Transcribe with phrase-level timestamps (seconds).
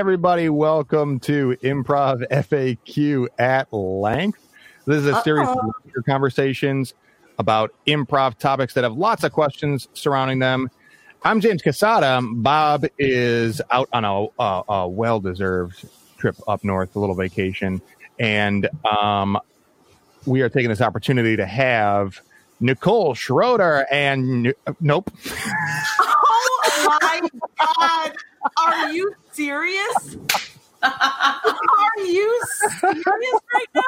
[0.00, 0.48] everybody.
[0.48, 4.40] Welcome to Improv FAQ at length.
[4.86, 5.74] This is a series Uh-oh.
[5.94, 6.94] of conversations
[7.38, 10.70] about improv topics that have lots of questions surrounding them.
[11.22, 12.26] I'm James Casada.
[12.42, 15.86] Bob is out on a, a, a well deserved
[16.16, 17.82] trip up north, a little vacation.
[18.18, 19.38] And um,
[20.24, 22.22] we are taking this opportunity to have
[22.58, 25.12] Nicole Schroeder and nope.
[26.00, 27.20] Oh my
[27.58, 28.16] god!
[28.58, 30.16] Are you serious?
[30.82, 31.40] Are
[31.98, 32.42] you
[32.80, 33.82] serious right now?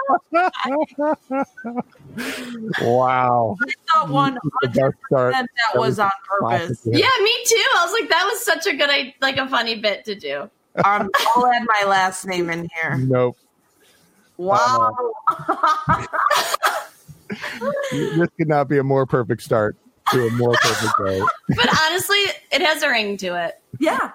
[2.83, 3.57] wow.
[3.63, 6.83] I thought one The best that was on purpose.
[6.85, 6.99] Yeah.
[6.99, 7.65] Yeah, me too.
[7.79, 10.51] I was like, that was such a good, like a funny bit to do.
[10.85, 12.97] Um, I'll add my last name in here.
[12.99, 13.37] Nope.
[14.37, 14.93] Wow.
[17.91, 19.77] This could not be a more perfect start
[20.11, 21.21] to a more perfect day.
[21.49, 22.19] But honestly,
[22.51, 23.61] it has a ring to it.
[23.79, 24.13] yeah.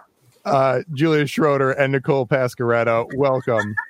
[0.48, 3.76] Uh, Julia Schroeder and Nicole Pascaretta, welcome.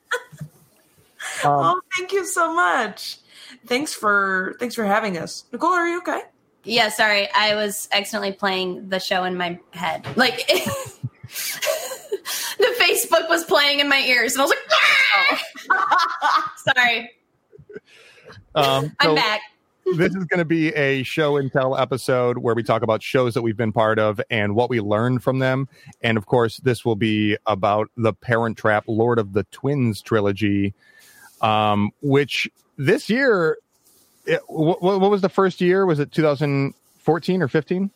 [1.43, 3.17] Um, Oh, thank you so much.
[3.65, 5.43] Thanks for thanks for having us.
[5.51, 6.21] Nicole, are you okay?
[6.63, 7.27] Yeah, sorry.
[7.33, 10.05] I was accidentally playing the show in my head.
[10.15, 10.63] Like, the
[12.79, 14.59] Facebook was playing in my ears, and I was like,
[15.71, 17.11] "Ah!" sorry.
[18.55, 19.41] um, I'm back.
[19.95, 23.33] This is going to be a show and tell episode where we talk about shows
[23.33, 25.67] that we've been part of and what we learned from them.
[26.01, 30.73] And of course, this will be about the Parent Trap Lord of the Twins trilogy,
[31.41, 33.57] um, which this year,
[34.25, 35.85] it, what, what was the first year?
[35.85, 37.91] Was it 2014 or 15?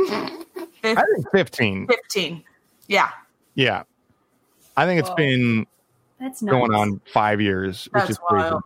[0.00, 1.86] I think 15.
[1.86, 2.44] Fifteen.
[2.86, 3.10] Yeah.
[3.54, 3.82] Yeah.
[4.76, 5.16] I think it's Whoa.
[5.16, 5.66] been
[6.20, 6.52] That's nice.
[6.52, 8.56] going on five years, which That's is crazy.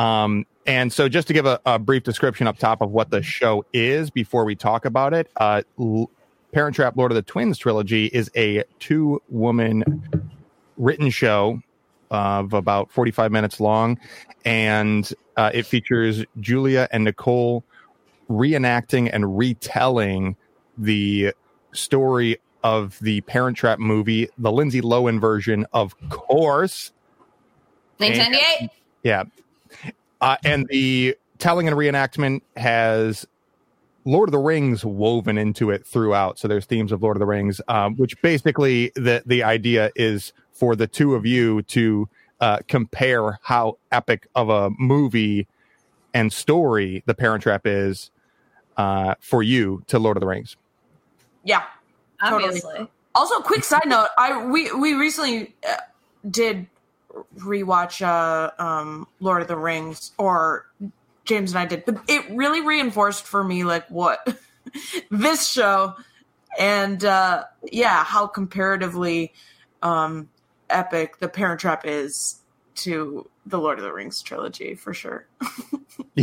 [0.00, 3.22] Um, and so, just to give a, a brief description up top of what the
[3.22, 6.10] show is before we talk about it, uh, L-
[6.52, 10.02] Parent Trap Lord of the Twins trilogy is a two woman
[10.78, 11.60] written show
[12.10, 13.98] of about 45 minutes long.
[14.44, 17.62] And uh, it features Julia and Nicole
[18.30, 20.36] reenacting and retelling
[20.78, 21.34] the
[21.72, 26.92] story of the Parent Trap movie, the Lindsay Lohan version, of course.
[27.98, 28.70] 1998.
[29.02, 29.24] Yeah.
[30.20, 33.26] Uh, and the telling and reenactment has
[34.04, 36.38] Lord of the Rings woven into it throughout.
[36.38, 40.32] So there's themes of Lord of the Rings, um, which basically the, the idea is
[40.52, 42.08] for the two of you to
[42.40, 45.46] uh, compare how epic of a movie
[46.14, 48.10] and story The Parent Trap is
[48.76, 50.56] uh, for you to Lord of the Rings.
[51.44, 51.62] Yeah.
[52.22, 52.44] Totally.
[52.44, 52.88] Obviously.
[53.14, 55.76] Also, quick side note: I we we recently uh,
[56.30, 56.66] did
[57.36, 60.66] rewatch uh, um, Lord of the Rings, or
[61.24, 64.36] James and I did, but it really reinforced for me like what
[65.10, 65.94] this show
[66.58, 69.32] and uh, yeah, how comparatively
[69.82, 70.28] um,
[70.68, 72.40] epic the Parent Trap is
[72.76, 75.26] to the Lord of the Rings trilogy for sure.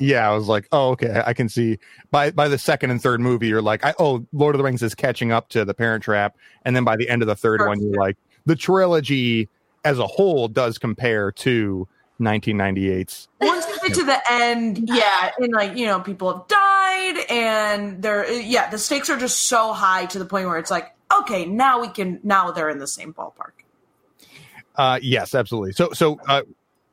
[0.00, 1.78] yeah, I was like, oh, okay, I can see.
[2.10, 4.82] By by the second and third movie, you're like, I, oh, Lord of the Rings
[4.82, 7.60] is catching up to the Parent Trap, and then by the end of the third
[7.66, 9.48] one, you're like, the trilogy
[9.84, 11.86] as a whole does compare to
[12.20, 13.28] 1998's.
[13.40, 18.02] once you get to the end, yeah, and like you know, people have died, and
[18.02, 21.44] they're yeah, the stakes are just so high to the point where it's like, okay,
[21.44, 23.52] now we can now they're in the same ballpark.
[24.76, 25.72] Uh, yes, absolutely.
[25.72, 26.42] So so uh,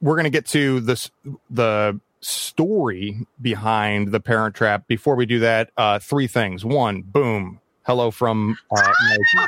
[0.01, 1.09] we're gonna get to this
[1.49, 4.87] the story behind the Parent Trap.
[4.87, 6.65] Before we do that, uh, three things.
[6.65, 7.60] One, boom.
[7.83, 9.47] Hello from uh, my, my.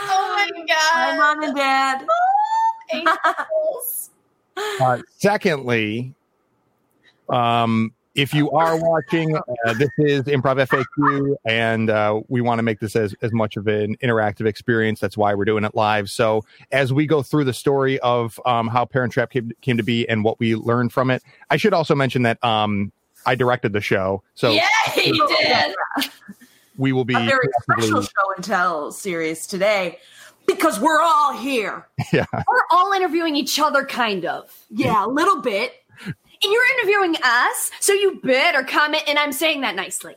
[0.00, 1.16] Oh my Hi, god.
[1.18, 2.06] mom and dad.
[2.92, 4.10] Angels.
[4.80, 6.14] Uh, secondly,
[7.30, 12.62] um, if you are watching, uh, this is Improv FAQ, and uh, we want to
[12.62, 15.00] make this as, as much of an interactive experience.
[15.00, 16.10] That's why we're doing it live.
[16.10, 19.82] So, as we go through the story of um, how Parent Trap came, came to
[19.82, 22.90] be and what we learned from it, I should also mention that um,
[23.26, 24.22] I directed the show.
[24.34, 25.74] So, yeah, he did.
[26.76, 29.98] we will be A very possibly- special show and tell series today
[30.46, 31.86] because we're all here.
[32.12, 34.50] yeah, We're all interviewing each other, kind of.
[34.70, 35.72] Yeah, a little bit.
[36.04, 40.14] And you're interviewing us, so you better comment, and I'm saying that nicely.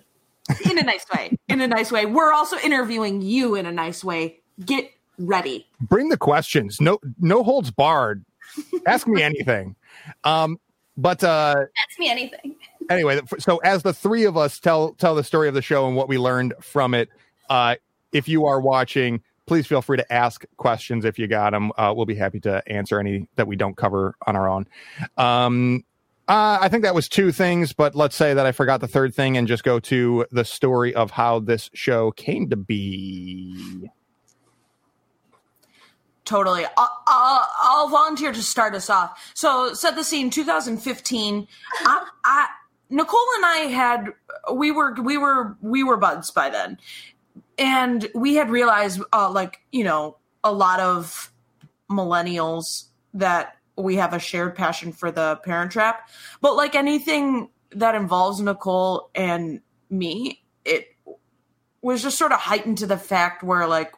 [0.69, 1.37] In a nice way.
[1.47, 2.05] In a nice way.
[2.05, 4.39] We're also interviewing you in a nice way.
[4.65, 5.67] Get ready.
[5.79, 6.81] bring the questions.
[6.81, 8.25] No, no holds barred.
[8.87, 9.75] Ask me anything.
[10.23, 10.59] Um,
[10.97, 11.55] but uh,
[11.87, 12.55] Ask me anything.
[12.89, 15.95] Anyway, so as the three of us tell tell the story of the show and
[15.95, 17.09] what we learned from it,
[17.49, 17.75] uh,
[18.11, 21.71] if you are watching, please feel free to ask questions if you got them.
[21.77, 24.67] Uh, we'll be happy to answer any that we don't cover on our own.
[25.17, 25.83] Um,
[26.27, 29.15] Uh, I think that was two things, but let's say that I forgot the third
[29.15, 33.89] thing and just go to the story of how this show came to be.
[36.25, 36.65] Totally.
[36.77, 39.31] I'll, I'll, I'll volunteer to start us off.
[39.33, 41.47] So, set the scene 2015.
[41.85, 42.47] I, I,
[42.89, 44.13] Nicole and I had
[44.53, 46.77] we were we were we were buds by then,
[47.57, 51.31] and we had realized uh, like you know a lot of
[51.89, 56.09] millennials that we have a shared passion for the Parent Trap,
[56.41, 60.95] but like anything that involves Nicole and me, it
[61.81, 63.93] was just sort of heightened to the fact where like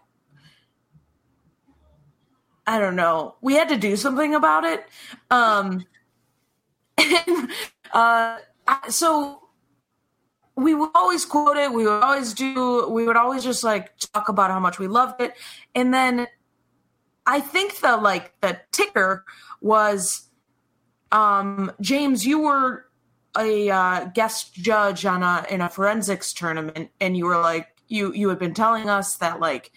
[2.67, 4.85] I don't know, we had to do something about it.
[5.29, 5.85] Um,
[6.97, 7.49] and,
[7.91, 8.37] uh,
[8.89, 9.41] so
[10.55, 11.71] we would always quote it.
[11.71, 12.87] We would always do.
[12.89, 15.33] We would always just like talk about how much we loved it,
[15.75, 16.27] and then
[17.25, 19.25] I think the like the ticker
[19.61, 20.27] was,
[21.11, 22.85] um, James, you were
[23.37, 28.13] a uh, guest judge on a in a forensics tournament, and you were like you
[28.13, 29.71] you had been telling us that like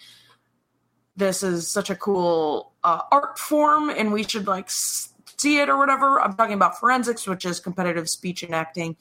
[1.17, 4.70] this is such a cool uh, art form, and we should like
[5.44, 6.20] see it or whatever.
[6.20, 8.96] I'm talking about forensics, which is competitive speech and acting.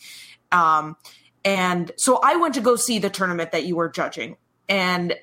[0.52, 0.98] Um,
[1.46, 4.38] and so I went to go see the tournament that you were judging,
[4.70, 5.16] and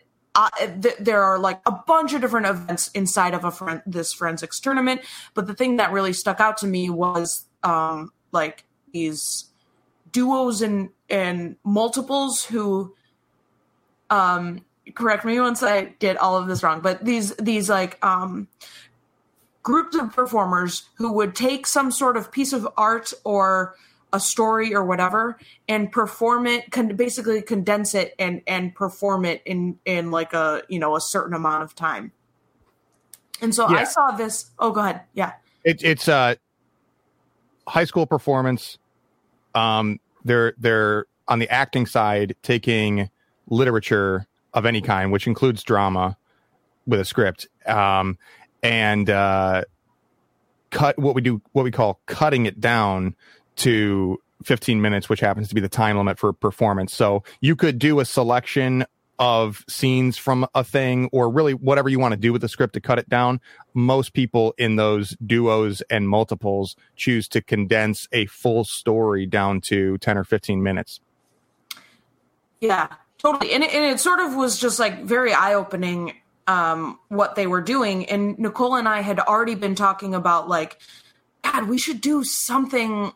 [0.82, 5.00] th- there are like a bunch of different events inside of a this forensics tournament.
[5.34, 9.46] But the thing that really stuck out to me was um, like these
[10.12, 12.94] duos and and multiples who
[14.10, 14.64] um
[14.94, 18.48] correct me once I get all of this wrong, but these these like um
[19.62, 23.74] groups of performers who would take some sort of piece of art or
[24.12, 29.42] a story or whatever and perform it con- basically condense it and and perform it
[29.44, 32.12] in in like a you know a certain amount of time.
[33.40, 33.78] And so yeah.
[33.78, 35.02] i saw this oh go ahead.
[35.14, 35.32] Yeah.
[35.64, 36.36] It, it's a
[37.66, 38.78] high school performance
[39.54, 43.08] um they're they're on the acting side taking
[43.48, 46.16] literature of any kind which includes drama
[46.86, 47.46] with a script.
[47.66, 48.18] Um
[48.62, 49.64] and uh,
[50.70, 53.14] cut what we do, what we call cutting it down
[53.56, 56.94] to 15 minutes, which happens to be the time limit for performance.
[56.94, 58.84] So you could do a selection
[59.18, 62.72] of scenes from a thing or really whatever you want to do with the script
[62.72, 63.38] to cut it down.
[63.74, 69.98] Most people in those duos and multiples choose to condense a full story down to
[69.98, 71.00] 10 or 15 minutes.
[72.60, 73.52] Yeah, totally.
[73.52, 76.14] And it, and it sort of was just like very eye opening
[76.50, 78.06] um, what they were doing.
[78.06, 80.80] And Nicole and I had already been talking about like,
[81.44, 83.12] God, we should do something.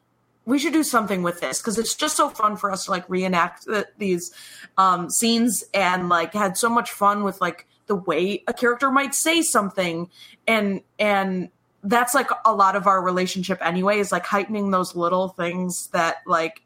[0.47, 3.09] We should do something with this because it's just so fun for us to like
[3.09, 4.33] reenact the, these
[4.79, 9.15] um, scenes and like had so much fun with like the way a character might
[9.15, 10.09] say something
[10.47, 11.51] and and
[11.83, 16.17] that's like a lot of our relationship anyway is like heightening those little things that
[16.27, 16.63] like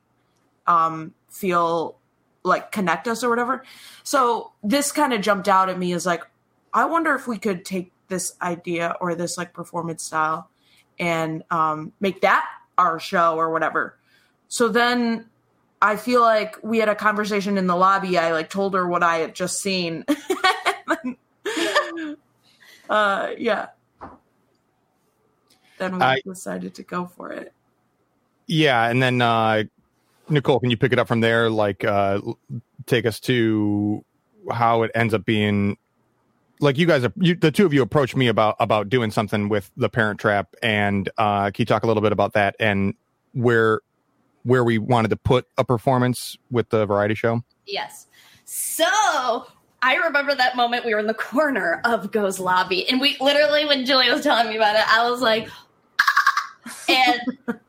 [0.68, 1.96] um feel
[2.44, 3.64] like connect us or whatever
[4.04, 6.22] so this kind of jumped out at me as like
[6.72, 10.50] I wonder if we could take this idea or this like performance style
[10.98, 13.96] and um, make that our show or whatever.
[14.48, 15.26] So then
[15.80, 18.18] I feel like we had a conversation in the lobby.
[18.18, 20.04] I like told her what I had just seen.
[22.90, 23.66] uh, yeah.
[25.78, 27.52] Then we I, decided to go for it.
[28.46, 29.64] Yeah, and then uh,
[30.28, 31.50] Nicole, can you pick it up from there?
[31.50, 32.20] Like, uh,
[32.86, 34.04] take us to
[34.50, 35.76] how it ends up being
[36.60, 39.48] like you guys are you, the two of you approached me about about doing something
[39.48, 42.94] with the parent trap and uh can you talk a little bit about that and
[43.32, 43.80] where
[44.44, 47.42] where we wanted to put a performance with the variety show?
[47.66, 48.06] Yes.
[48.44, 49.46] So
[49.82, 53.64] I remember that moment we were in the corner of Go's lobby, and we literally,
[53.64, 55.48] when Julie was telling me about it, I was like,
[56.88, 57.60] and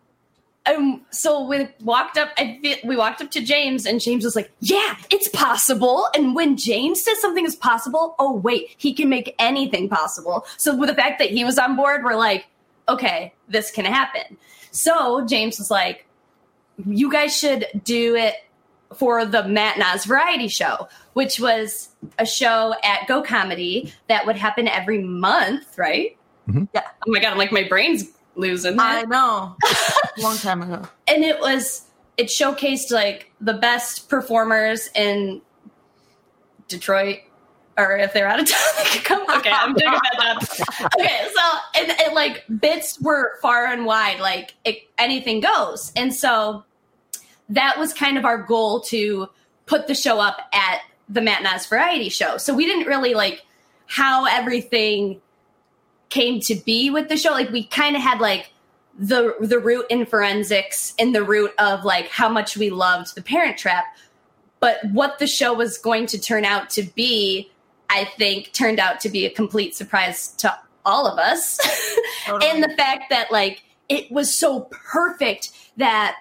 [0.76, 2.30] um, so we walked up.
[2.38, 6.58] I we walked up to James, and James was like, "Yeah, it's possible." And when
[6.58, 10.46] James says something is possible, oh wait, he can make anything possible.
[10.58, 12.48] So with the fact that he was on board, we're like,
[12.88, 14.38] "Okay, this can happen."
[14.72, 16.06] So James was like,
[16.86, 18.36] "You guys should do it
[18.96, 24.36] for the Matt Nas Variety Show, which was a show at Go Comedy that would
[24.36, 26.18] happen every month, right?"
[26.50, 26.66] Mm-hmm.
[26.74, 26.84] Yeah.
[27.08, 28.06] Oh my god, I'm like my brain's
[28.40, 28.80] losing.
[28.80, 29.56] I know.
[30.18, 30.88] long time ago.
[31.08, 31.86] And it was
[32.18, 35.42] it showcased like the best performers in
[36.68, 37.20] Detroit
[37.78, 39.22] or if they're out of town, they could come.
[39.38, 40.92] Okay, I'm doing a bad job.
[41.00, 46.14] Okay, so and, and like bits were far and wide, like it, anything goes, and
[46.14, 46.66] so
[47.50, 49.30] that was kind of our goal to
[49.66, 52.38] put the show up at the Matt Nas Variety Show.
[52.38, 53.44] So we didn't really like
[53.88, 55.22] how everything
[56.10, 57.32] came to be with the show.
[57.32, 58.52] Like we kind of had like
[58.98, 63.22] the the root in forensics and the root of like how much we loved the
[63.22, 63.86] Parent Trap,
[64.60, 67.50] but what the show was going to turn out to be,
[67.90, 71.58] I think, turned out to be a complete surprise to all of us,
[72.26, 72.52] Totally.
[72.52, 76.20] and the fact that like it was so perfect that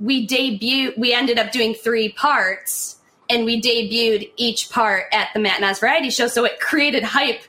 [0.00, 2.96] we debuted we ended up doing three parts
[3.30, 7.42] and we debuted each part at the Matt Nas variety show so it created hype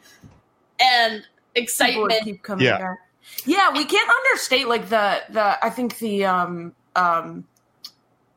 [0.79, 1.23] and
[1.55, 2.77] excitement keep coming Yeah.
[2.77, 2.97] back.
[3.45, 7.45] Yeah, we can't understate like the the I think the um um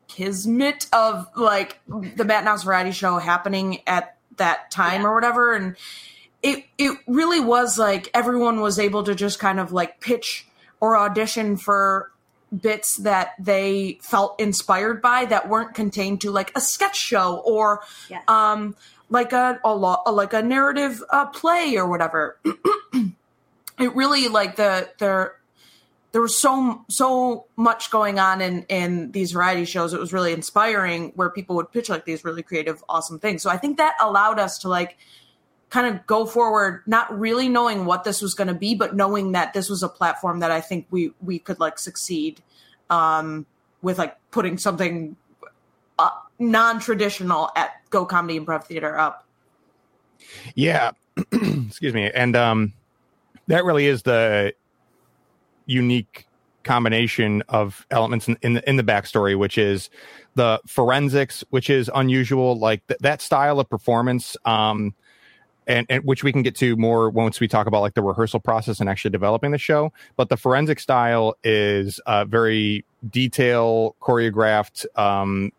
[0.07, 5.07] kismet of like the Matt Nas variety show happening at that time Yeah.
[5.07, 5.75] or whatever and
[6.41, 10.47] it it really was like everyone was able to just kind of like pitch
[10.79, 12.11] or audition for
[12.61, 17.81] bits that they felt inspired by that weren't contained to like a sketch show or
[18.09, 18.23] Yes.
[18.27, 18.75] um
[19.09, 22.39] like a, a lo- like a narrative uh, play or whatever.
[23.79, 25.33] It really like the there
[26.11, 29.93] there was so so much going on in in these variety shows.
[29.93, 33.41] It was really inspiring where people would pitch like these really creative awesome things.
[33.41, 34.95] So i think that allowed us to like
[35.73, 39.31] kind of go forward not really knowing what this was going to be but knowing
[39.31, 42.43] that this was a platform that i think we we could like succeed
[42.91, 43.47] um
[43.81, 45.15] with like putting something
[45.97, 49.25] uh, non-traditional at go comedy improv theater up
[50.55, 50.91] Yeah.
[51.31, 52.09] Excuse me.
[52.11, 52.73] And um
[53.47, 54.53] that really is the
[55.65, 56.27] unique
[56.63, 59.89] combination of elements in, in the in the backstory, which is
[60.35, 64.93] the forensics, which is unusual, like th- that style of performance, um,
[65.67, 68.39] and, and which we can get to more once we talk about like the rehearsal
[68.39, 69.91] process and actually developing the show.
[70.15, 75.51] But the forensic style is uh, very detail choreographed, um,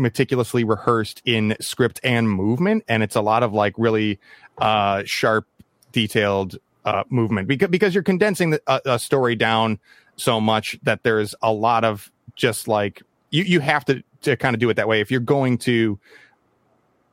[0.00, 4.18] meticulously rehearsed in script and movement, and it's a lot of like really
[4.58, 5.46] uh, sharp,
[5.92, 7.46] detailed uh, movement.
[7.46, 9.78] Because because you're condensing the, a, a story down
[10.16, 14.54] so much that there's a lot of just like you you have to to kind
[14.54, 15.00] of do it that way.
[15.00, 15.98] If you're going to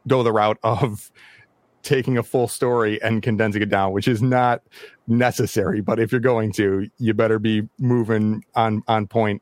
[0.08, 1.12] go the route of
[1.84, 4.62] taking a full story and condensing it down which is not
[5.08, 9.42] necessary but if you're going to you better be moving on on point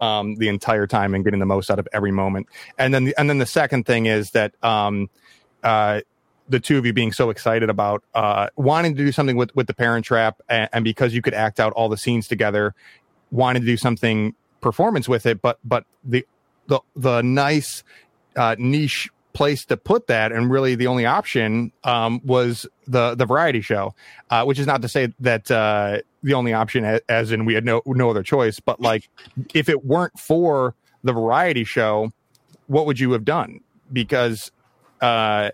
[0.00, 2.46] um the entire time and getting the most out of every moment.
[2.78, 5.08] And then the, and then the second thing is that um
[5.62, 6.00] uh
[6.48, 9.66] the two of you being so excited about uh, wanting to do something with, with
[9.66, 12.72] the Parent Trap, and, and because you could act out all the scenes together,
[13.30, 16.26] wanted to do something performance with it, but but the
[16.66, 17.82] the the nice
[18.36, 23.26] uh, niche place to put that, and really the only option um, was the the
[23.26, 23.94] variety show,
[24.30, 27.62] uh, which is not to say that uh, the only option, as in we had
[27.62, 29.10] no no other choice, but like
[29.52, 30.74] if it weren't for
[31.04, 32.10] the variety show,
[32.66, 33.60] what would you have done?
[33.92, 34.50] Because
[35.02, 35.50] uh,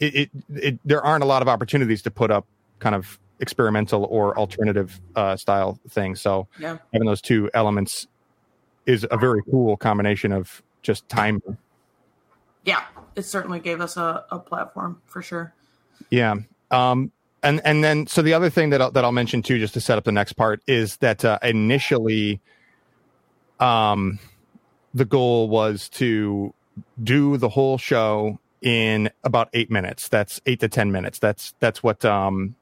[0.00, 2.46] it, it, it there aren't a lot of opportunities to put up
[2.78, 6.22] kind of experimental or alternative uh, style things.
[6.22, 8.06] So yeah having those two elements
[8.86, 11.42] is a very cool combination of just time.
[12.66, 12.82] Yeah
[13.14, 15.54] it certainly gave us a, a platform for sure
[16.10, 16.36] Yeah.
[16.70, 19.74] Um, and and then so the other thing that I'll, that I'll mention too, just
[19.74, 22.40] to set up the next part, is that uh, initially,
[23.60, 24.18] um,
[24.94, 26.52] the goal was to
[27.02, 30.08] do the whole show in about eight minutes.
[30.08, 31.18] That's eight to ten minutes.
[31.18, 32.56] That's that's what um,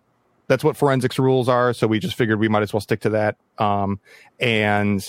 [0.48, 1.72] that's what forensics rules are.
[1.72, 3.36] So we just figured we might as well stick to that.
[3.58, 4.00] Um,
[4.38, 5.08] and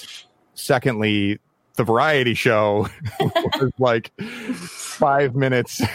[0.53, 1.39] secondly,
[1.75, 2.87] the variety show
[3.19, 4.11] was like
[4.95, 5.81] five minutes.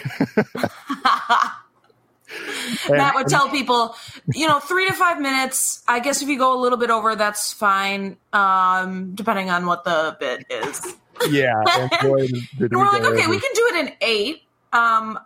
[2.89, 3.97] Matt would tell people,
[4.33, 5.83] you know, three to five minutes.
[5.89, 9.85] I guess if you go a little bit over, that's fine, um, depending on what
[9.85, 10.97] the bit is.
[11.31, 11.63] yeah.
[12.01, 14.43] and we And we're like, okay, we can do it in eight.
[14.73, 15.19] Um,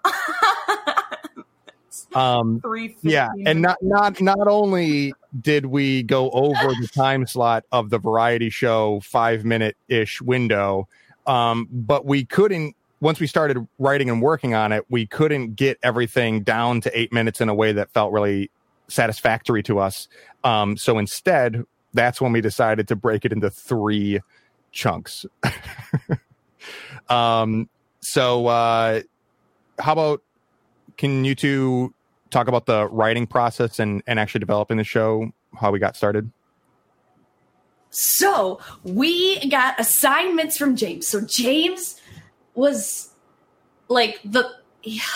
[2.14, 2.96] Um, three.
[3.02, 7.98] yeah, and not not not only did we go over the time slot of the
[7.98, 10.88] variety show five minute ish window,
[11.26, 12.76] um, but we couldn't.
[13.04, 17.12] Once we started writing and working on it, we couldn't get everything down to eight
[17.12, 18.50] minutes in a way that felt really
[18.88, 20.08] satisfactory to us.
[20.42, 24.20] Um, so instead, that's when we decided to break it into three
[24.72, 25.26] chunks.
[27.10, 27.68] um,
[28.00, 29.02] so, uh,
[29.78, 30.22] how about
[30.96, 31.92] can you two
[32.30, 35.30] talk about the writing process and, and actually developing the show,
[35.60, 36.32] how we got started?
[37.90, 41.06] So we got assignments from James.
[41.06, 42.00] So James
[42.54, 43.10] was
[43.88, 44.50] like the.
[44.82, 45.02] Yeah.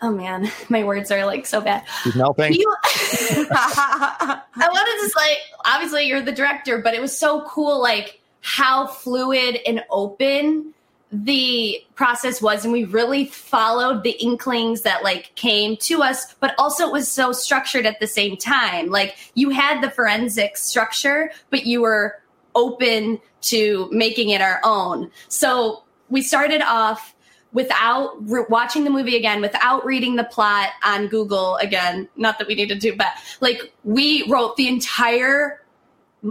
[0.00, 1.84] Oh man, my words are like so bad.
[2.14, 2.52] Melting.
[2.52, 8.20] You, I wanted to say, obviously you're the director, but it was so cool, like
[8.40, 10.72] how fluid and open
[11.10, 16.54] the process was and we really followed the inklings that like came to us but
[16.58, 21.30] also it was so structured at the same time like you had the forensic structure
[21.48, 22.20] but you were
[22.54, 27.14] open to making it our own so we started off
[27.52, 32.46] without re- watching the movie again without reading the plot on google again not that
[32.46, 33.08] we need to but
[33.40, 35.62] like we wrote the entire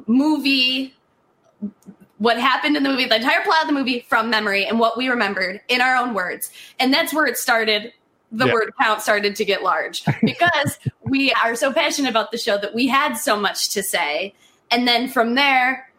[0.06, 0.94] movie
[2.18, 4.98] what happened in the movie, the entire plot of the movie from memory and what
[4.98, 6.50] we remembered in our own words.
[6.80, 7.94] And that's where it started.
[8.32, 8.54] The Yeah.
[8.54, 12.74] word count started to get large because we are so passionate about the show that
[12.74, 14.34] we had so much to say.
[14.72, 15.92] And then from there,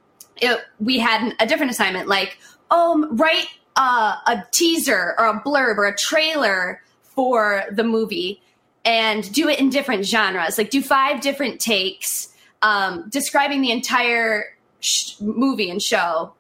[0.42, 2.38] it, we had a different assignment like,
[2.70, 3.46] um, write
[3.78, 8.42] uh, a teaser or a blurb or a trailer for the movie
[8.84, 10.58] and do it in different genres.
[10.58, 16.34] Like, do five different takes um, describing the entire sh- movie and show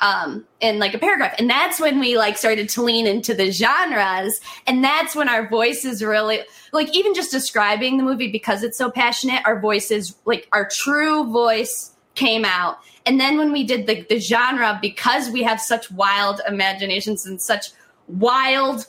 [0.00, 1.34] um, in like a paragraph.
[1.38, 4.38] And that's when we like started to lean into the genres.
[4.66, 6.40] And that's when our voices really,
[6.72, 11.32] like, even just describing the movie because it's so passionate, our voices, like, our true
[11.32, 12.78] voice came out.
[13.06, 17.40] And then when we did the, the genre, because we have such wild imaginations and
[17.40, 17.68] such
[18.08, 18.86] wild,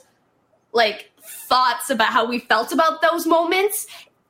[0.72, 3.86] like, thoughts about how we felt about those moments,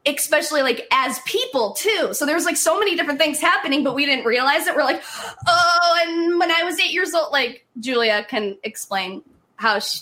[0.07, 2.11] especially like as people too.
[2.13, 4.75] So there was like so many different things happening, but we didn't realize it.
[4.75, 5.03] We're like,
[5.47, 9.23] oh, and when I was eight years old, like Julia can explain
[9.57, 10.01] how she,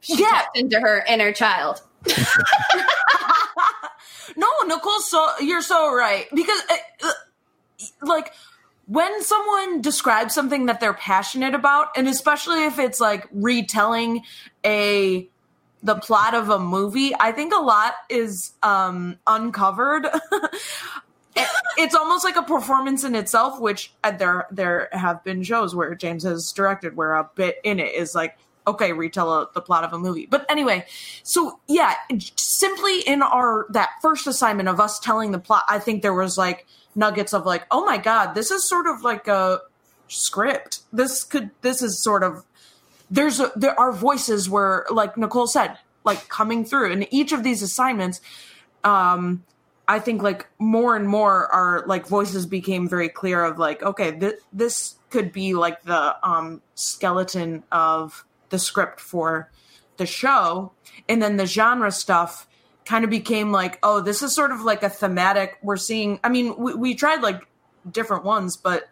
[0.00, 0.28] she Yeah.
[0.30, 1.82] tapped into her inner child.
[4.36, 6.62] no, Nicole, so you're so right because,
[7.02, 7.12] uh,
[8.02, 8.32] like,
[8.90, 14.22] when someone describes something that they're passionate about, and especially if it's like retelling
[14.66, 15.28] a
[15.80, 20.06] the plot of a movie, I think a lot is um, uncovered.
[21.78, 25.94] It's almost like a performance in itself, which uh, there there have been shows where
[25.94, 29.84] James has directed where a bit in it is like okay, retell a, the plot
[29.84, 30.26] of a movie.
[30.26, 30.84] But anyway,
[31.22, 31.94] so yeah,
[32.36, 36.36] simply in our that first assignment of us telling the plot, I think there was
[36.36, 39.60] like nuggets of like, oh my god, this is sort of like a
[40.08, 40.80] script.
[40.92, 42.44] This could this is sort of
[43.10, 47.42] there's a, there are voices were like Nicole said, like coming through in each of
[47.42, 48.20] these assignments.
[48.84, 49.44] Um,
[49.88, 54.16] I think like more and more our like voices became very clear of like, okay,
[54.16, 59.50] th- this could be like the um, skeleton of the script for
[59.96, 60.72] the show,
[61.08, 62.46] and then the genre stuff
[62.90, 65.56] kind of became like, oh, this is sort of like a thematic.
[65.62, 66.18] We're seeing.
[66.24, 67.46] I mean, we, we tried like
[67.88, 68.88] different ones, but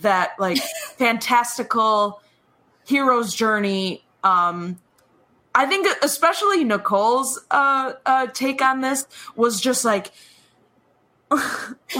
[0.00, 0.56] that like
[0.96, 2.22] fantastical
[2.86, 4.06] hero's journey.
[4.24, 4.78] Um,
[5.54, 10.12] I think especially Nicole's uh, uh, take on this was just like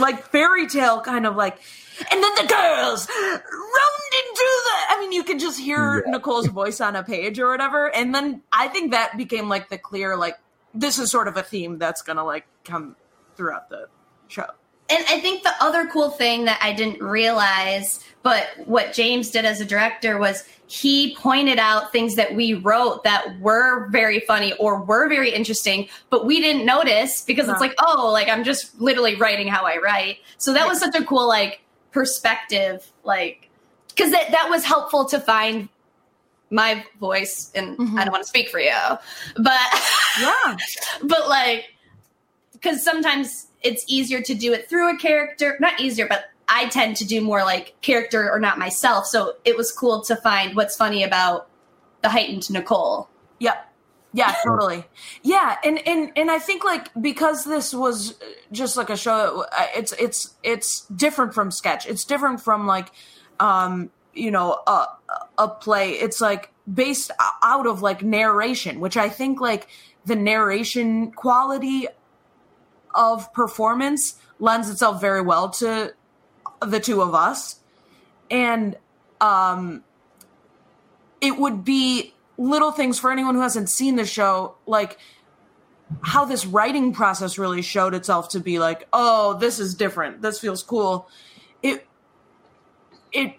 [0.01, 1.59] like fairy tale kind of like
[2.11, 6.81] and then the girls roamed into the I mean you can just hear Nicole's voice
[6.81, 10.38] on a page or whatever and then I think that became like the clear like
[10.75, 12.97] this is sort of a theme that's gonna like come
[13.37, 13.89] throughout the
[14.29, 14.47] show.
[14.89, 19.47] And I think the other cool thing that I didn't realize, but what James did
[19.47, 24.53] as a director was he pointed out things that we wrote that were very funny
[24.55, 27.61] or were very interesting, but we didn't notice because it's uh-huh.
[27.61, 30.19] like, oh, like I'm just literally writing how I write.
[30.37, 33.49] So that was such a cool like perspective, like
[33.89, 35.69] because that that was helpful to find
[36.53, 37.51] my voice.
[37.55, 37.99] And Mhm.
[37.99, 38.73] I don't want to speak for you,
[39.37, 39.61] but
[40.21, 40.57] Yeah.
[41.03, 41.75] but like
[42.53, 46.97] because sometimes it's easier to do it through a character not easier but i tend
[46.97, 50.77] to do more like character or not myself so it was cool to find what's
[50.77, 51.49] funny about
[52.03, 53.57] the heightened nicole Yeah.
[54.15, 54.85] Yeah, totally.
[55.23, 58.15] Yeah, and and and I think like because this was
[58.53, 61.87] just like a show, it's it's it's different from sketch.
[61.87, 62.91] It's different from like,
[63.41, 64.87] um, you know, a
[65.38, 65.92] a play.
[65.92, 67.11] It's like based
[67.42, 69.68] out of like narration, which I think like
[70.05, 71.88] the narration quality
[72.95, 75.95] of performance lends itself very well to
[76.61, 77.61] the two of us,
[78.31, 78.77] and
[79.21, 79.83] um,
[81.21, 84.99] it would be little things for anyone who hasn't seen the show, like
[86.03, 90.23] how this writing process really showed itself to be like, oh, this is different.
[90.23, 91.09] This feels cool.
[91.62, 91.87] It,
[93.12, 93.35] it,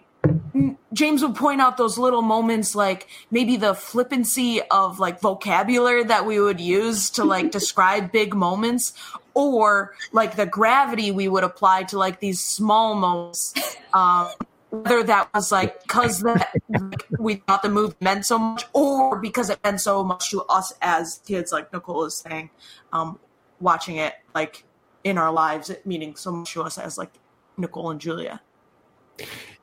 [0.92, 6.24] James would point out those little moments, like maybe the flippancy of like vocabulary that
[6.24, 8.92] we would use to like describe big moments,
[9.34, 13.54] or like the gravity we would apply to like these small moments.
[13.92, 14.28] Um,
[14.70, 19.18] whether that was like because that like, we thought the movie meant so much, or
[19.18, 22.50] because it meant so much to us as kids, like Nicole is saying,
[22.92, 23.18] um,
[23.60, 24.64] watching it like
[25.02, 27.12] in our lives, it meaning so much to us as like
[27.56, 28.40] Nicole and Julia.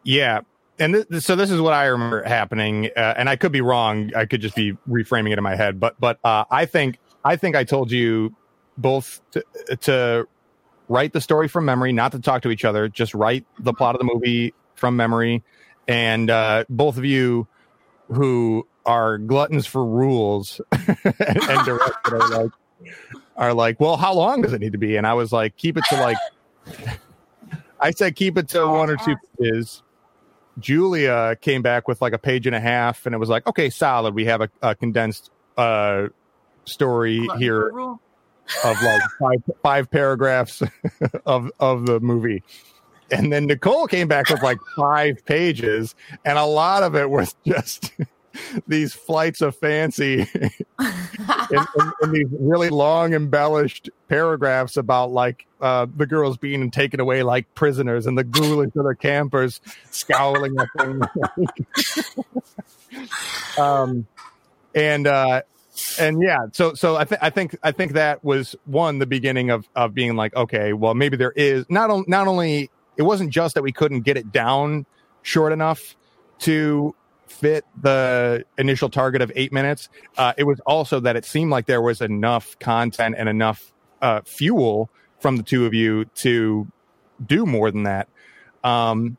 [0.04, 0.42] Yeah.
[0.82, 4.12] And this, so this is what I remember happening, uh, and I could be wrong.
[4.16, 7.36] I could just be reframing it in my head, but but uh, I think I
[7.36, 8.36] think I told you
[8.78, 9.44] both to,
[9.82, 10.28] to
[10.90, 13.94] write the story from memory, not to talk to each other, just write the plot
[13.94, 15.44] of the movie from memory,
[15.88, 17.48] and uh, both of you
[18.08, 22.52] who are gluttons for rules and, and directed are like
[23.38, 24.98] are like, well, how long does it need to be?
[24.98, 26.18] And I was like, keep it to like.
[27.80, 29.84] I said keep it to one or two pages
[30.60, 33.70] Julia came back with like a page and a half, and it was like, okay,
[33.70, 34.14] solid.
[34.14, 36.08] We have a, a condensed uh,
[36.66, 40.62] story here of like five five paragraphs
[41.26, 42.44] of of the movie.
[43.12, 47.36] And then Nicole came back with like five pages, and a lot of it was
[47.46, 47.92] just
[48.68, 50.28] these flights of fancy
[50.82, 57.54] in, these really long embellished paragraphs about like uh, the girls being taken away like
[57.56, 61.04] prisoners and the ghoulish other campers scowling at them.
[63.58, 64.06] Um,
[64.76, 65.42] and uh,
[66.00, 69.50] and yeah so so I, think I think I think that was one the beginning
[69.50, 73.56] of of being like okay well maybe there is not not only it wasn't just
[73.56, 74.86] that we couldn't get it down
[75.24, 75.96] short enough
[76.40, 76.96] to
[77.32, 79.90] fit the initial target of eight minutes.
[80.18, 84.22] Uh, it was also that it seemed like there was enough content and enough uh,
[84.26, 84.90] fuel
[85.20, 86.68] from the two of you to
[87.26, 88.08] do more than that.
[88.64, 89.18] Um,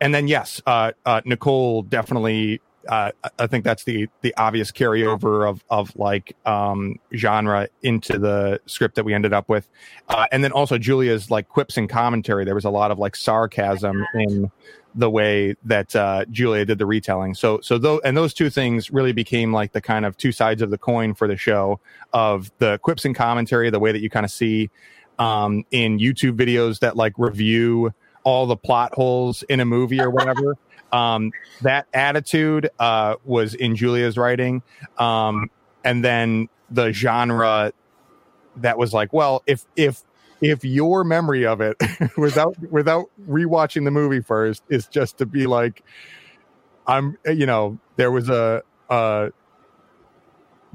[0.00, 2.60] and then yes, uh, uh Nicole definitely.
[2.86, 8.60] Uh, I think that's the the obvious carryover of of like um, genre into the
[8.66, 9.66] script that we ended up with,
[10.10, 12.44] uh, and then also Julia's like quips and commentary.
[12.44, 14.50] There was a lot of like sarcasm in
[14.94, 17.34] the way that uh, Julia did the retelling.
[17.34, 20.62] So so though and those two things really became like the kind of two sides
[20.62, 21.80] of the coin for the show
[22.12, 24.70] of the quips and commentary, the way that you kind of see
[25.18, 30.10] um, in YouTube videos that like review all the plot holes in a movie or
[30.10, 30.56] whatever.
[30.92, 34.62] um, that attitude uh, was in Julia's writing,
[34.98, 35.50] um,
[35.82, 37.72] and then the genre
[38.56, 40.02] that was like, well, if if
[40.44, 41.76] if your memory of it
[42.16, 45.82] without without rewatching the movie first is just to be like
[46.86, 49.30] i'm you know there was a a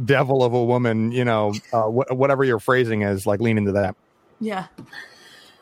[0.04, 3.74] devil of a woman you know uh, wh- whatever your phrasing is like lean into
[3.74, 3.96] that.
[4.40, 4.68] Yeah.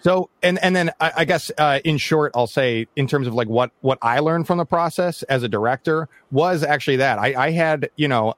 [0.02, 3.34] So and and then I, I guess uh, in short, I'll say in terms of
[3.34, 7.20] like what what I learned from the process as a director was actually that.
[7.20, 8.36] I, I had you know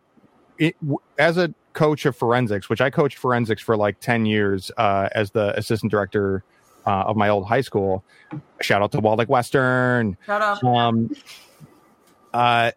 [0.58, 0.76] it,
[1.18, 5.32] as a coach of forensics, which I coached forensics for like 10 years uh, as
[5.32, 6.44] the assistant director
[6.86, 8.04] uh, of my old high school.
[8.62, 10.18] Shout out to Walled Lake Western.
[10.26, 10.64] Shout out.
[10.64, 11.16] Um,
[12.34, 12.72] uh,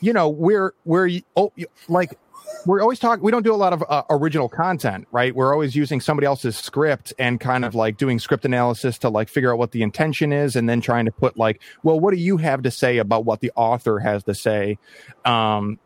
[0.00, 1.52] you know, we're, we're, oh,
[1.88, 2.18] like,
[2.66, 5.34] we're always talking, we don't do a lot of uh, original content, right?
[5.34, 9.28] We're always using somebody else's script and kind of like doing script analysis to like
[9.28, 12.20] figure out what the intention is and then trying to put like, well, what do
[12.20, 14.78] you have to say about what the author has to say?
[15.24, 15.78] Um,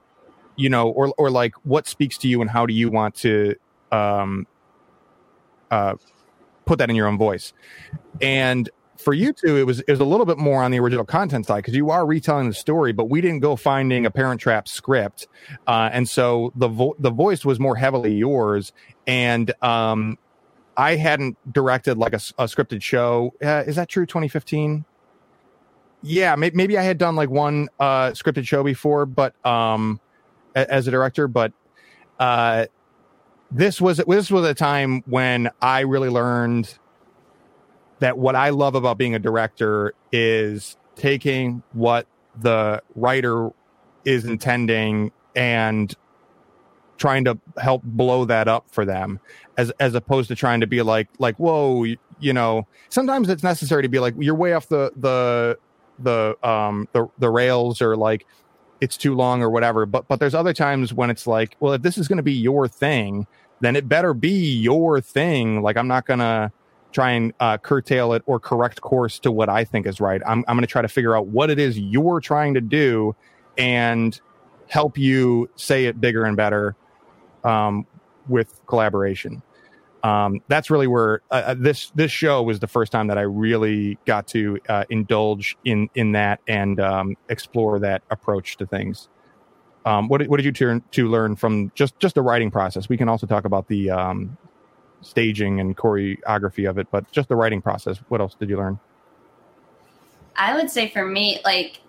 [0.57, 3.55] you know, or or like what speaks to you and how do you want to
[3.93, 4.47] um,
[5.71, 5.95] uh,
[6.65, 7.53] put that in your own voice?
[8.21, 11.05] And for you two, it was it was a little bit more on the original
[11.05, 14.41] content side because you are retelling the story, but we didn't go finding a Parent
[14.41, 15.27] Trap script,
[15.67, 18.73] uh, and so the vo- the voice was more heavily yours.
[19.07, 20.17] And um,
[20.77, 23.35] I hadn't directed like a, a scripted show.
[23.43, 24.07] Uh, is that true?
[24.07, 24.85] Twenty fifteen.
[26.07, 30.01] Yeah, maybe, maybe I had done like one uh, scripted show before, but um,
[30.55, 31.53] as a director, but
[32.19, 32.67] uh,
[33.51, 36.79] this was this was a time when I really learned
[38.01, 42.07] that what I love about being a director is taking what
[42.41, 43.51] the writer
[44.05, 45.95] is intending and
[46.97, 49.21] trying to help blow that up for them
[49.57, 53.43] as as opposed to trying to be like like whoa you, you know sometimes it's
[53.43, 55.59] necessary to be like you're way off the the
[55.99, 58.27] the um the the rails or like
[58.81, 59.87] it's too long or whatever.
[59.87, 62.33] But but there's other times when it's like, well, if this is going to be
[62.33, 63.27] your thing,
[63.61, 65.63] then it better be your thing.
[65.63, 66.53] Like I'm not gonna
[66.93, 70.21] try and uh, curtail it or correct course to what I think is right.
[70.27, 73.17] I'm I'm gonna try to figure out what it is you're trying to do
[73.57, 74.19] and
[74.69, 76.77] help you say it bigger and better
[77.45, 77.87] um,
[78.29, 79.43] with collaboration
[80.05, 83.23] um, that's really where uh, uh, this this show was the first time that I
[83.23, 89.09] really got to uh, indulge in in that and um, explore that approach to things.
[89.87, 92.87] Um, what, what did you turn to learn from just just the writing process?
[92.87, 94.37] We can also talk about the um,
[95.01, 97.99] staging and choreography of it, but just the writing process.
[98.09, 98.79] What else did you learn?
[100.37, 101.81] I would say for me, like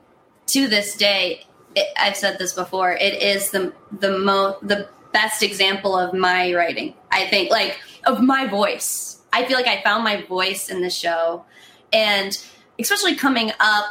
[0.47, 2.93] to this day, it, I've said this before.
[2.93, 6.93] It is the the mo the best example of my writing.
[7.10, 9.21] I think like of my voice.
[9.32, 11.45] I feel like I found my voice in the show.
[11.93, 12.38] And
[12.78, 13.86] especially coming up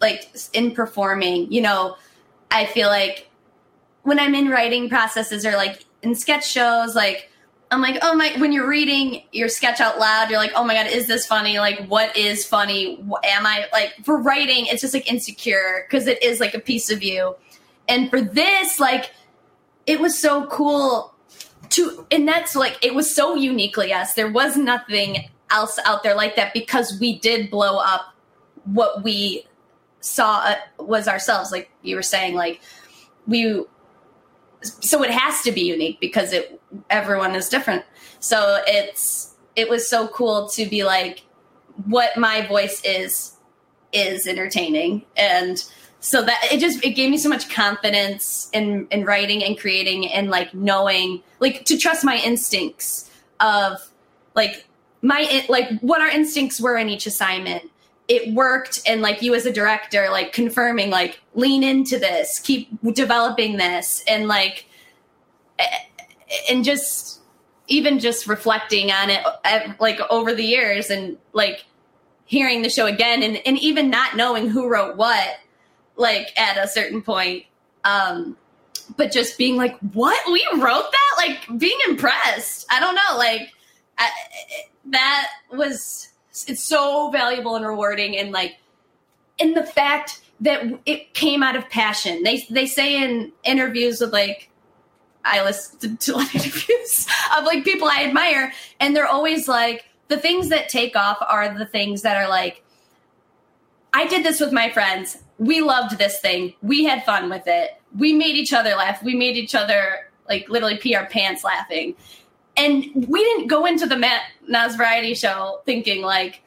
[0.00, 1.96] like in performing, you know,
[2.50, 3.28] I feel like
[4.04, 7.30] when I'm in writing processes or like in sketch shows, like
[7.70, 10.72] I'm like, oh my, when you're reading your sketch out loud, you're like, oh my
[10.72, 11.58] God, is this funny?
[11.58, 13.04] Like, what is funny?
[13.24, 16.90] Am I like, for writing, it's just like insecure because it is like a piece
[16.90, 17.36] of you.
[17.86, 19.10] And for this, like,
[19.86, 21.14] it was so cool
[21.70, 24.14] to, and that's like, it was so uniquely us.
[24.14, 28.14] There was nothing else out there like that because we did blow up
[28.64, 29.46] what we
[30.00, 31.52] saw uh, was ourselves.
[31.52, 32.60] Like you were saying, like,
[33.26, 33.64] we,
[34.62, 37.84] so it has to be unique because it everyone is different.
[38.20, 41.22] So it's it was so cool to be like
[41.86, 43.36] what my voice is
[43.92, 45.64] is entertaining and
[46.04, 50.06] so that it just it gave me so much confidence in in writing and creating
[50.12, 53.78] and like knowing like to trust my instincts of
[54.34, 54.66] like
[55.00, 57.70] my like what our instincts were in each assignment.
[58.06, 62.68] It worked and like you as a director like confirming like lean into this keep
[62.92, 64.66] developing this and like
[65.58, 65.64] eh,
[65.98, 67.22] eh, and just
[67.66, 71.64] even just reflecting on it eh, like over the years and like
[72.26, 75.38] hearing the show again and, and even not knowing who wrote what
[75.96, 77.44] like at a certain point
[77.84, 78.36] um
[78.96, 80.18] but just being like what?
[80.30, 81.14] We wrote that?
[81.16, 82.66] Like being impressed.
[82.70, 83.52] I don't know like
[83.98, 84.10] I,
[84.86, 86.08] that was
[86.46, 88.56] it's so valuable and rewarding and like
[89.38, 92.22] in the fact that it came out of passion.
[92.22, 94.50] They they say in interviews with like
[95.24, 99.48] I listen to a lot of interviews of like people I admire, and they're always
[99.48, 102.62] like the things that take off are the things that are like,
[103.94, 105.18] I did this with my friends.
[105.38, 106.54] We loved this thing.
[106.62, 107.80] We had fun with it.
[107.96, 109.02] We made each other laugh.
[109.02, 111.94] We made each other like literally pee our pants laughing.
[112.56, 116.42] And we didn't go into the Matt Nas variety show thinking like,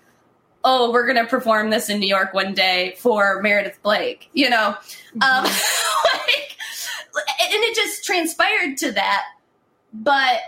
[0.66, 4.76] oh, we're gonna perform this in New York one day for Meredith Blake, you know?
[5.16, 5.22] Mm-hmm.
[5.22, 5.44] Um,
[6.28, 6.58] like
[7.16, 9.24] and it just transpired to that.
[9.94, 10.42] But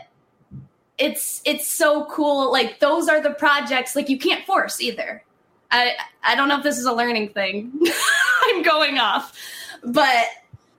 [0.98, 2.52] it's it's so cool.
[2.52, 5.24] Like those are the projects like you can't force either.
[5.72, 7.80] I I don't know if this is a learning thing.
[8.44, 9.38] I'm going off,
[9.84, 10.26] but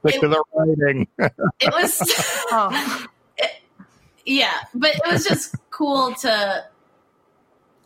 [0.04, 1.06] it, the writing.
[1.18, 2.00] it was,
[2.52, 3.50] oh, it,
[4.24, 6.64] yeah, but it was just cool to.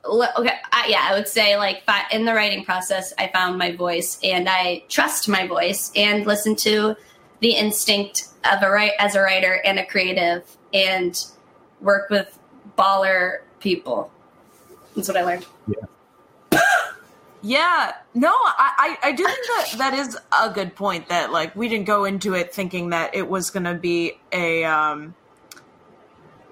[0.06, 4.18] Okay, I, yeah, I would say like in the writing process, I found my voice
[4.22, 6.94] and I trust my voice and listen to
[7.40, 11.24] the instinct of a right as a writer and a creative and
[11.80, 12.38] work with
[12.76, 14.12] baller people.
[14.94, 15.46] That's what I learned.
[15.66, 15.86] Yeah.
[17.44, 17.92] Yeah.
[18.14, 21.84] No, I, I, do think that that is a good point that like we didn't
[21.84, 25.14] go into it thinking that it was gonna be a um,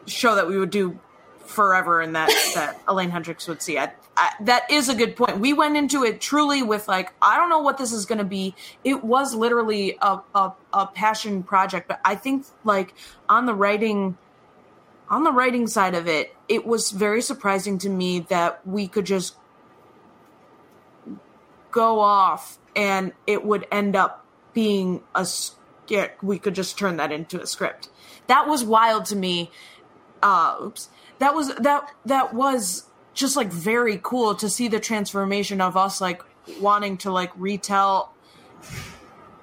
[0.06, 0.98] show that we would do
[1.46, 3.78] forever and that that Elaine Hendrie would see.
[3.78, 5.38] I, I, that is a good point.
[5.38, 8.24] We went into it truly with like I don't know what this is going to
[8.24, 8.54] be.
[8.84, 12.92] It was literally a, a a passion project, but I think like
[13.30, 14.18] on the writing
[15.08, 19.06] on the writing side of it, it was very surprising to me that we could
[19.06, 19.36] just
[21.72, 25.26] go off and it would end up being a
[26.22, 27.90] we could just turn that into a script.
[28.28, 29.50] That was wild to me.
[30.22, 30.88] Uh, oops
[31.22, 36.00] that was that that was just like very cool to see the transformation of us
[36.00, 36.20] like
[36.60, 38.12] wanting to like retell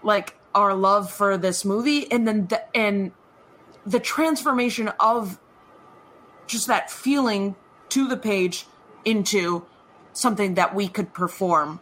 [0.04, 3.14] like our love for this movie and then the, and
[3.86, 5.40] the transformation of
[6.48, 7.56] just that feeling
[7.88, 8.66] to the page
[9.06, 9.66] into
[10.12, 11.80] something that we could perform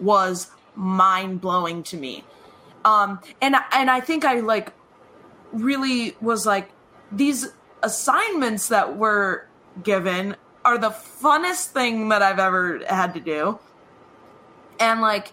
[0.00, 2.24] was mind blowing to me.
[2.84, 4.72] Um, and and I think I like
[5.52, 6.70] really was like
[7.12, 7.48] these
[7.82, 9.46] assignments that were
[9.82, 13.58] given are the funnest thing that I've ever had to do.
[14.78, 15.32] And like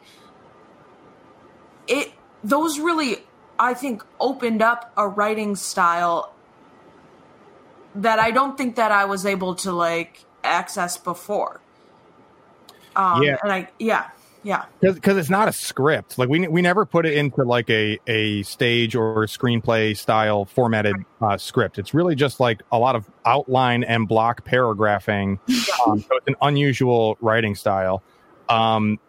[1.88, 2.12] it
[2.44, 3.24] those really
[3.60, 6.34] I think opened up a writing style
[7.96, 11.62] that I don't think that I was able to like access before.
[12.96, 13.38] Um, yeah.
[13.44, 14.10] and I yeah
[14.44, 14.66] yeah.
[14.80, 16.18] Because it's not a script.
[16.18, 20.96] Like we we never put it into like a a stage or screenplay style formatted
[21.22, 21.78] uh, script.
[21.80, 25.40] It's really just like a lot of outline and block paragraphing
[25.86, 28.04] um, so it's an unusual writing style.
[28.50, 29.00] Um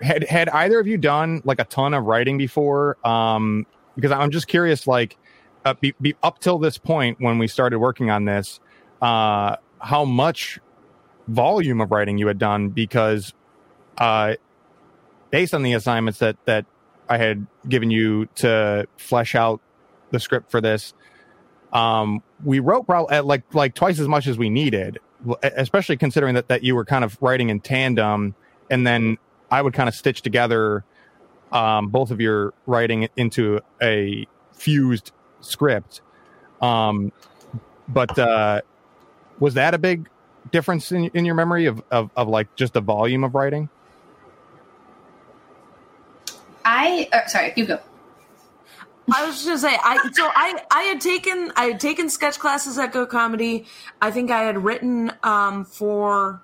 [0.00, 2.96] had had either of you done like a ton of writing before?
[3.06, 3.66] Um
[3.98, 5.16] because i'm just curious like
[5.64, 8.60] uh, be, be, up till this point when we started working on this
[9.02, 10.60] uh how much
[11.26, 13.34] volume of writing you had done because
[13.98, 14.34] uh
[15.30, 16.66] based on the assignments that that
[17.08, 19.60] I had given you to flesh out
[20.10, 20.94] the script for this,
[21.72, 24.98] um, we wrote probably like like twice as much as we needed,
[25.42, 28.34] especially considering that that you were kind of writing in tandem,
[28.70, 29.18] and then
[29.50, 30.84] I would kind of stitch together
[31.52, 36.02] um, both of your writing into a fused script.
[36.60, 37.12] Um,
[37.88, 38.60] but uh,
[39.38, 40.08] was that a big
[40.50, 43.68] difference in, in your memory of, of, of like just the volume of writing?
[46.70, 47.80] I uh, sorry, you go.
[49.10, 52.38] I was just gonna say, I so I I had taken I had taken sketch
[52.38, 53.64] classes at Go Comedy.
[54.02, 56.42] I think I had written um for,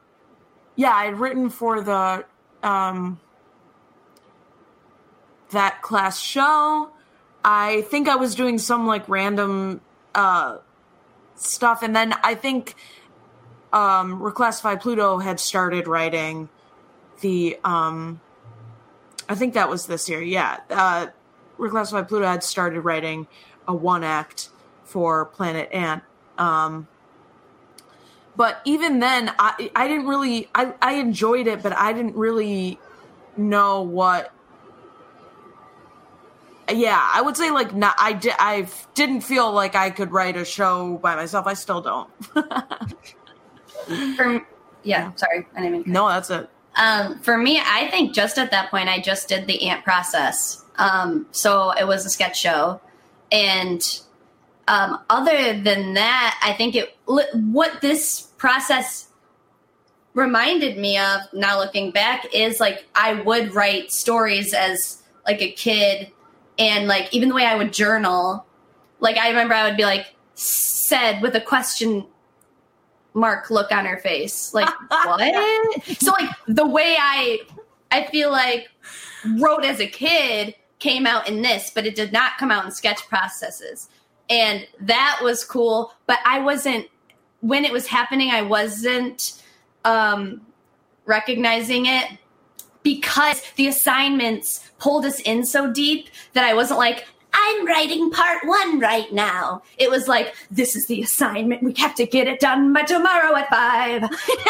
[0.76, 2.24] yeah, I had written for the
[2.62, 3.20] um
[5.50, 6.90] that class show.
[7.44, 9.82] I think I was doing some like random
[10.14, 10.56] uh
[11.34, 12.76] stuff, and then I think
[13.74, 16.48] um Reclassified Pluto had started writing
[17.20, 18.22] the um
[19.28, 20.60] I think that was this year, yeah.
[20.70, 21.06] Uh
[21.58, 23.26] Reclassified Pluto had started writing
[23.66, 24.48] a one act
[24.84, 26.02] for Planet Ant.
[26.38, 26.88] Um,
[28.36, 32.78] but even then, I I didn't really I, I enjoyed it, but I didn't really
[33.36, 34.32] know what.
[36.68, 37.94] Yeah, I would say like not.
[37.98, 41.46] I di- I didn't feel like I could write a show by myself.
[41.46, 42.10] I still don't.
[44.16, 44.46] For,
[44.82, 45.84] yeah, sorry, I didn't mean.
[45.86, 46.48] no, that's it.
[46.76, 50.64] Um, for me, I think just at that point, I just did the ant process.
[50.76, 52.80] Um, so it was a sketch show,
[53.30, 53.80] and
[54.66, 59.08] um, other than that, I think it what this process
[60.14, 65.52] reminded me of now looking back is like I would write stories as like a
[65.52, 66.10] kid,
[66.58, 68.44] and like even the way I would journal,
[68.98, 72.06] like I remember I would be like said with a question
[73.14, 74.52] mark look on her face.
[74.52, 75.82] Like what?
[75.98, 77.38] So like the way i
[77.90, 78.68] i feel like
[79.38, 82.72] wrote as a kid came out in this but it did not come out in
[82.72, 83.88] sketch processes.
[84.28, 86.88] And that was cool but i wasn't
[87.40, 89.42] when it was happening i wasn't
[89.84, 90.40] um
[91.06, 92.18] recognizing it
[92.82, 98.44] because the assignments pulled us in so deep that i wasn't like I'm writing part
[98.44, 99.62] one right now.
[99.76, 101.62] It was like, this is the assignment.
[101.62, 104.02] We have to get it done by tomorrow at five.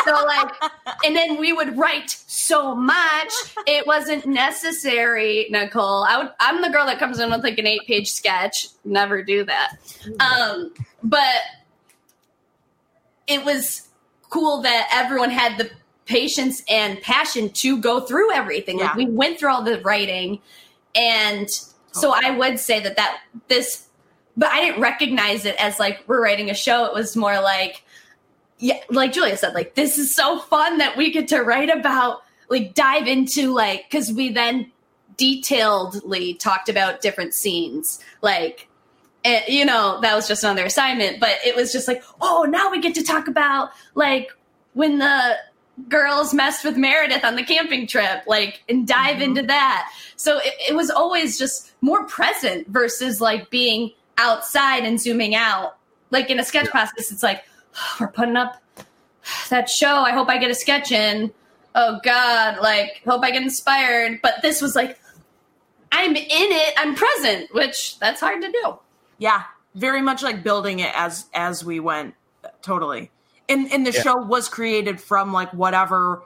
[0.04, 0.52] so, like,
[1.04, 3.32] and then we would write so much,
[3.66, 6.04] it wasn't necessary, Nicole.
[6.04, 8.68] I would, I'm the girl that comes in with like an eight page sketch.
[8.84, 9.76] Never do that.
[10.20, 11.40] Um, but
[13.26, 13.88] it was
[14.28, 15.70] cool that everyone had the
[16.04, 18.78] patience and passion to go through everything.
[18.78, 20.40] Like, we went through all the writing
[20.94, 21.48] and
[21.94, 23.86] so I would say that that this,
[24.36, 26.84] but I didn't recognize it as like we're writing a show.
[26.86, 27.84] It was more like,
[28.58, 32.22] yeah, like Julia said, like this is so fun that we get to write about,
[32.48, 34.70] like dive into like because we then
[35.16, 38.68] detailedly talked about different scenes, like.
[39.26, 42.70] And, you know that was just another assignment, but it was just like, oh, now
[42.70, 44.30] we get to talk about like
[44.74, 45.36] when the
[45.88, 49.22] girls messed with Meredith on the camping trip, like, and dive mm-hmm.
[49.22, 49.90] into that.
[50.16, 55.76] So it, it was always just more present versus like being outside and zooming out.
[56.10, 57.44] Like in a sketch process, it's like,
[58.00, 58.62] we're putting up
[59.50, 60.02] that show.
[60.02, 61.32] I hope I get a sketch in.
[61.74, 64.20] Oh God, like, hope I get inspired.
[64.22, 64.98] But this was like,
[65.90, 68.78] I'm in it, I'm present, which that's hard to do.
[69.18, 72.14] Yeah, very much like building it as as we went.
[72.62, 73.10] Totally.
[73.48, 74.02] And and the Yeah.
[74.02, 76.22] show was created from like whatever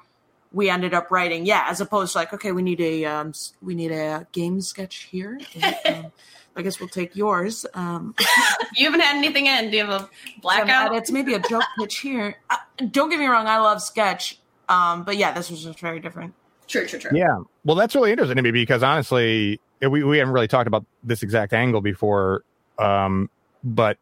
[0.52, 1.44] we ended up writing.
[1.46, 5.08] Yeah, as opposed to like, okay, we need a um we need a game sketch
[5.10, 5.38] here.
[5.84, 6.12] And, um,
[6.56, 7.64] I guess we'll take yours.
[7.74, 8.14] Um,
[8.76, 9.70] You haven't had anything in.
[9.70, 10.10] Do you have a some
[10.42, 10.94] blackout?
[10.94, 12.36] it's maybe a joke pitch here.
[12.50, 12.56] Uh,
[12.90, 14.38] don't get me wrong, I love sketch.
[14.68, 16.34] Um, but yeah, this was just very different.
[16.66, 17.10] True, true, true.
[17.16, 17.38] Yeah.
[17.64, 21.22] Well, that's really interesting to me because honestly, we, we haven't really talked about this
[21.22, 22.42] exact angle before.
[22.78, 23.30] Um,
[23.64, 23.96] but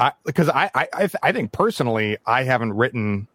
[0.00, 3.28] I, because I, I, I, think personally, I haven't written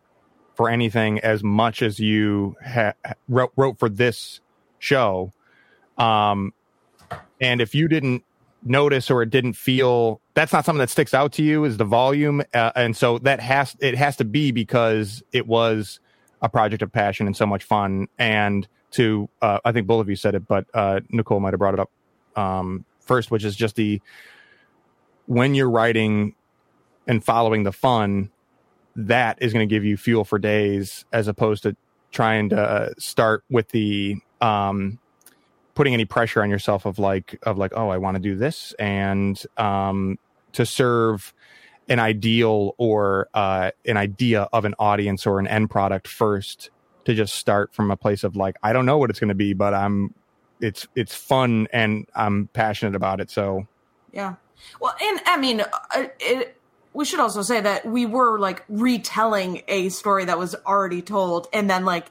[0.56, 2.94] for anything as much as you ha-
[3.30, 4.42] wrote, wrote for this
[4.80, 5.32] show.
[6.00, 6.54] Um,
[7.40, 8.24] and if you didn't
[8.64, 11.86] notice or it didn't feel, that's not something that sticks out to you is the
[11.86, 12.42] volume.
[12.52, 16.00] Uh, and so that has, it has to be because it was
[16.42, 18.08] a project of passion and so much fun.
[18.18, 21.60] And to, uh, I think both of you said it, but uh, Nicole might have
[21.60, 21.92] brought it up
[22.36, 24.02] um, first, which is just the
[25.28, 26.34] when you're writing
[27.08, 28.32] and following the fun,
[28.96, 31.76] that is going to give you fuel for days as opposed to
[32.12, 35.00] trying to uh, start with the um,
[35.74, 38.74] putting any pressure on yourself of like of like oh I want to do this
[38.80, 40.18] and um,
[40.54, 41.34] to serve
[41.90, 46.70] an ideal or uh, an idea of an audience or an end product first
[47.04, 49.36] to just start from a place of like I don't know what it's going to
[49.36, 50.14] be but I'm
[50.62, 53.68] it's it's fun and I'm passionate about it so
[54.16, 54.36] Yeah.
[54.80, 56.58] Well, and I mean, uh, it,
[56.96, 61.48] we should also say that we were like retelling a story that was already told,
[61.54, 62.08] and then like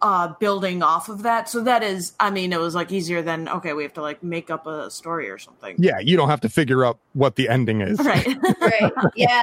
[0.00, 1.48] uh building off of that.
[1.48, 4.22] So that is I mean it was like easier than okay, we have to like
[4.22, 5.74] make up a story or something.
[5.78, 7.98] Yeah, you don't have to figure out what the ending is.
[7.98, 8.26] Right.
[8.60, 8.92] Right.
[9.16, 9.42] Yeah.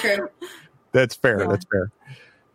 [0.00, 0.28] True.
[0.92, 1.40] That's fair.
[1.40, 1.46] Yeah.
[1.48, 1.90] That's fair.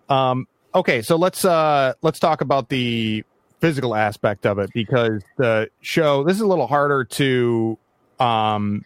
[0.08, 3.24] Um, okay, so let's uh, let's talk about the
[3.60, 7.78] physical aspect of it because the show this is a little harder to
[8.20, 8.84] um,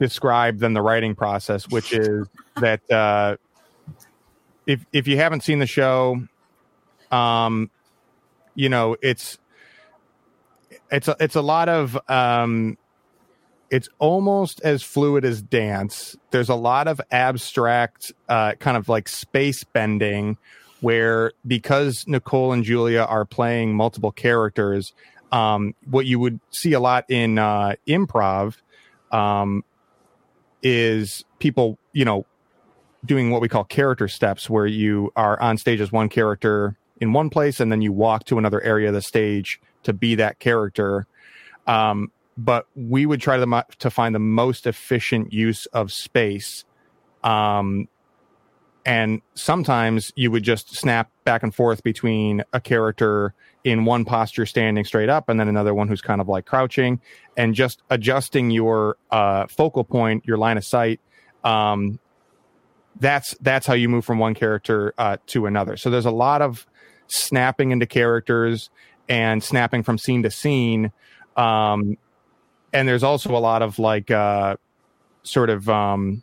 [0.00, 2.26] describe than the writing process, which is
[2.56, 3.36] that uh,
[4.66, 6.22] if if you haven't seen the show,
[7.10, 7.70] um,
[8.54, 9.38] you know it's
[10.90, 12.78] it's a, it's a lot of um,
[13.70, 16.16] it's almost as fluid as dance.
[16.30, 20.38] There's a lot of abstract, uh, kind of like space bending,
[20.80, 24.92] where because Nicole and Julia are playing multiple characters,
[25.32, 28.56] um, what you would see a lot in uh, improv
[29.10, 29.64] um,
[30.64, 32.26] is people, you know,
[33.04, 37.12] doing what we call character steps, where you are on stage as one character in
[37.12, 40.38] one place, and then you walk to another area of the stage to be that
[40.38, 41.06] character.
[41.66, 46.64] Um, but we would try to, to find the most efficient use of space.
[47.22, 47.88] Um,
[48.86, 54.44] and sometimes you would just snap back and forth between a character in one posture
[54.44, 57.00] standing straight up and then another one who's kind of like crouching
[57.36, 61.00] and just adjusting your uh, focal point, your line of sight.
[61.44, 61.98] Um,
[63.00, 65.76] that's that's how you move from one character uh, to another.
[65.76, 66.66] So there's a lot of
[67.06, 68.70] snapping into characters
[69.08, 70.92] and snapping from scene to scene.
[71.36, 71.96] Um,
[72.72, 74.56] and there's also a lot of like uh,
[75.22, 76.22] sort of um,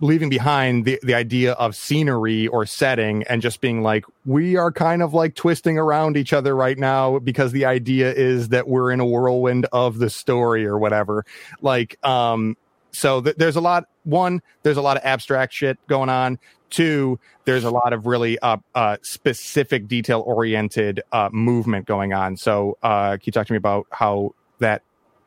[0.00, 4.70] leaving behind the, the idea of scenery or setting and just being like we are
[4.70, 8.90] kind of like twisting around each other right now because the idea is that we're
[8.90, 11.24] in a whirlwind of the story or whatever.
[11.62, 12.56] Like um
[12.92, 16.38] so th- there's a lot one there's a lot of abstract shit going on.
[16.68, 22.36] Two there's a lot of really uh, uh specific detail oriented uh movement going on.
[22.36, 24.82] So uh can you talk to me about how that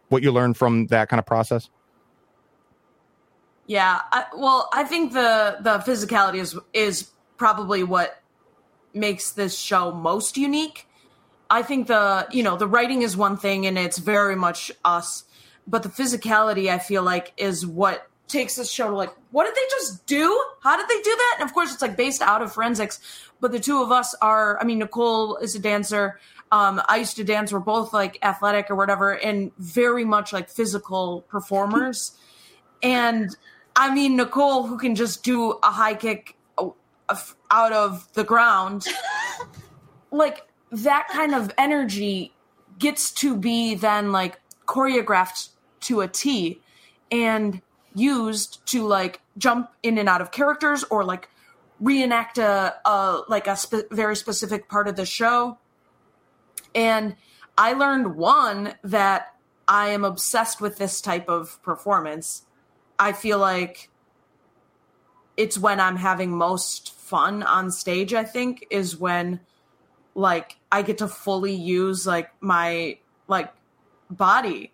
[0.10, 1.70] what you learned from that kind of process
[3.70, 8.20] Yeah, I, well, I think the the physicality is is probably what
[8.96, 10.88] makes this show most unique.
[11.52, 15.24] I think the you know the writing is one thing and it's very much us,
[15.68, 19.54] but the physicality I feel like is what takes this show to like what did
[19.54, 20.44] they just do?
[20.64, 21.38] How did they do that?
[21.40, 23.00] And of course it's like based out of forensics,
[23.40, 26.20] but the two of us are I mean Nicole is a dancer.
[26.52, 27.54] Um, I used to dance.
[27.54, 32.18] We're both like athletic or whatever, and very much like physical performers.
[32.82, 33.36] and
[33.76, 36.70] I mean, Nicole, who can just do a high kick uh,
[37.50, 38.86] out of the ground,
[40.12, 42.34] like that kind of energy
[42.78, 45.50] gets to be then like choreographed
[45.82, 46.62] to a T
[47.12, 47.62] and
[47.96, 51.30] used to like jump in and out of characters or like
[51.80, 55.58] reenact a, a like a spe- very specific part of the show.
[56.76, 57.16] And
[57.58, 59.34] I learned one that
[59.68, 62.46] I am obsessed with this type of performance.
[63.00, 63.90] I feel like
[65.38, 69.40] it's when I'm having most fun on stage, I think, is when
[70.14, 72.98] like I get to fully use like my
[73.28, 73.54] like
[74.12, 74.74] body.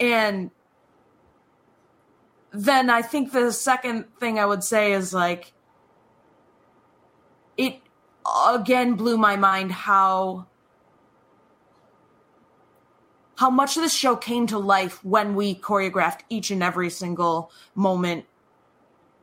[0.00, 0.50] And
[2.52, 5.52] then I think the second thing I would say is like
[7.56, 7.76] it
[8.48, 10.46] again blew my mind how
[13.40, 17.50] how much of this show came to life when we choreographed each and every single
[17.74, 18.26] moment.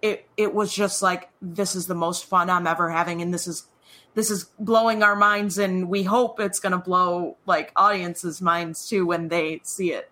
[0.01, 3.47] It it was just like this is the most fun i'm ever having and this
[3.47, 3.67] is
[4.15, 8.89] this is blowing our minds and we hope it's going to blow like audiences minds
[8.89, 10.09] too when they see it.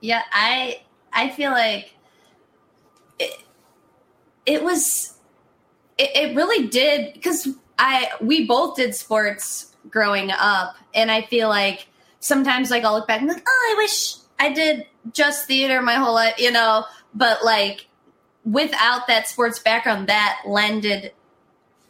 [0.00, 0.82] Yeah, I
[1.14, 1.94] I feel like
[3.18, 3.42] it,
[4.44, 5.16] it was
[5.96, 11.48] it, it really did because I we both did sports growing up, and I feel
[11.48, 11.88] like
[12.24, 15.94] sometimes like I'll look back and like, oh, I wish I did just theater my
[15.94, 16.84] whole life, you know.
[17.14, 17.86] But like
[18.44, 21.12] without that sports background, that lended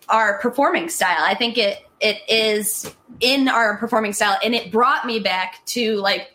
[0.08, 1.20] our performing style.
[1.20, 5.96] I think it it is in our performing style, and it brought me back to
[5.96, 6.32] like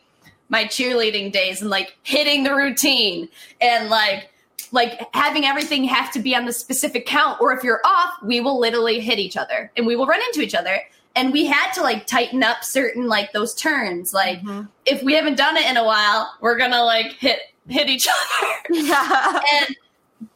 [0.48, 3.30] my cheerleading days and like hitting the routine
[3.62, 4.32] and like
[4.72, 8.40] like having everything have to be on the specific count or if you're off we
[8.40, 10.80] will literally hit each other and we will run into each other
[11.20, 14.14] and we had to like tighten up certain like those turns.
[14.14, 14.68] Like mm-hmm.
[14.86, 18.54] if we haven't done it in a while we're gonna like hit hit each other.
[18.72, 19.42] Yeah.
[19.54, 19.76] And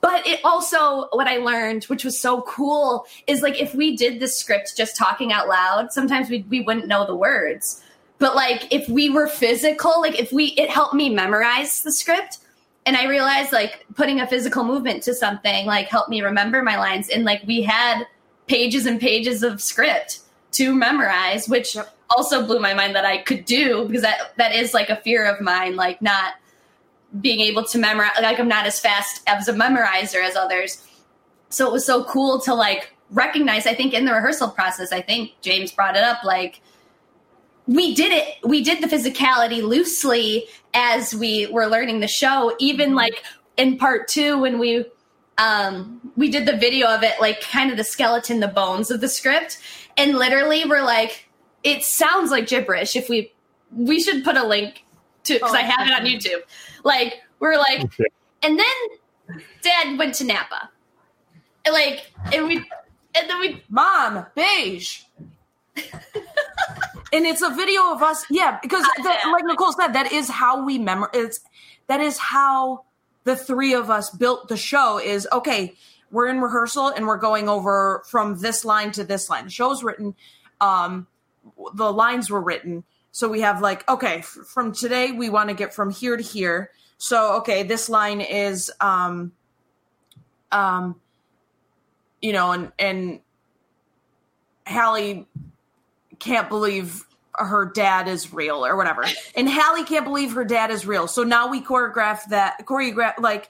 [0.01, 4.21] but it also what i learned which was so cool is like if we did
[4.21, 7.81] the script just talking out loud sometimes we, we wouldn't know the words.
[8.19, 12.39] But like if we were physical like if we it helped me memorize the script
[12.85, 16.77] and i realized like putting a physical movement to something like helped me remember my
[16.77, 18.05] lines and like we had
[18.47, 20.19] pages and pages of script
[20.53, 21.95] to memorize, which Yep.
[22.15, 25.25] also blew my mind that I could do because that that is like a fear
[25.25, 26.35] of mine, like not
[27.19, 28.11] being able to memorize.
[28.21, 30.85] Like I'm not as fast as a memorizer as others.
[31.49, 33.67] So it was so cool to like recognize.
[33.67, 36.61] I think in the rehearsal process, I think James brought it up, like
[37.67, 42.93] we did it we did the physicality loosely as we were learning the show even
[42.93, 43.23] like
[43.57, 44.85] in part two when we
[45.37, 49.01] um we did the video of it like kind of the skeleton the bones of
[49.01, 49.59] the script
[49.97, 51.29] and literally we're like
[51.63, 53.31] it sounds like gibberish if we
[53.71, 54.85] we should put a link
[55.23, 56.41] to because Oh, i have it on youtube
[56.83, 58.05] like we're like Okay.
[58.41, 60.69] and then dad went to napa
[61.65, 62.57] and like and we
[63.15, 65.01] and then we Mom, beige.
[65.75, 70.63] and it's a video of us, yeah, because that, like Nicole said, that is how
[70.65, 71.09] we memor.
[71.13, 71.39] It's
[71.87, 72.85] that is how
[73.23, 74.99] the three of us built the show.
[74.99, 75.75] Is okay.
[76.13, 79.45] We're in rehearsal and we're going over from this line to this line.
[79.45, 80.13] The show's written.
[80.61, 81.07] Um,
[81.73, 85.55] the lines were written, so we have like okay, f- from today we want to
[85.55, 86.69] get from here to here.
[86.99, 89.31] So okay, this line is um,
[90.51, 91.01] um,
[92.21, 93.19] you know, and and
[94.67, 95.27] Hallie
[96.19, 97.05] can't believe
[97.35, 99.03] her dad is real or whatever.
[99.35, 101.07] And Hallie can't believe her dad is real.
[101.07, 103.49] So now we choreograph that choreograph like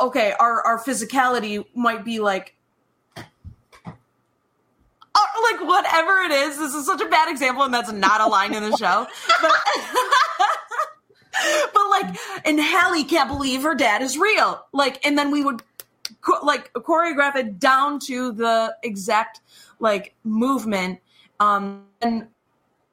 [0.00, 2.54] okay, our our physicality might be like
[5.16, 6.58] uh, like whatever it is.
[6.58, 9.06] This is such a bad example and that's not a line in the show.
[9.40, 9.52] But
[11.74, 14.64] but like and Hallie can't believe her dad is real.
[14.72, 15.62] Like and then we would
[16.24, 19.40] cho- like choreograph it down to the exact
[19.78, 21.00] like movement
[21.40, 22.26] um and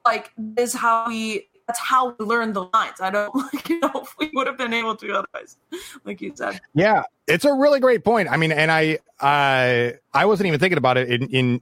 [0.05, 3.79] like this is how we that's how we learn the lines i don't like you
[3.79, 5.57] know we would have been able to otherwise
[6.05, 8.29] like you said Yeah, it's a really great point.
[8.29, 11.61] I mean, and I I I wasn't even thinking about it in, in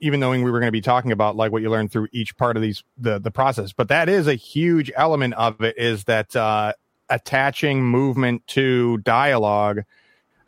[0.00, 2.36] even knowing we were going to be talking about like what you learn through each
[2.36, 3.72] part of these the the process.
[3.72, 6.72] But that is a huge element of it is that uh,
[7.08, 9.84] attaching movement to dialogue.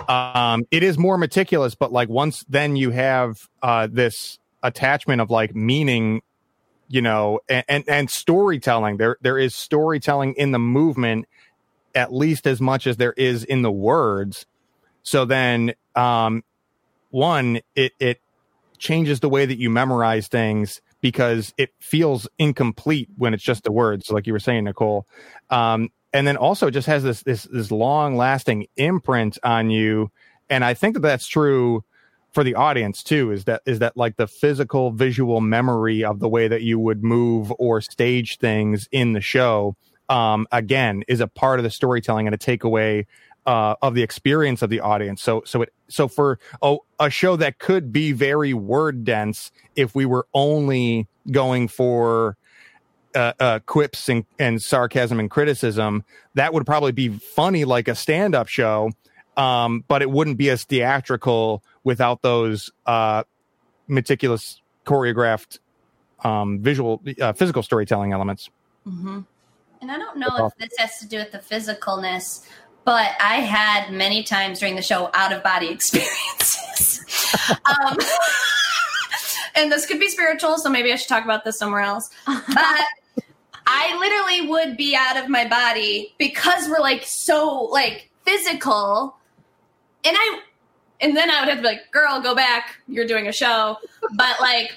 [0.09, 5.31] Um, it is more meticulous, but like once then you have uh, this attachment of
[5.31, 6.23] like meaning
[6.89, 11.27] you know and, and and storytelling there there is storytelling in the movement
[11.97, 14.47] at least as much as there is in the words.
[15.03, 16.45] So then, um,
[17.11, 18.21] one, it, it
[18.79, 23.73] changes the way that you memorize things because it feels incomplete when it's just the
[23.73, 25.07] words, like you were saying, Nicole.
[25.49, 30.11] Um, and then also it just has this, this, this long lasting imprint on you.
[30.51, 31.83] And I think that that's true
[32.37, 36.29] for the audience too, is that, is that like the physical visual memory of the
[36.29, 39.75] way that you would move or stage things in the show
[40.11, 43.07] um, again is a part of the storytelling and a takeaway
[43.47, 45.23] uh, of the experience of the audience.
[45.23, 49.95] So so it so for a, a show that could be very word dense if
[49.95, 52.37] we were only going for
[53.15, 57.95] uh, uh, quips and, and sarcasm and criticism, that would probably be funny like a
[57.95, 58.91] stand up show,
[59.37, 63.23] um, but it wouldn't be as theatrical without those uh,
[63.89, 65.59] meticulous choreographed
[66.25, 68.51] um, visual uh, physical storytelling elements.
[68.87, 69.21] mm-hmm.
[69.83, 72.47] And I don't know if this has to do with the physicalness,
[72.85, 77.05] but I had many times during the show out of body experiences.
[77.51, 77.97] um,
[79.55, 82.09] and this could be spiritual, so maybe I should talk about this somewhere else.
[82.27, 82.85] But
[83.67, 89.17] I literally would be out of my body because we're like so like physical.
[90.07, 90.41] And I
[91.01, 92.77] and then I would have to be like, girl, go back.
[92.89, 93.77] You're doing a show.
[94.15, 94.71] But like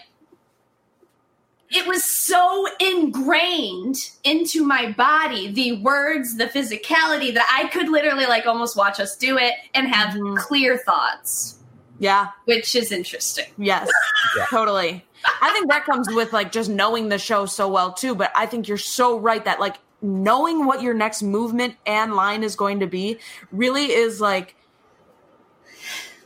[1.72, 8.26] it was so ingrained into my body the words the physicality that i could literally
[8.26, 10.36] like almost watch us do it and have Mhm.
[10.38, 11.60] clear thoughts
[12.00, 13.88] yeah which is interesting yes
[14.36, 14.46] Yeah.
[14.50, 15.06] totally
[15.44, 18.48] i think that comes with like just knowing the show so well too but i
[18.48, 22.80] think you're so right that like knowing what your next movement and line is going
[22.80, 23.20] to be
[23.52, 24.56] really is like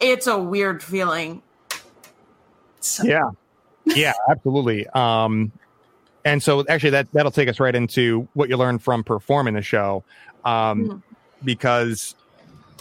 [0.03, 1.41] it's a weird feeling.
[2.79, 3.29] So yeah.
[3.85, 4.87] Yeah absolutely.
[4.87, 5.51] Um
[6.25, 9.61] and so actually that that'll take us right into what you learned from performing the
[9.61, 10.03] show.
[10.45, 11.01] Um Mhm.
[11.43, 12.15] because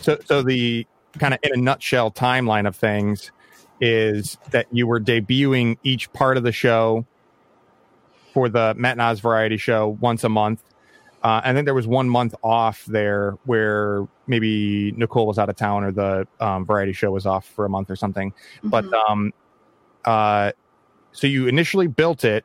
[0.01, 0.87] so so the
[1.19, 3.31] kind of in a nutshell timeline of things
[3.81, 7.05] is that you were debuting each part of the show
[8.33, 10.63] for the Matt Nas variety show once a month
[11.23, 15.57] uh, and then there was one month off there where maybe Nicole was out of
[15.57, 18.33] town or the um, variety show was off for a month or something
[18.65, 19.11] but Mhm.
[19.11, 19.33] um
[20.05, 20.53] uh
[21.13, 22.45] so you initially built it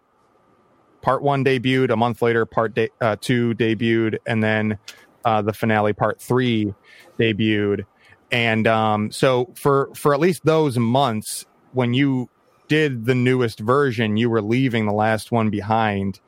[1.02, 4.78] part one debuted a month later part de- uh, two debuted and then
[5.26, 6.74] uh, the finale part three
[7.20, 7.86] debuted
[8.32, 12.30] and um, so for for at least those months when you
[12.68, 16.20] did the newest version, you were leaving the last one behind.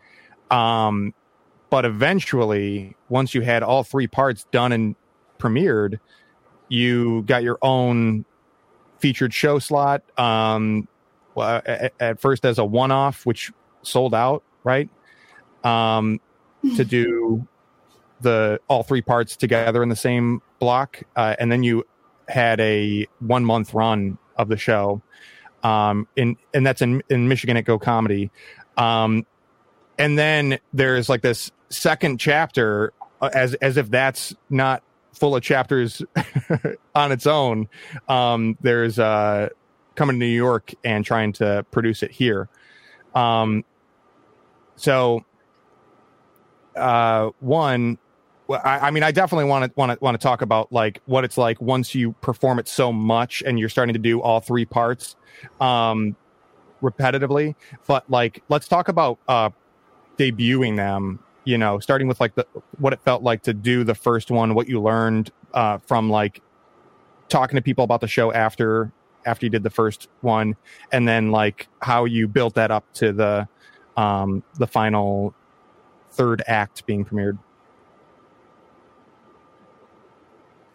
[0.50, 1.14] Um,
[1.70, 4.96] but eventually, once you had all three parts done and
[5.38, 6.00] premiered,
[6.68, 8.26] you got your own
[9.00, 10.04] featured show slot.
[10.20, 10.88] Um,
[11.36, 13.52] well, at, at first as a one-off, which
[13.82, 14.90] sold out, right?
[15.64, 16.20] Um,
[16.76, 17.48] to do
[18.22, 21.86] the all three parts together in the same block, uh, and then you
[22.28, 25.02] had a one month run of the show.
[25.64, 28.32] Um, in and that's in in Michigan at Go Comedy.
[28.78, 29.26] Um,
[29.98, 35.44] and then there's like this second chapter, uh, as as if that's not full of
[35.44, 36.02] chapters
[36.96, 37.68] on its own.
[38.08, 39.50] Um, there's uh,
[39.96, 42.48] coming to New York and trying to produce it here.
[43.14, 43.66] Um,
[44.76, 45.26] so,
[46.76, 47.98] uh, one,
[48.50, 51.24] I, I mean, I definitely want to want to want to talk about like what
[51.24, 54.66] it's like once you perform it so much and you're starting to do all three
[54.66, 55.16] parts
[55.60, 56.16] um,
[56.82, 57.56] repetitively.
[57.86, 59.50] But like, let's talk about uh,
[60.18, 61.20] debuting them.
[61.50, 62.46] You know, starting with like the
[62.78, 66.44] what it felt like to do the first one, what you learned uh, from like
[67.28, 68.92] talking to people about the show after
[69.26, 70.56] after you did the first one,
[70.92, 73.48] and then like how you built that up to the
[73.98, 75.34] um, the final
[76.12, 77.40] third act being premiered.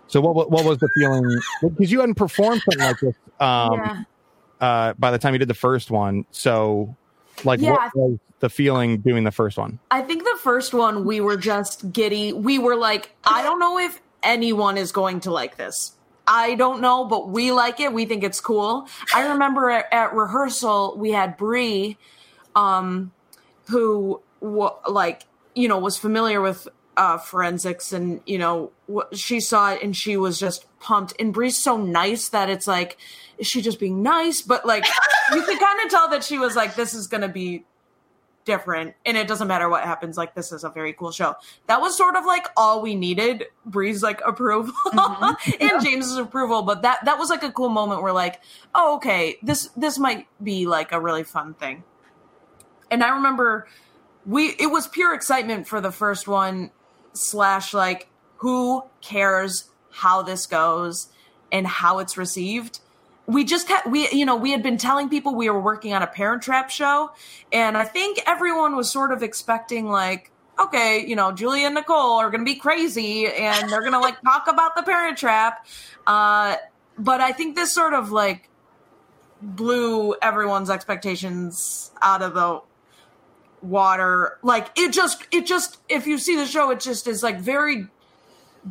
[0.09, 1.39] So what what, what was the feeling?
[1.63, 4.03] Because you hadn't performed something like this um, yeah.
[4.61, 6.27] uh, by the time you did the first one.
[6.33, 6.97] So
[7.43, 7.73] like Yeah.
[7.73, 9.79] what was the feeling doing the first one?
[9.91, 12.33] I think the first one we were just giddy.
[12.33, 15.93] We were like, I don't know if anyone is going to like this.
[16.27, 17.93] I don't know, but we like it.
[17.93, 18.89] We think it's cool.
[19.15, 21.99] I remember at, at rehearsal we had Bree,
[22.57, 23.13] um,
[23.69, 25.23] who wa like
[25.55, 26.67] you know was familiar with
[26.97, 31.15] uh, forensics, and you know wh- she saw it and she was just pumped.
[31.19, 32.99] And Bree's so nice that it's like,
[33.39, 34.43] is she just being nice?
[34.43, 34.85] But like
[35.33, 37.65] you could kind of tell that she was like, this is gonna be
[38.45, 41.35] different and it doesn't matter what happens like this is a very cool show
[41.67, 45.51] that was sort of like all we needed bree's like approval mm-hmm.
[45.61, 48.43] and james's approval but that that was like a cool moment where like
[48.75, 51.83] oh okay this this might be like a really fun thing
[52.91, 53.67] and i remember
[54.27, 56.71] we it was pure excitement for the first one
[57.15, 58.09] slash like
[58.39, 61.09] who cares how this goes
[61.53, 62.81] and how it's received.
[63.27, 66.03] We just had we you know we had been telling people we were working on
[66.03, 67.11] a parent trap show
[67.51, 70.31] and i think everyone was sort of expecting like
[70.61, 74.47] okay you know julia and nicole are gonna be crazy and they're gonna like talk
[74.47, 75.67] about the parent trap.
[76.07, 76.57] Uh
[76.99, 78.51] but i think this sort of like
[79.41, 82.61] blew everyone's expectations out of the
[83.65, 84.39] water.
[84.43, 87.87] Like it just it just if you see the show it just is like very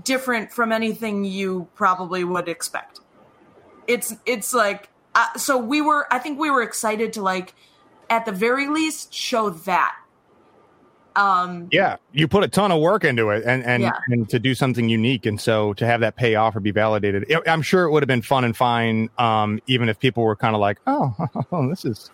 [0.04, 3.00] different from anything you probably would expect
[3.88, 7.54] it's it's like uh, so we were i think we were excited to like
[8.10, 9.96] at the very least show that
[11.16, 13.92] um Yeah, you put a ton of work into it, and and, Yeah.
[14.08, 17.32] and to do something unique, and so to have that pay off or be validated,
[17.46, 20.56] I'm sure it would have been fun and fine, um, even if people were kind
[20.56, 21.14] of like, "Oh,
[21.70, 22.10] this is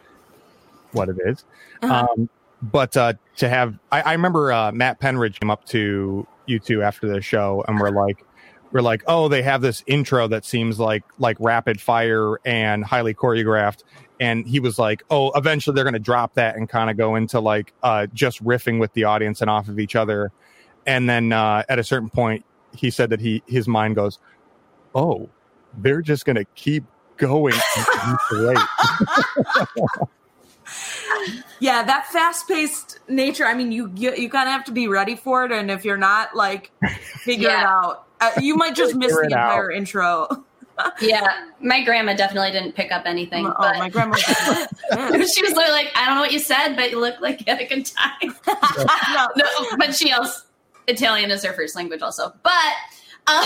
[0.91, 1.45] what it is."
[1.81, 2.07] Uh-huh.
[2.11, 2.29] Um,
[2.61, 6.83] but uh, to have, I, I remember uh, Matt Penridge came up to you two
[6.83, 8.25] after the show, and we're like,
[8.71, 13.13] we're like, "Oh, they have this intro that seems like like rapid fire and highly
[13.13, 13.83] choreographed."
[14.19, 17.15] and he was like, "Oh, eventually they're going to drop that and kind of go
[17.15, 20.31] into like uh, just riffing with the audience and off of each other."
[20.85, 22.45] And then uh, at a certain point,
[22.75, 24.19] he said that he his mind goes,
[24.93, 25.29] "Oh,
[25.77, 26.83] they're just going to keep
[27.17, 27.55] going."
[30.69, 34.63] until it's late." yeah that fast-paced nature i mean you you, you kind of have
[34.63, 36.71] to be ready for it and if you're not like
[37.21, 39.49] figure it out uh, you might just miss the it out.
[39.49, 40.27] entire intro
[41.01, 43.45] Yeah, my grandma definitely didn't pick up anything.
[43.45, 46.91] oh but my grandma she was literally like, I don't know what you said, but
[46.91, 48.33] you look like you had a good time.
[49.13, 49.45] no, no,
[49.77, 50.41] but she also
[50.87, 52.33] Italian is her first language also.
[52.43, 52.73] But
[53.27, 53.45] um,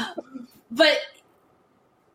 [0.70, 0.98] but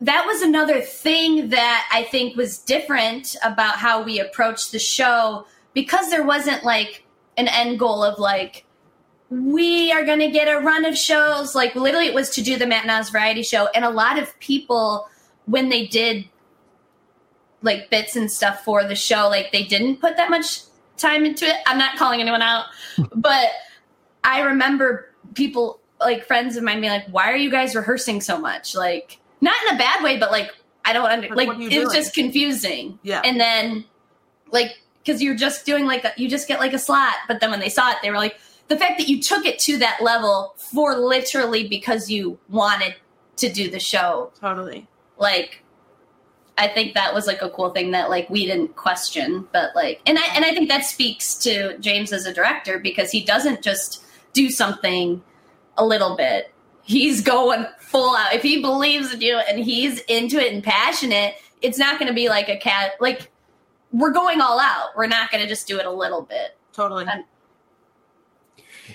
[0.02, 5.48] that was another thing that I think was different about how we approached the show
[5.74, 7.06] because there wasn't like
[7.38, 8.66] an end goal of like
[9.30, 11.56] we are going to get a run of shows.
[11.56, 14.38] Like literally it was to do the Matt Nas variety show and a lot of
[14.40, 15.08] people
[15.46, 16.26] when they did
[17.62, 20.60] like bits and stuff for the show like they didn't put that much
[20.98, 21.56] time into it.
[21.66, 22.66] I'm not calling anyone out
[23.16, 23.50] but
[24.24, 28.38] i remember people like friends of mine being like why are you guys rehearsing so
[28.38, 28.76] much?
[28.76, 30.52] Like not in a bad way but like
[30.84, 33.22] i don't under Like, like it was just confusing Yeah.
[33.24, 33.86] and then
[34.52, 37.52] like because you're just doing like a, you just get like a slot but then
[37.52, 40.00] when they saw it they were like the fact that you took it to that
[40.02, 42.96] level for literally because you wanted
[43.38, 45.62] to do the show totally like
[46.58, 50.00] I think that was like a cool thing that like we didn't question, but like,
[50.06, 53.62] and I and I think that speaks to James as a director because he doesn't
[53.62, 55.22] just do something
[55.78, 56.54] a little bit.
[56.86, 58.34] He's going full out.
[58.34, 62.14] If he believes in you and he's into it and passionate, it's not going to
[62.14, 62.92] be like a cat.
[63.00, 63.32] Like
[63.92, 64.90] we're going all out.
[64.96, 66.58] We're not going to just do it a little bit.
[66.74, 67.06] Totally.
[67.10, 67.24] And-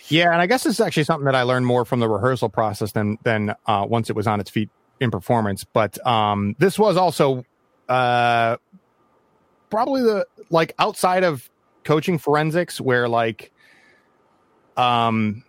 [0.09, 2.49] Yeah, and I guess this is actually something that I learned more from the rehearsal
[2.49, 4.71] process than than uh, once it was on its feet
[5.01, 5.65] in performance.
[5.65, 7.45] But um, this was also
[7.89, 8.57] uh,
[9.69, 11.51] probably the like outside of
[11.83, 13.51] coaching forensics, where like,
[14.77, 15.43] um,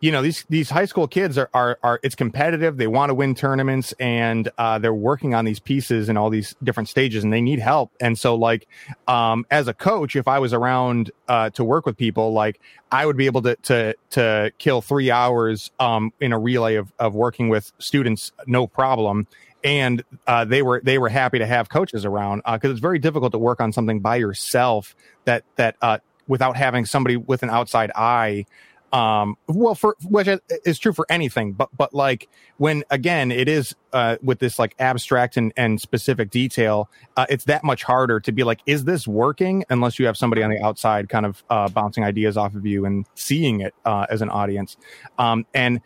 [0.00, 2.76] you know these these high school kids are are, are it's competitive.
[2.76, 6.54] They want to win tournaments, and uh, they're working on these pieces in all these
[6.62, 7.90] different stages, and they need help.
[8.00, 8.68] And so, like,
[9.08, 12.60] um, as a coach, if I was around uh, to work with people, like
[12.92, 16.92] I would be able to to to kill three hours um, in a relay of
[16.98, 19.26] of working with students, no problem.
[19.64, 23.32] And uh, they were they were happy to have coaches around because it's very difficult
[23.32, 24.94] to work on something by yourself
[25.24, 28.46] that that uh, without having somebody with an outside eye
[28.92, 30.28] um well for which
[30.64, 32.26] is true for anything but but like
[32.56, 37.44] when again it is uh with this like abstract and and specific detail uh it's
[37.44, 39.64] that much harder to be like is this working?
[39.68, 42.86] Unless you have somebody on the outside kind of uh bouncing ideas off of you
[42.86, 44.76] and seeing it uh as an audience.
[45.18, 45.80] Um and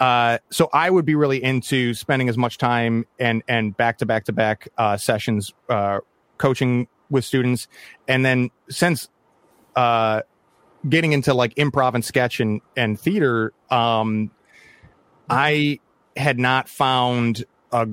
[0.00, 4.06] uh, so I would be really into spending as much time and and back to
[4.06, 5.98] back to back uh, sessions uh,
[6.38, 7.68] coaching with students,
[8.08, 9.10] and then since
[9.76, 10.22] uh,
[10.88, 14.30] getting into like improv and sketch and and theater, um,
[15.28, 15.80] I
[16.16, 17.88] had not found a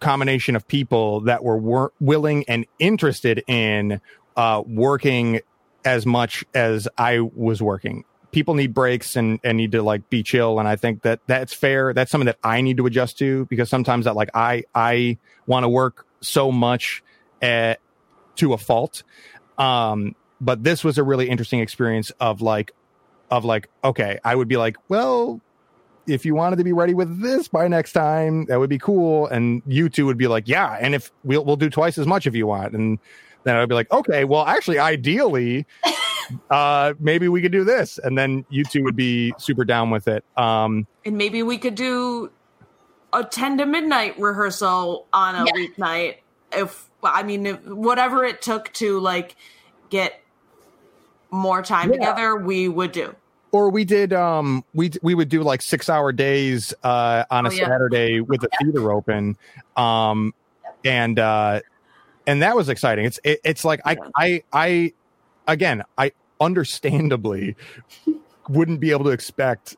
[0.00, 4.00] combination of people that were wor- willing and interested in
[4.36, 5.40] uh, working
[5.84, 8.04] as much as I was working.
[8.32, 10.58] People need breaks and, and need to like be chill.
[10.58, 11.92] And I think that that's fair.
[11.92, 15.64] That's something that I need to adjust to because sometimes that like I, I want
[15.64, 17.02] to work so much
[17.42, 17.80] at,
[18.36, 19.02] to a fault.
[19.58, 22.72] Um, but this was a really interesting experience of like,
[23.30, 25.40] of like, okay, I would be like, well,
[26.06, 29.26] if you wanted to be ready with this by next time, that would be cool.
[29.28, 30.76] And you two would be like, yeah.
[30.80, 32.74] And if we'll, we'll do twice as much if you want.
[32.74, 32.98] And
[33.44, 35.66] then I'd be like, okay, well, actually, ideally,
[36.50, 37.98] uh, maybe we could do this.
[38.02, 40.24] And then you two would be super down with it.
[40.36, 42.30] Um, and maybe we could do
[43.12, 45.52] a 10 to midnight rehearsal on a Yeah.
[45.52, 46.16] weeknight.
[46.52, 49.36] If, I mean, if, whatever it took to like
[49.90, 50.19] get
[51.30, 51.94] more time Yeah.
[51.98, 53.14] together, we would do.
[53.52, 57.48] or we did, um, we, we would do like six hour days, uh, on a
[57.48, 57.66] Oh, yeah.
[57.66, 59.36] Saturday with the theater open.
[59.76, 60.34] Um,
[60.84, 61.60] and, uh,
[62.28, 63.06] and that was exciting.
[63.06, 64.92] It's, it, it's like, I, I, I,
[65.48, 67.56] again, I understandably
[68.48, 69.76] wouldn't be able to expect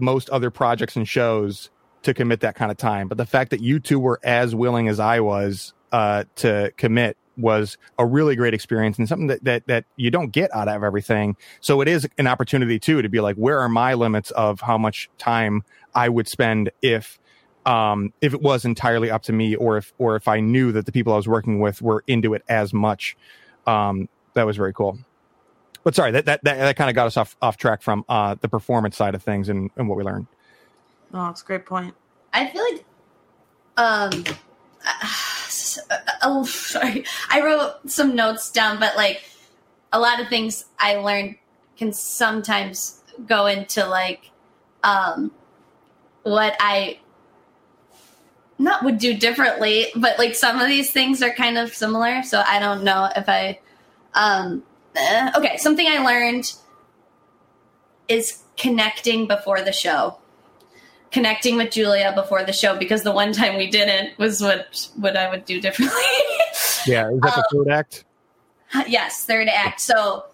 [0.00, 1.70] most other projects and shows
[2.02, 3.06] to commit that kind of time.
[3.06, 7.16] But the fact that you two were as willing as I was uh, to commit
[7.36, 10.82] was a really great experience and something that, that that you don't get out of
[10.82, 11.36] everything.
[11.60, 14.78] So it is an opportunity too to be like, where are my limits of how
[14.78, 15.62] much time
[15.94, 17.18] I would spend if
[17.64, 20.86] um if it was entirely up to me or if or if I knew that
[20.86, 23.16] the people I was working with were into it as much.
[23.66, 24.98] Um that was very cool.
[25.84, 28.36] But sorry, that that that, that kind of got us off off track from uh
[28.40, 30.26] the performance side of things and, and what we learned.
[31.14, 31.94] Oh, it's a great point.
[32.32, 32.84] I feel like,
[33.76, 34.24] um,
[36.22, 37.04] oh, sorry.
[37.30, 39.22] I wrote some notes down, but like
[39.92, 41.36] a lot of things I learned
[41.76, 44.30] can sometimes go into like,
[44.82, 45.32] um,
[46.22, 46.98] what I
[48.58, 52.22] not would do differently, but like some of these things are kind of similar.
[52.22, 53.58] So I don't know if I,
[54.14, 54.62] um,
[54.94, 56.52] eh, okay, something I learned
[58.08, 60.18] is connecting before the show
[61.12, 65.16] connecting with Julia before the show because the one time we didn't was what what
[65.16, 66.02] I would do differently.
[66.84, 68.04] Yeah, is that the third act?
[68.88, 69.80] yes, third act.
[69.80, 70.24] So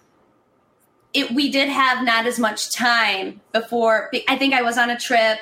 [1.12, 4.10] it we did have not as much time before.
[4.28, 5.38] I think I was on a trip.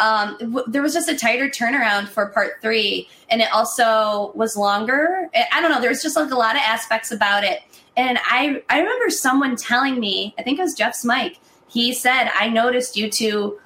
[0.00, 4.56] Um, w- there was just a tighter turnaround for part three, and it also was
[4.56, 5.28] longer.
[5.52, 5.80] I- don't know.
[5.80, 7.60] There was just like a lot of aspects about it,
[7.96, 10.34] and I I remember someone telling me.
[10.36, 11.38] I think it was Jeff's Smike.
[11.68, 13.60] He said, "I noticed you two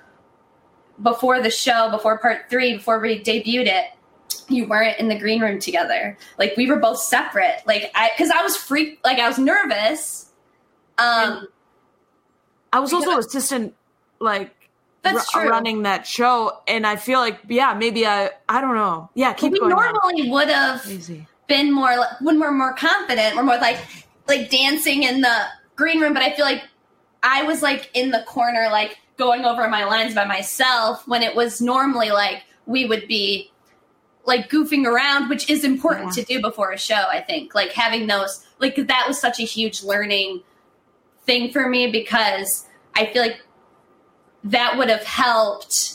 [1.03, 3.86] before the show, before part three, before we debuted it."
[4.49, 6.18] You weren't in the green room together.
[6.38, 7.62] Like we were both separate.
[7.66, 9.05] Like I, because I was freaked.
[9.05, 10.30] Like I was nervous.
[10.99, 11.49] Um,
[12.72, 13.74] I was also assistant,
[14.20, 14.53] like
[15.03, 15.51] That's ru- true.
[15.51, 19.11] running that show, and I feel like yeah, maybe I I don't know.
[19.14, 19.72] Yeah, keep we going.
[19.72, 19.92] on.
[19.95, 20.84] normally would have
[21.47, 23.78] been more like, when we're more confident we're more like
[24.26, 25.45] like dancing in the
[25.76, 26.62] green room but i feel like
[27.22, 31.34] i was like in the corner like going over my lines by myself when it
[31.34, 33.50] was normally like we would be
[34.26, 36.22] like goofing around, which is important yeah.
[36.22, 37.54] to do before a show, I think.
[37.54, 40.42] Like having those like that was such a huge learning
[41.24, 43.40] thing for me because I feel like
[44.44, 45.94] that would have helped.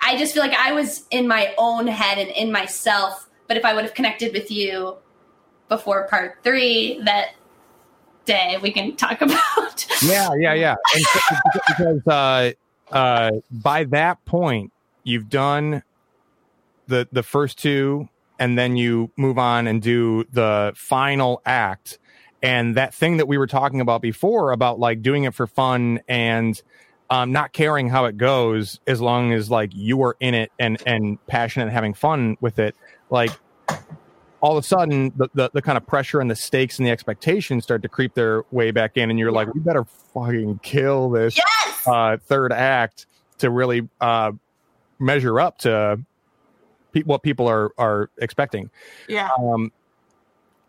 [0.00, 3.64] I just feel like I was in my own head and in myself, but if
[3.64, 4.96] I would have connected with you
[5.68, 7.30] before part 3 that
[8.28, 9.86] day we can talk about.
[10.04, 10.76] yeah, yeah, yeah.
[10.94, 11.04] And
[11.66, 12.52] because uh
[12.92, 14.72] uh by that point
[15.02, 15.82] you've done
[16.86, 18.08] the the first two
[18.38, 21.98] and then you move on and do the final act
[22.42, 26.00] and that thing that we were talking about before about like doing it for fun
[26.06, 26.62] and
[27.10, 30.80] um, not caring how it goes as long as like you are in it and
[30.86, 32.76] and passionate and having fun with it
[33.10, 33.30] like
[34.40, 36.90] all of a sudden the, the, the, kind of pressure and the stakes and the
[36.90, 39.36] expectations start to creep their way back in and you're yeah.
[39.36, 39.84] like we better
[40.14, 41.86] fucking kill this yes!
[41.86, 43.06] uh, third act
[43.38, 44.32] to really uh,
[44.98, 46.00] measure up to
[46.92, 48.70] pe- what people are are expecting
[49.08, 49.72] yeah um,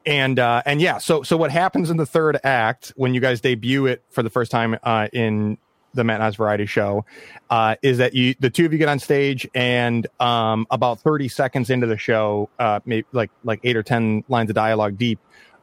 [0.05, 3.41] and uh, and yeah so so what happens in the third act when you guys
[3.41, 5.57] debut it for the first time uh, in
[5.93, 7.05] the Matt Nas Variety Show,
[7.49, 11.27] uh, is that you the two of you get on stage and um, about thirty
[11.27, 15.19] seconds into the show, uh, maybe like like eight or ten lines of dialogue deep,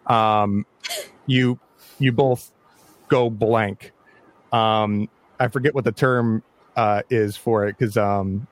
[0.06, 0.66] um,
[1.26, 1.58] you
[1.98, 2.52] you both
[3.08, 3.92] go blank.
[4.52, 5.08] Um,
[5.38, 6.42] I forget what the term
[6.76, 8.46] uh, is for it because um,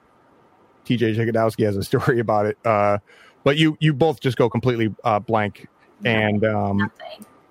[0.85, 2.59] TJ Jagodowski has a story about it.
[2.65, 2.99] Uh,
[3.43, 5.69] but you you both just go completely uh, blank
[6.05, 6.91] and um,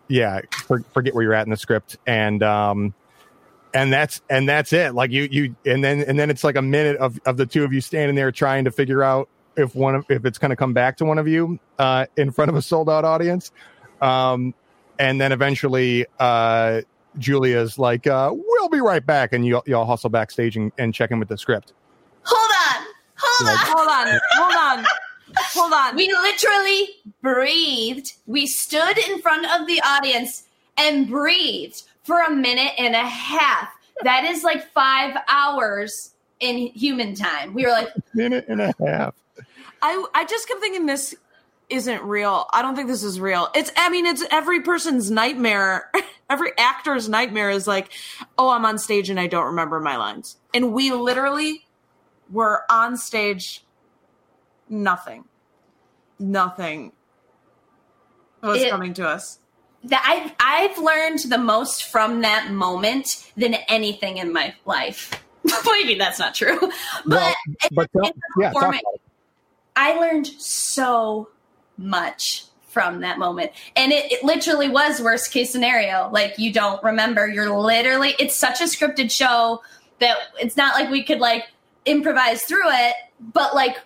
[0.07, 2.93] yeah, for, forget where you're at in the script and um,
[3.73, 4.93] and that's and that's it.
[4.93, 7.63] Like you you and then and then it's like a minute of, of the two
[7.63, 10.55] of you standing there trying to figure out if one of if it's going to
[10.55, 13.51] come back to one of you uh, in front of a sold out audience.
[14.01, 14.53] Um,
[14.99, 16.81] and then eventually uh,
[17.17, 21.11] julia's like uh, we'll be right back and you, y'all hustle backstage and, and check
[21.11, 21.73] in with the script.
[22.23, 22.87] Hold on.
[23.17, 24.19] Hold on hold on.
[24.33, 24.85] Hold on.
[25.35, 25.95] Hold on.
[25.95, 26.89] We literally
[27.21, 28.13] breathed.
[28.27, 30.43] We stood in front of the audience
[30.77, 33.69] and breathed for a minute and a half.
[34.03, 37.53] That is like five hours in human time.
[37.53, 39.15] We were like, a minute and a half.
[39.81, 41.15] I I just kept thinking this
[41.69, 42.47] isn't real.
[42.53, 43.49] I don't think this is real.
[43.55, 45.89] It's I mean it's every person's nightmare.
[46.29, 47.91] every actor's nightmare is like,
[48.37, 51.65] "Oh, I'm on stage and I don't remember my lines." And we literally
[52.31, 53.63] were on stage
[54.69, 55.25] nothing.
[56.19, 56.91] Nothing
[58.41, 59.39] was it, coming to us
[59.85, 65.23] that I've I've learned the most from that moment than anything in my life.
[65.65, 66.57] Maybe that's not true,
[67.05, 67.35] but,
[67.71, 67.89] but
[68.39, 68.53] yeah,
[69.75, 71.29] I learned so
[71.77, 76.09] much from that moment, and it, it literally was worst case scenario.
[76.11, 78.15] Like you don't remember, you're literally.
[78.19, 79.61] It's such a scripted show
[79.99, 81.45] that it's not like we could like
[81.85, 83.77] improvise through it, but like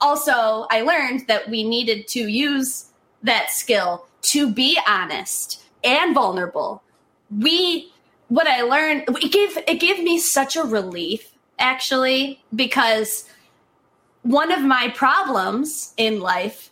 [0.00, 2.86] also I learned that we needed to use
[3.22, 6.82] that skill to be honest and vulnerable.
[7.30, 7.92] We
[8.28, 13.28] what I learned it gave it gave me such a relief actually because
[14.22, 16.70] one of my problems in life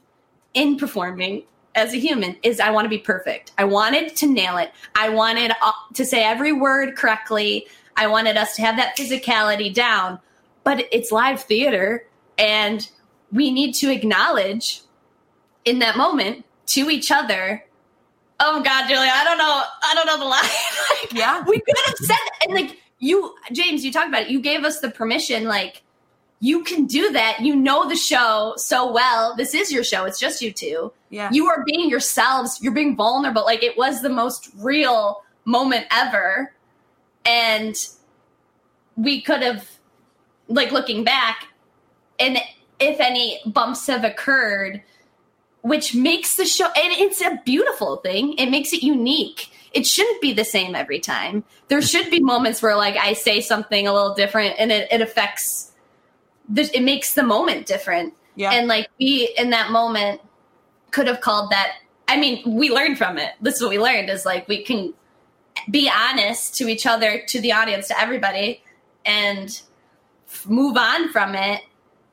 [0.54, 1.44] in performing
[1.74, 3.52] as a human is I want to be perfect.
[3.58, 4.72] I wanted to nail it.
[4.94, 7.66] I wanted uh, to say every word correctly.
[7.96, 10.18] I wanted us to have that physicality down.
[10.64, 12.06] But it's live theater
[12.38, 12.88] and
[13.30, 14.82] we need to acknowledge
[15.64, 17.64] in that moment to each other.
[18.40, 19.62] Oh God, Julia, I don't know.
[19.82, 20.42] I don't know the line.
[21.02, 24.28] like, yeah, we could have said and like you, James, you talked about it.
[24.28, 25.82] You gave us the permission, like
[26.40, 27.40] you can do that.
[27.40, 29.36] You know the show so well.
[29.36, 30.04] This is your show.
[30.04, 30.92] It's just you two.
[31.08, 31.30] Yeah.
[31.32, 32.58] You are being yourselves.
[32.60, 33.44] You're being vulnerable.
[33.44, 36.52] Like it was the most real moment ever.
[37.24, 37.76] And
[38.96, 39.68] we could have,
[40.48, 41.46] like looking back,
[42.18, 42.38] and
[42.80, 44.82] if any bumps have occurred,
[45.62, 48.34] which makes the show and it's a beautiful thing.
[48.34, 49.50] It makes it unique.
[49.72, 51.44] It shouldn't be the same every time.
[51.68, 55.00] There should be moments where like i say something a little different and it, it
[55.00, 55.72] affects
[56.48, 58.14] the, it makes the moment different.
[58.34, 58.50] Yeah.
[58.52, 60.20] And like we in that moment
[60.90, 61.76] could have called that
[62.08, 63.32] i mean we learned from it.
[63.40, 64.94] This is what we learned is like we can
[65.70, 68.62] be honest to each other to the audience to everybody
[69.04, 69.62] and
[70.46, 71.62] move on from it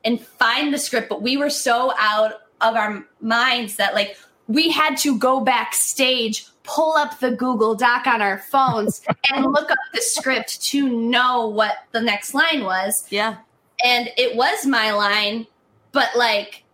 [0.04, 1.08] and find the script.
[1.08, 4.16] But we were so out of our minds that like
[4.48, 9.00] we had to go backstage, pull up the Google Doc on our phones,
[9.32, 13.04] and look up the script to know what the next line was.
[13.10, 13.36] Yeah.
[13.84, 15.46] And it was my line,
[15.92, 16.64] but like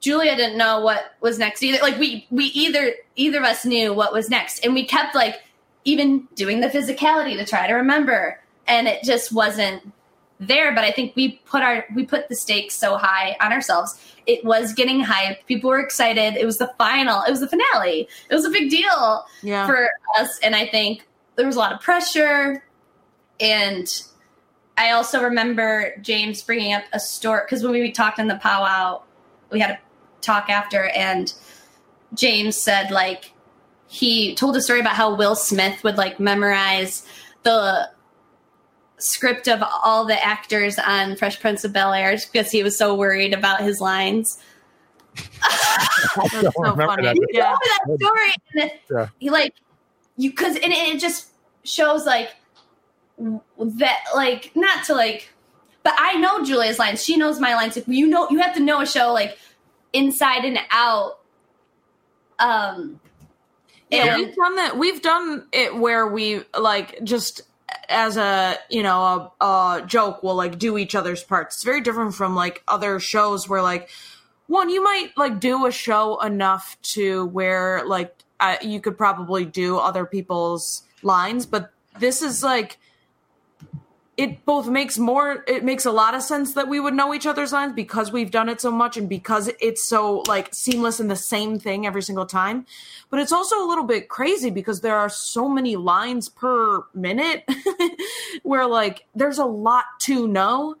[0.00, 1.78] Julia didn't know what was next either.
[1.82, 4.64] Like we we either either of us knew what was next.
[4.64, 5.42] And we kept like
[5.84, 8.40] even doing the physicality to try to remember.
[8.66, 9.92] And it just wasn't
[10.40, 13.98] there, but I think we put our we put the stakes so high on ourselves.
[14.26, 15.46] It was getting hyped.
[15.46, 16.36] People were excited.
[16.36, 17.22] It was the final.
[17.22, 18.08] It was the finale.
[18.30, 19.66] It was a big deal Yeah.
[19.66, 22.64] for us, and I think there was a lot of pressure.
[23.40, 23.88] And
[24.76, 29.02] I also remember James bringing up a story because when we talked in the powwow,
[29.50, 29.78] we had a
[30.20, 31.32] talk after, and
[32.14, 33.32] James said like
[33.88, 37.06] he told a story about how Will Smith would like memorize
[37.42, 37.88] the
[38.98, 42.94] script of all the actors on Fresh Prince of Bel Air because he was so
[42.94, 44.38] worried about his lines.
[45.40, 47.02] That's so remember funny.
[47.04, 47.16] that.
[47.32, 47.54] Yeah.
[47.86, 48.32] Remember that story?
[48.54, 49.08] And Yeah.
[49.18, 49.54] he like
[50.16, 51.28] you because and it, it just
[51.64, 52.30] shows like
[53.18, 55.30] that like not to like,
[55.82, 57.02] but I know Julia's lines.
[57.04, 57.76] She knows my lines.
[57.76, 59.38] Like, you know, you have to know a show like
[59.92, 61.18] inside and out.
[62.38, 63.00] Um,
[63.90, 64.78] Yeah, and- we've done that.
[64.78, 67.42] We've done it where we like just
[67.88, 71.56] as a you know a, a joke will like do each other's parts.
[71.56, 73.88] It's very different from like other shows where like
[74.46, 79.44] one you might like do a show enough to where like uh, you could probably
[79.44, 82.78] do other people's lines, but this is like
[84.18, 87.24] it both makes more it makes a lot of sense that we would know each
[87.24, 91.08] other's lines because we've done it so much and because it's so like seamless and
[91.08, 92.66] the same thing every single time.
[93.10, 97.48] But it's also a little bit crazy because there are so many lines per minute
[98.42, 100.74] where like there's a lot to know.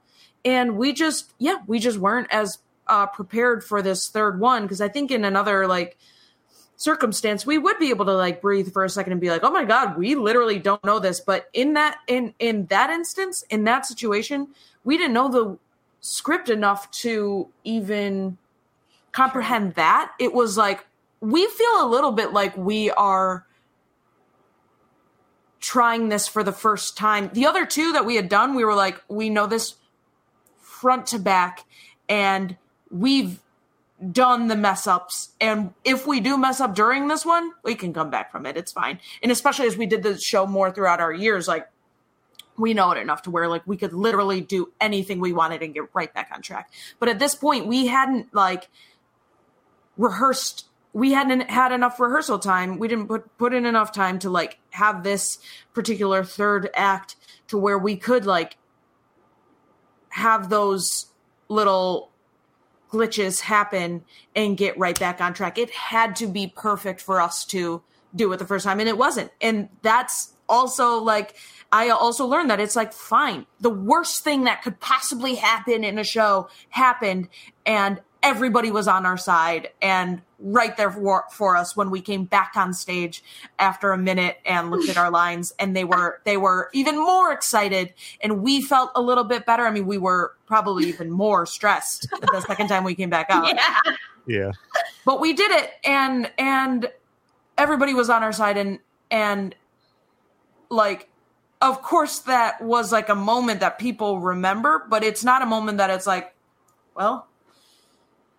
[0.44, 2.58] And we just yeah we just weren't as
[2.88, 5.98] uh, prepared for this third one because i think in another like
[6.78, 9.50] circumstance we would be able to like breathe for a second and be like oh
[9.50, 11.20] my god we literally don't know this.
[11.20, 14.48] But in that in in that instance in that situation
[14.84, 15.58] we didn't know the
[16.00, 18.38] script enough to even
[19.10, 20.12] comprehend that.
[20.20, 20.86] It was like
[21.20, 23.44] we feel a little bit like we are
[25.58, 27.30] trying this for the first time.
[27.32, 29.74] The other two that we had done we were like we know this
[30.58, 31.64] front to back
[32.08, 32.56] and
[32.88, 33.40] we've
[34.12, 37.92] done the mess ups and if we do mess up during this one we can
[37.92, 38.56] come back from it.
[38.56, 39.00] It's fine.
[39.22, 41.68] And especially as we did the show more throughout our years like
[42.56, 45.74] we know it enough to where like we could literally do anything we wanted and
[45.74, 46.70] get right back on track.
[47.00, 48.68] But at this point we hadn't like
[49.96, 52.78] rehearsed we hadn't had enough rehearsal time.
[52.78, 55.38] We didn't put put in enough time to like have this
[55.74, 57.16] particular third act
[57.48, 58.56] to where we could like
[60.10, 61.06] have those
[61.48, 62.10] little
[62.90, 65.58] glitches happen and get right back on track.
[65.58, 67.82] It had to be perfect for us to
[68.14, 69.30] do it the first time, and it wasn't.
[69.40, 71.34] And that's also like,
[71.70, 75.98] I also learned that it's like, fine, the worst thing that could possibly happen in
[75.98, 77.28] a show happened,
[77.66, 82.24] and everybody was on our side and right there for, for us when we came
[82.24, 83.22] back on stage
[83.58, 87.32] after a minute and looked at our lines and they were they were even more
[87.32, 89.64] excited and we felt a little bit better.
[89.66, 93.46] I mean we were probably even more stressed the second time we came back out.
[93.46, 93.92] Yeah,
[94.26, 94.52] Yeah.
[95.04, 96.90] but we did it and and
[97.56, 98.78] everybody was on our side and
[99.10, 99.54] and
[100.70, 101.08] like
[101.62, 105.78] of course that was like a moment that people remember but it's not a moment
[105.78, 106.34] that it's like
[106.96, 107.27] well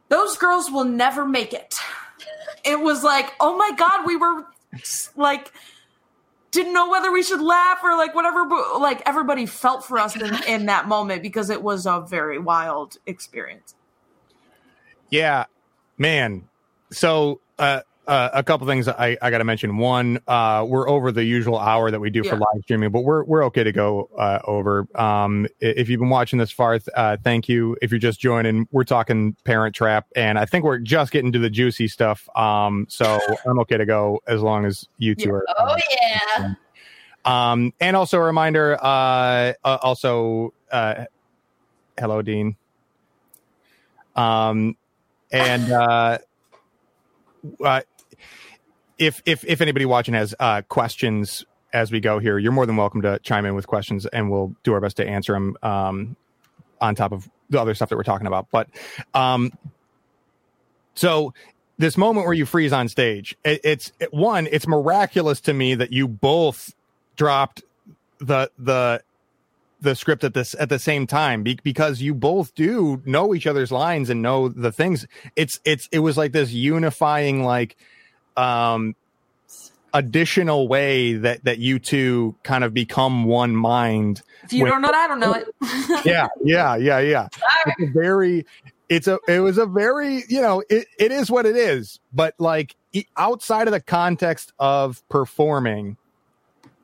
[0.10, 1.74] those girls will never make it.
[2.66, 4.46] It was like oh my god we were
[5.16, 5.52] like
[6.52, 10.16] didn't know whether we should laugh or like whatever but like everybody felt for us
[10.16, 13.76] in, in that moment because it was a very wild experience.
[15.10, 15.46] Yeah,
[15.98, 16.48] man.
[16.92, 19.78] So uh, uh, a couple things I, I got to mention.
[19.78, 23.24] One, uh, we're over the usual hour that we do for live streaming, but we're
[23.24, 24.88] we're okay to go uh, over.
[25.00, 27.78] Um, if you've been watching this far, uh, thank you.
[27.84, 31.40] If you're just joining, we're talking Parent Trap, and I think we're just getting to
[31.40, 32.28] the juicy stuff.
[32.36, 35.46] Um, so I'm okay to go as long as you two are.
[35.60, 36.56] oh yeah.
[37.26, 41.06] Um, and also a reminder, uh, uh, also, uh,
[42.00, 42.56] hello, Dean.
[44.16, 44.78] Um,
[45.32, 46.18] and, uh,
[47.64, 47.82] uh,
[49.00, 52.78] if, if, if anybody watching has, uh, questions as we go here, you're more than
[52.78, 56.16] welcome to chime in with questions and we'll do our best to answer them, um,
[56.82, 58.48] on top of the other stuff that we're talking about.
[58.52, 58.70] But,
[59.14, 59.52] um,
[60.94, 61.34] so
[61.78, 65.76] this moment where you freeze on stage, it, it's it, one, it's miraculous to me
[65.76, 66.76] that you both
[67.16, 67.64] dropped
[68.20, 69.02] the the
[69.82, 73.48] the script at this at the same time be, because you both do know each
[73.48, 77.78] other's lines and know the things it's it's it was like this unifying like
[78.40, 78.96] um
[79.94, 84.70] additional way that that you two kind of become one mind if you Wait.
[84.70, 85.48] don't know it i don't know it.
[86.06, 87.28] Yeah yeah yeah yeah.
[87.66, 88.46] It's a very
[88.88, 92.36] it's a it was a very you know it, it is what it is but
[92.38, 92.76] like
[93.18, 95.98] outside of the context of performing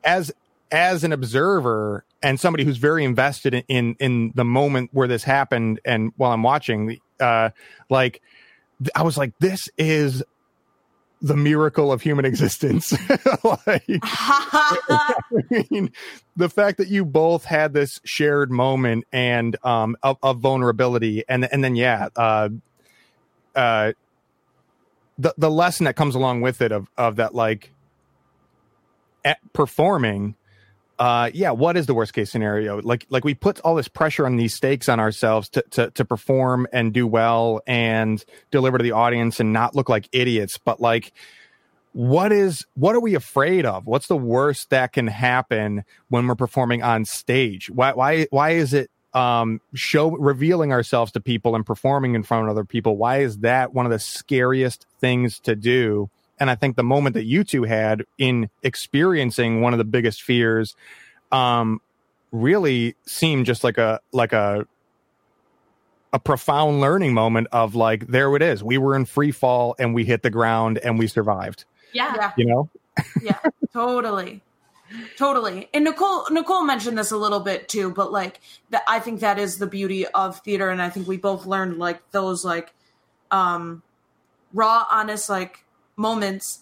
[0.04, 0.32] as
[0.72, 5.24] as an observer and somebody who's very invested in in, in the moment where this
[5.24, 7.52] happened and while I'm watching uh
[7.90, 8.22] like
[8.96, 10.24] I was like this is
[11.22, 12.92] the miracle of human existence.
[13.44, 15.14] like, I
[15.70, 15.92] mean,
[16.36, 21.52] the fact that you both had this shared moment and um of, of vulnerability, and
[21.52, 22.50] and then yeah, uh,
[23.56, 23.94] uh,
[25.18, 27.72] the the lesson that comes along with it of of that like
[29.54, 30.36] performing
[30.98, 32.82] uh yeah what is the worst case scenario?
[32.82, 36.06] Like like we put all this pressure on these stakes on ourselves to to to
[36.06, 40.80] perform and do well and deliver to the audience and not look like idiots but
[40.80, 41.12] like
[41.96, 43.88] what is what are we afraid of?
[43.88, 47.70] What's the worst that can happen when we're performing on stage?
[47.70, 52.44] Why why why is it um show revealing ourselves to people and performing in front
[52.44, 52.98] of other people?
[52.98, 56.10] Why is that one of the scariest things to do
[56.40, 60.22] and I think the moment that you two had in experiencing one of the biggest
[60.22, 60.76] fears,
[61.32, 61.82] um,
[62.32, 64.68] really seemed just like a like a
[66.14, 68.64] a profound learning moment of like there it is.
[68.64, 71.66] We were in free fall and we hit the ground and we survived.
[71.94, 72.32] Yeah, yeah.
[72.38, 72.70] you know.
[73.22, 73.40] yeah,
[73.74, 74.42] totally.
[75.18, 75.68] Totally.
[75.74, 79.40] And Nicole Nicole mentioned this a little bit too, but like that I think that
[79.40, 82.74] is the beauty of theater and I think we both learned like those like
[83.32, 83.82] um
[84.54, 85.65] raw honest like
[85.96, 86.60] moments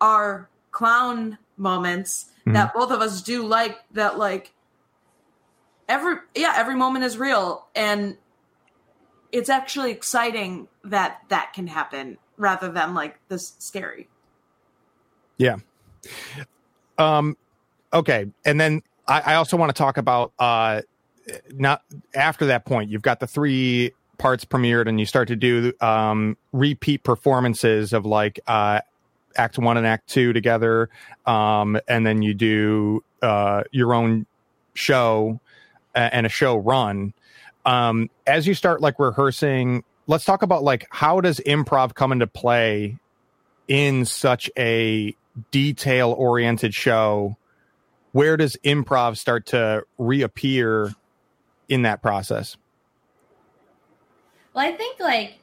[0.00, 2.52] are clown moments mm-hmm.
[2.52, 4.52] that both of us do like that like
[5.88, 7.66] every yeah every moment is real.
[7.74, 8.16] And
[9.30, 14.08] it's actually exciting that that can happen rather than like this scary.
[15.38, 15.56] Yeah.
[16.98, 17.36] Um
[17.92, 18.26] okay.
[18.44, 20.82] And then i, I also want to talk about uh
[21.52, 21.82] not
[22.14, 23.92] after that point you've got the three
[24.22, 28.80] parts premiered and you start to do um, repeat performances of like uh,
[29.34, 30.88] act one and act two together
[31.26, 34.24] um, and then you do uh, your own
[34.74, 35.40] show
[35.92, 37.12] and a show run.
[37.66, 42.28] Um, as you start like rehearsing let's talk about like how does improv come into
[42.28, 42.98] play
[43.66, 45.16] in such a
[45.50, 47.36] detail oriented show?
[48.12, 50.94] Where does improv start to reappear
[51.68, 52.56] in that process
[54.54, 55.38] well, I think like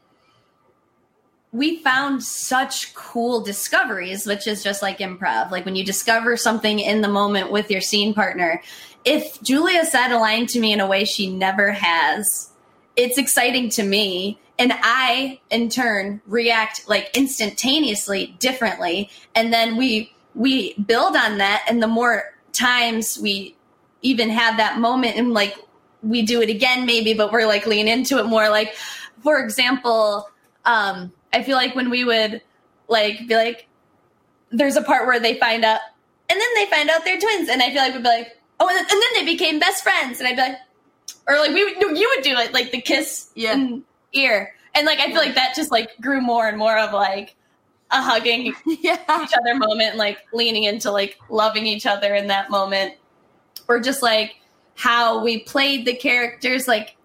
[1.51, 5.49] we found such cool discoveries, which is just like improv.
[5.51, 8.61] Like when you discover something in the moment with your scene partner.
[9.05, 12.51] If Julia said a line to me in a way she never has,
[12.95, 14.39] it's exciting to me.
[14.59, 19.09] And I, in turn, react like instantaneously differently.
[19.33, 21.65] And then we we build on that.
[21.67, 23.55] And the more times we
[24.01, 25.55] even have that moment and like
[26.01, 28.75] we do it again maybe, but we're like lean into it more like
[29.23, 30.29] for example,
[30.65, 32.41] um, I feel like when we would
[32.87, 33.67] like be like,
[34.51, 35.79] there's a part where they find out,
[36.29, 38.67] and then they find out they're twins, and I feel like we'd be like, oh,
[38.67, 40.57] and then they became best friends, and I'd be like,
[41.27, 43.53] or like we would, you would do it like the kiss yeah.
[43.53, 43.83] in
[44.13, 47.35] ear, and like I feel like that just like grew more and more of like
[47.91, 48.97] a hugging yeah.
[49.23, 52.95] each other moment, and like leaning into like loving each other in that moment,
[53.67, 54.35] or just like
[54.79, 56.95] how we played the characters like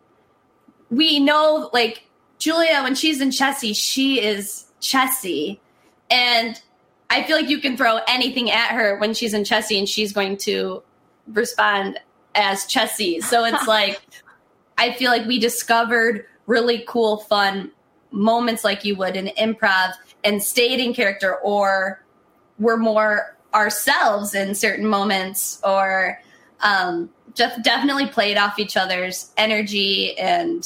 [0.90, 2.04] we know like
[2.38, 5.60] Julia when she's in Chessy, she is Chessy,
[6.08, 6.60] and
[7.10, 10.12] I feel like you can throw anything at her when she's in Chessy, and she's
[10.12, 10.84] going to
[11.26, 11.98] respond
[12.36, 13.20] as Chessy.
[13.20, 14.00] So it's like
[14.78, 17.72] I feel like we discovered really cool, fun
[18.12, 22.04] moments like you would in improv and stayed in character, or
[22.60, 26.22] we're more ourselves in certain moments, or
[26.60, 30.64] um, just definitely played off each other's energy and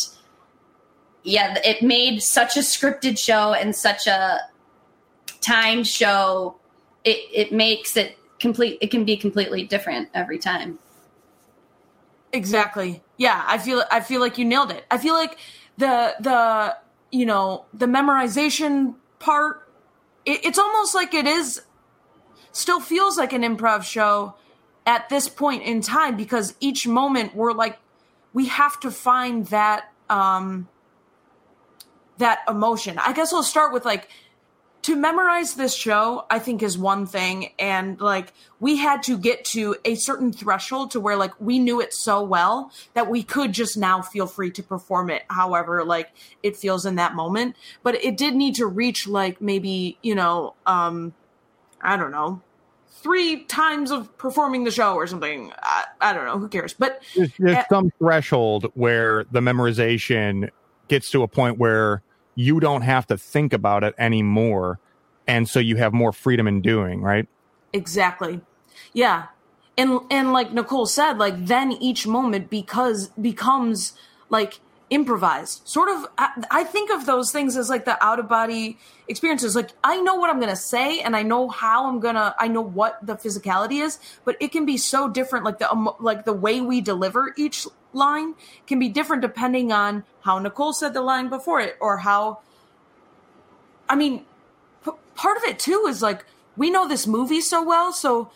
[1.23, 4.39] yeah, it made such a scripted show and such a
[5.41, 6.57] timed show.
[7.05, 8.79] It it makes it complete.
[8.81, 10.79] It can be completely different every time.
[12.33, 13.03] Exactly.
[13.17, 14.85] Yeah, I feel I feel like you nailed it.
[14.91, 15.39] I feel like
[15.77, 16.77] the the
[17.11, 19.69] you know the memorization part.
[20.25, 21.63] It, it's almost like it is
[22.53, 24.35] still feels like an improv show
[24.89, 27.79] at this point in time because each moment we're like
[28.33, 30.67] we have to find that um
[32.17, 32.99] that emotion.
[32.99, 34.09] I guess I'll start with like
[34.83, 37.53] to memorize this show, I think is one thing.
[37.59, 41.83] And like we had to get to a certain threshold to where like we knew
[41.83, 46.09] it so well that we could just now feel free to perform it however like
[46.43, 47.57] it feels in that moment.
[47.83, 51.13] But it did need to reach like maybe, you know, um,
[51.83, 52.41] I don't know,
[53.03, 55.53] three times of performing the show or something.
[55.63, 56.39] I, I don't know.
[56.39, 56.75] Who cares?
[56.75, 60.51] But there's, there's uh, some threshold where the memorization
[60.89, 62.03] gets to a point where
[62.35, 64.79] you don't have to think about it anymore.
[65.27, 67.27] And so you have more freedom in doing, right?
[67.73, 68.41] Exactly.
[68.93, 69.27] Yeah.
[69.79, 73.93] and and like nicole said like then each moment because becomes
[74.29, 75.67] like improvised.
[75.67, 79.55] Sort of I, I think of those things as like the out of body experiences.
[79.55, 82.61] Like i know what i'm gonna say and i know how i'm gonna i know
[82.63, 85.45] what the physicality is but it can be so different.
[85.45, 88.35] Like the um, like the way we deliver each line
[88.67, 92.39] can be different depending on how nicole said the line before it or how
[93.89, 94.25] i mean
[94.85, 96.25] p- part of it too is like
[96.57, 98.31] we know this movie so well so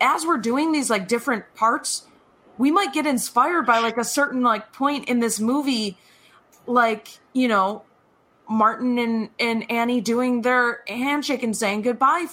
[0.00, 2.05] as we're doing these like different parts
[2.58, 5.96] we might get inspired by like a certain like point in this movie
[6.66, 7.82] like you know
[8.48, 12.26] martin and, and annie doing their handshake and saying goodbye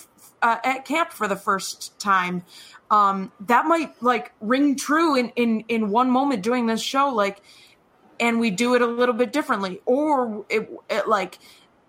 [0.44, 2.44] uh, at camp for the first time.
[2.92, 7.42] Um that might like ring true in in in one moment doing this show like
[8.20, 9.82] and we do it a little bit differently.
[9.86, 11.40] Or it, it like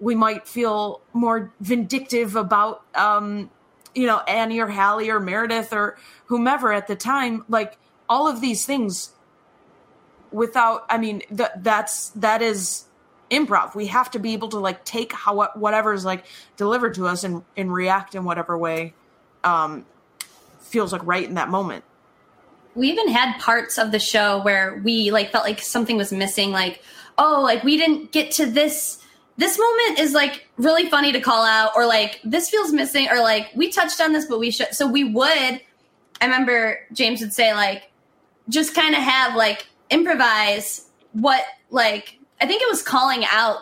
[0.01, 3.51] we might feel more vindictive about um
[3.95, 7.45] you know annie or hallie or meredith or whomever at the time.
[7.49, 7.77] Like
[8.09, 9.13] all of these things
[10.31, 12.87] without i mean th- that's that is
[13.31, 13.75] improv.
[13.75, 16.25] We have to be able to like take how whatever is like
[16.57, 18.95] delivered to us and and react in whatever way
[19.43, 19.85] um
[20.61, 21.85] feels like right in that moment.
[22.75, 26.51] We even had parts of the show where we like felt like something was missing
[26.51, 26.83] like
[27.19, 29.01] oh like we didn't get to this
[29.37, 33.21] this moment is like really funny to call out or like this feels missing or
[33.21, 35.61] like we touched on this but we should so we would i
[36.23, 37.91] remember james would say like
[38.49, 43.59] just kind of have like improvise what like I think it was calling out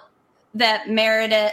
[0.54, 1.52] that Meredith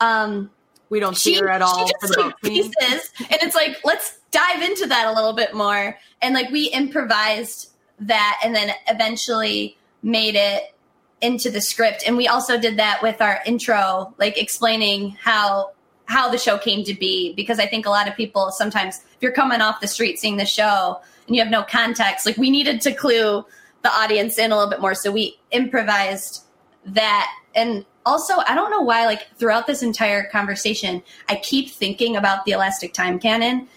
[0.00, 0.50] um
[0.90, 4.62] we don't see her at all she just, like, pieces and it's like let's dive
[4.62, 5.96] into that a little bit more.
[6.20, 10.74] And like we improvised that and then eventually made it
[11.20, 12.04] into the script.
[12.06, 15.72] And we also did that with our intro like explaining how
[16.04, 17.34] how the show came to be.
[17.34, 20.36] Because i think a lot of people sometimes if you're coming off the street seeing
[20.36, 22.26] the show and you have no context.
[22.26, 23.44] Like we needed to clue
[23.82, 24.94] the audience in a little bit more.
[24.94, 26.42] So we improvised
[26.84, 27.30] that.
[27.54, 32.44] And also, I don't know why, like throughout this entire conversation, I keep thinking about
[32.44, 33.68] the Elastic Time Canon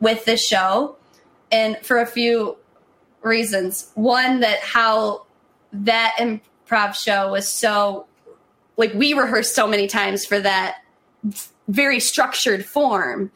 [0.00, 0.96] with this show.
[1.52, 2.56] And for a few
[3.26, 3.90] reasons.
[3.94, 5.26] One, that how
[5.72, 8.06] that improv show was so,
[8.76, 10.78] like, we rehearsed so many times for that
[11.68, 13.30] very structured form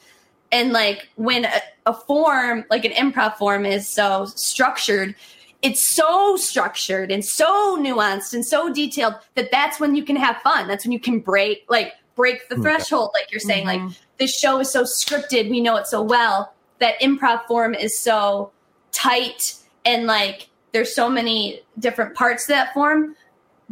[0.53, 5.15] and like when a, a form like an improv form is so structured
[5.63, 10.37] it's so structured and so nuanced and so detailed that that's when you can have
[10.39, 10.67] fun.
[10.67, 13.67] That's when you can break like break the threshold like you're saying.
[13.67, 13.87] Mm-hmm.
[13.89, 15.51] like this show is so scripted.
[15.51, 18.53] We know it so well that improv form is so
[18.93, 19.55] tight
[19.85, 23.15] and like there's so many different parts to that form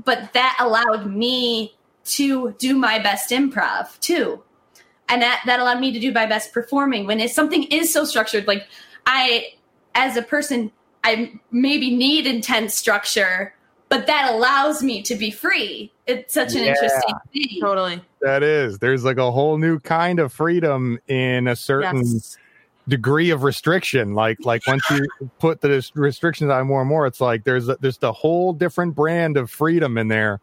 [0.05, 1.75] but that allowed me
[2.05, 4.43] to do my best improv too
[5.09, 7.06] and that that allowed me to do my best performing.
[7.06, 8.66] When if something is so structured like
[9.06, 9.52] i
[9.94, 10.70] as a person
[11.05, 13.55] i maybe need intense structure
[13.89, 15.90] but that allows me to be free.
[16.06, 17.60] It's such an yeah, interesting thing.
[17.60, 18.02] Totally.
[18.20, 18.78] That is.
[18.78, 22.36] There's like a whole new kind of freedom in a certain yes.
[22.86, 24.14] degree of restriction.
[24.14, 25.06] Like like once you
[25.39, 28.94] put the restrictions on more and more it's like there's a, there's a whole different
[28.94, 30.40] brand of freedom in there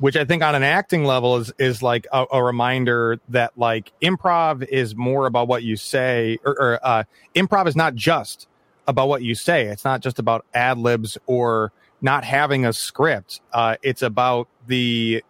[0.00, 3.92] which I think on an acting level is is like a, a, reminder that like
[4.02, 7.04] improv is more about what you say, or, or uh,
[7.34, 8.48] improv is not just
[8.88, 9.66] about what you say.
[9.66, 13.42] It's not just about ad libs or not having a script.
[13.52, 15.22] Uh, it's about the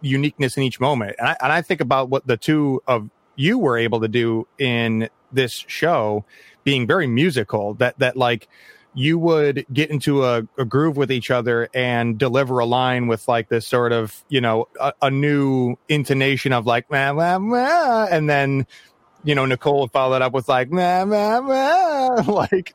[0.00, 3.58] uniqueness in each moment, and I, and I think about what the two of you
[3.58, 6.24] were able to do in this show,
[6.64, 7.74] being very musical.
[7.74, 8.48] That that like
[8.94, 13.26] you would get into a, a, groove with each other and deliver a line with
[13.28, 18.06] like this sort of you know a, a new intonation of like meh, meh, meh,
[18.10, 18.66] and then
[19.22, 22.74] you know nicole would follow that up with like meh, meh, meh, like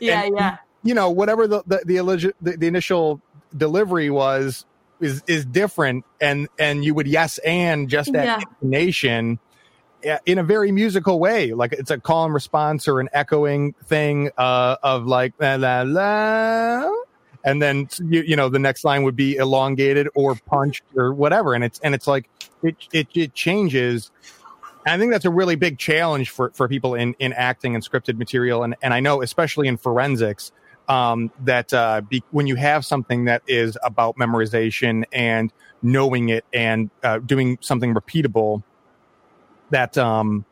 [0.00, 3.20] yeah and, yeah you know whatever the the, the, the, the initial
[3.56, 4.64] delivery was
[5.00, 8.40] is is different and and you would yes and just that yeah.
[8.60, 9.38] intonation
[10.26, 11.52] in a very musical way.
[11.52, 15.82] Like it's a call and response or an echoing thing uh, of like la la
[15.82, 16.90] la.
[17.44, 21.54] And then you, you know the next line would be elongated or punched or whatever,
[21.54, 22.28] and it's and it's like
[22.62, 24.10] it it, it changes.
[24.86, 27.82] And I think that's a really big challenge for, for people in, in acting and
[27.82, 30.52] scripted material, and and I know especially in forensics
[30.88, 35.52] um, that uh, be, when you have something that is about memorization and
[35.82, 38.62] knowing it and uh, doing something repeatable,
[39.70, 40.44] that um,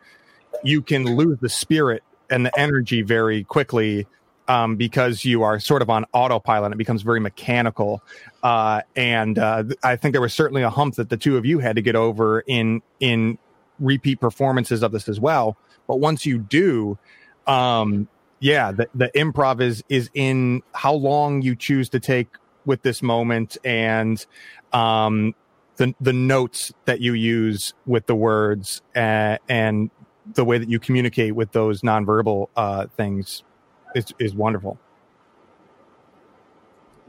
[0.63, 4.07] you can lose the spirit and the energy very quickly
[4.49, 6.73] um, because you are sort of on autopilot.
[6.73, 8.03] It becomes very mechanical,
[8.43, 11.61] uh, and uh, I think there was certainly a hump that the two of you
[11.61, 13.39] had to get over in in
[13.79, 15.57] repeat performances of this as well.
[15.87, 16.99] But once you do,
[17.47, 18.09] um,
[18.41, 22.29] yeah, the, the improv is is in how long you choose to take
[22.65, 24.25] with this moment and
[24.73, 25.35] um,
[25.77, 29.91] the the notes that you use with the words uh, and
[30.35, 33.43] the way that you communicate with those nonverbal uh, things
[33.95, 34.79] is is wonderful.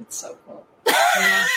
[0.01, 0.65] It's so cool.
[0.85, 1.45] Yeah.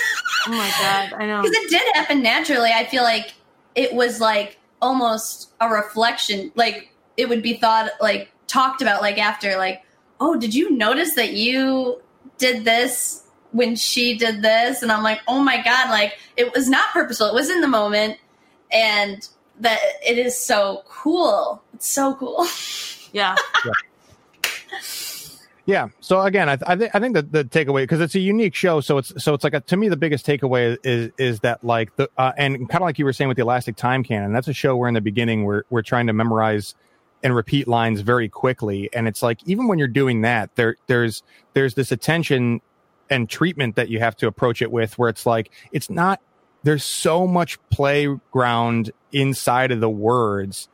[0.49, 1.43] Oh my god, I know.
[1.43, 2.71] Because it did happen naturally.
[2.71, 3.35] I feel like
[3.75, 6.53] it was like almost a reflection.
[6.55, 9.83] Like it would be thought, like talked about, like after, like,
[10.21, 12.01] oh, did you notice that you
[12.39, 13.26] did this
[13.57, 14.83] when she did this?
[14.83, 17.27] And I'm like, oh my god, like it was not purposeful.
[17.27, 18.19] It was in the moment,
[18.71, 19.27] and
[19.61, 21.63] that it is so cool.
[21.75, 22.47] It's so cool.
[23.13, 23.35] Yeah.
[25.67, 25.89] Yeah.
[26.01, 28.55] So again, I, th- I, th- I think that the takeaway because it's a unique
[28.55, 31.65] show, so it's so it's like a, to me the biggest takeaway is is that
[31.65, 34.33] like the uh, and kind of like you were saying with the Elastic Time Cannon,
[34.33, 36.75] that's a show where in the beginning we're we're trying to memorize
[37.25, 41.25] and repeat lines very quickly, and it's like even when you're doing that, there there's
[41.55, 42.61] there's this attention
[43.11, 46.21] and treatment that you have to approach it with, where it's like it's not
[46.63, 50.69] there's so much playground inside of the words.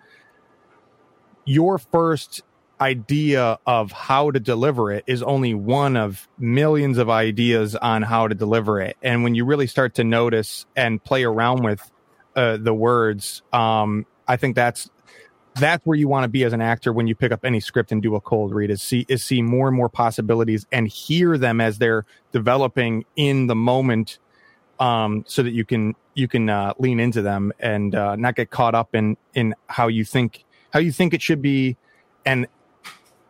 [1.44, 2.42] Your first
[2.80, 8.26] idea of how to deliver it is only one of millions of ideas on how
[8.26, 8.96] to deliver it.
[9.02, 11.90] And when you really start to notice and play around with
[12.34, 14.90] uh, the words, um, I think that's
[15.56, 17.92] that's where you want to be as an actor when you pick up any script
[17.92, 21.36] and do a cold read is see is see more and more possibilities and hear
[21.36, 24.18] them as they're developing in the moment
[24.80, 28.50] um, so that you can you can uh, lean into them and uh, not get
[28.50, 31.76] caught up in in how you think how you think it should be
[32.24, 32.46] and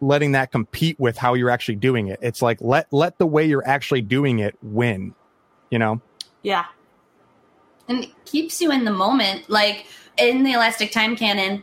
[0.01, 2.19] letting that compete with how you're actually doing it.
[2.23, 5.15] It's like let let the way you're actually doing it win.
[5.71, 6.01] You know?
[6.43, 6.67] Yeah.
[7.89, 9.49] and it keeps you in the moment.
[9.49, 9.87] Like
[10.17, 11.63] in the Elastic Time Cannon,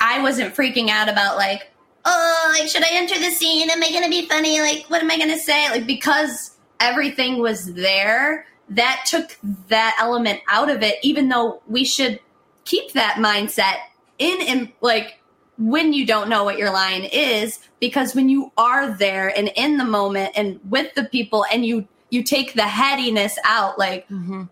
[0.00, 1.70] I wasn't freaking out about like,
[2.04, 3.70] oh, like should I enter the scene?
[3.70, 4.60] Am I going to be funny?
[4.60, 5.68] Like, what am I going to say?
[5.70, 9.36] Like because everything was there, that took
[9.68, 10.96] that element out of it.
[11.02, 12.20] Even though we should
[12.64, 13.76] keep that mindset
[14.18, 15.20] in, in like
[15.58, 19.76] when you don't know what your line is, because when you are there and in
[19.76, 24.44] the moment and with the people, and you you take the headiness out, like hmm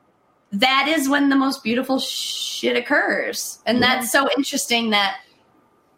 [0.52, 3.58] that is when the most beautiful shit occurs.
[3.66, 5.18] And that's so interesting that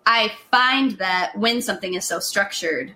[0.06, 2.94] I find that when something is so structured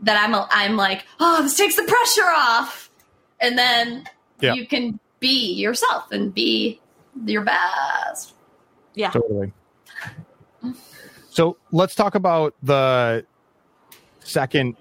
[0.00, 2.90] that I'm a, I'm like, "Oh, this takes the pressure off."
[3.40, 4.08] And then
[4.40, 4.54] Yeah.
[4.54, 6.80] you can be yourself and be
[7.26, 8.34] your best.
[8.94, 9.10] Yeah.
[9.10, 9.52] Totally.
[11.30, 13.24] So let's talk about the
[14.20, 14.76] second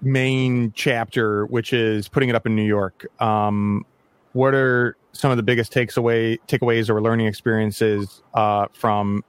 [0.00, 3.06] main chapter, which is putting it up in New York.
[3.20, 3.84] Um,
[4.32, 9.24] what are some of the biggest takes away, takeaways or learning experiences uh, from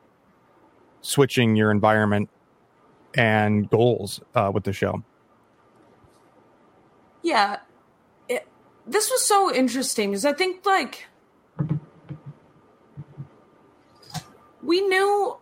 [1.01, 2.29] switching your environment
[3.15, 5.03] and goals uh, with the show?
[7.21, 7.57] Yeah.
[8.29, 8.47] It,
[8.87, 11.07] this was so interesting because I think like
[14.63, 15.37] we knew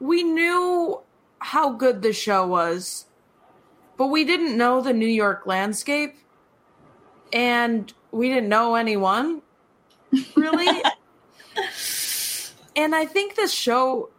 [0.00, 1.00] we knew
[1.40, 3.06] how good the show was,
[3.96, 6.16] but we didn't know the New York landscape
[7.32, 9.42] and we didn't know anyone
[10.36, 10.68] really.
[12.76, 14.10] and I think this show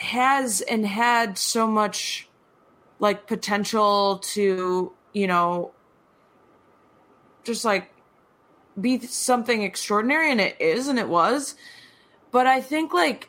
[0.00, 2.28] has and had so much
[2.98, 5.72] like potential to, you know,
[7.44, 7.92] just like
[8.80, 11.54] be something extraordinary and it is and it was.
[12.30, 13.28] But I think like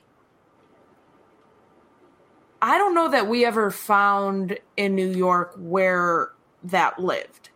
[2.62, 6.32] I don't know that we ever found in New York where
[6.64, 7.50] that lived.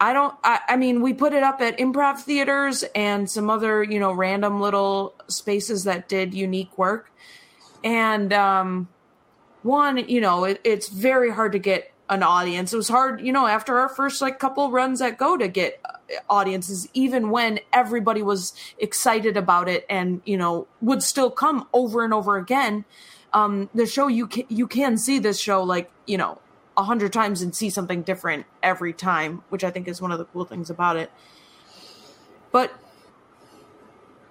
[0.00, 3.82] I don't I, I mean we put it up at improv theaters and some other,
[3.82, 7.10] you know, random little spaces that did unique work.
[7.84, 8.88] And um
[9.62, 12.72] one, you know, it, it's very hard to get an audience.
[12.72, 15.80] It was hard, you know, after our first like couple runs at Go to get
[15.84, 21.66] uh, audiences, even when everybody was excited about it and you know would still come
[21.72, 22.84] over and over again.
[23.32, 26.40] Um, the show you can you can see this show like you know
[26.76, 30.18] a hundred times and see something different every time, which I think is one of
[30.18, 31.10] the cool things about it.
[32.52, 32.72] But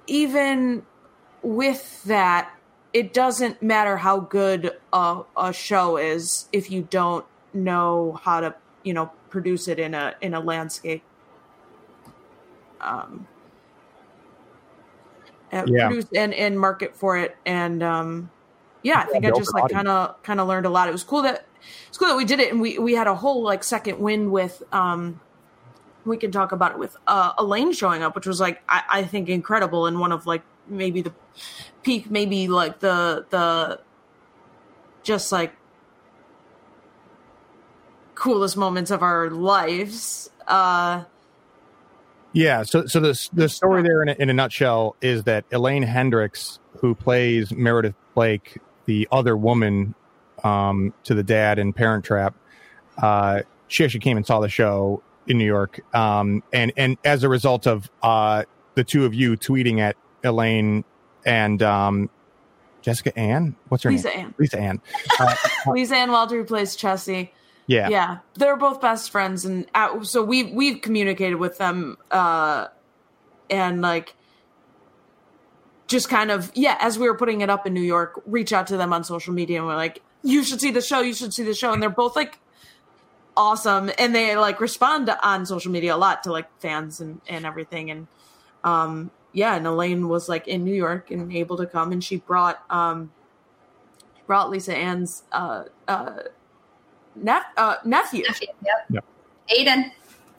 [0.06, 0.86] even
[1.42, 2.54] with that,
[2.94, 8.56] it doesn't matter how good a, a show is if you don't know how to
[8.84, 11.04] you know produce it in a in a landscape.
[12.82, 13.28] Um
[15.52, 15.88] and Yeah.
[15.88, 17.36] produce and and market for it.
[17.46, 18.30] And um
[18.84, 20.88] yeah i think i just like kind of kind of learned a lot.
[20.88, 21.48] It was cool that
[21.88, 24.30] it's cool that we did it and we we had a whole like second win
[24.32, 25.20] with um
[26.06, 29.04] we can talk about it with uh, Elaine showing up, which was like I, I
[29.04, 31.14] think incredible and one of like maybe the
[31.84, 33.80] peak, maybe like the the
[35.04, 35.54] just like
[38.16, 40.30] coolest moments of our lives.
[40.48, 41.04] Uh,
[42.34, 42.64] Yeah.
[42.64, 46.60] So, so the the story there in a, in a nutshell is that Elaine Hendrie,
[46.80, 49.96] who plays Meredith Blake, the other woman
[50.44, 52.36] um, to the dad in Parent Trap,
[53.02, 57.24] uh, she actually came and saw the show in New York, um, and and as
[57.24, 58.44] a result of uh,
[58.76, 60.84] the two of you tweeting at Elaine
[61.26, 62.10] and um,
[62.82, 64.20] Jessica Ann, what's her Lisa name?
[64.28, 64.36] Ann.
[64.38, 64.82] Lisa Ann.
[65.20, 65.36] Uh,
[65.68, 67.32] Lisa Ann Walter, who plays Chessy.
[67.68, 67.90] yeah.
[67.90, 72.68] Yeah, they're both best friends, and uh, so we we've communicated with them, uh,
[73.50, 74.16] and like
[75.88, 78.68] just kind of yeah, as we were putting it up in New York, reach out
[78.68, 81.34] to them on social media, and we're like, you should see the show, you should
[81.34, 82.40] see the show, and they're both like
[83.38, 87.46] awesome, and they like respond on social media a lot to like fans and and
[87.46, 88.08] everything, and
[88.64, 92.18] um yeah, and Elaine was like in New York and able to come, and she
[92.18, 93.12] brought um
[94.28, 96.12] brought Lisa Ann's uh uh.
[97.16, 98.24] Nep- uh, nephew.
[98.26, 98.86] Yep.
[98.90, 99.06] Yep.
[99.56, 99.92] Aiden,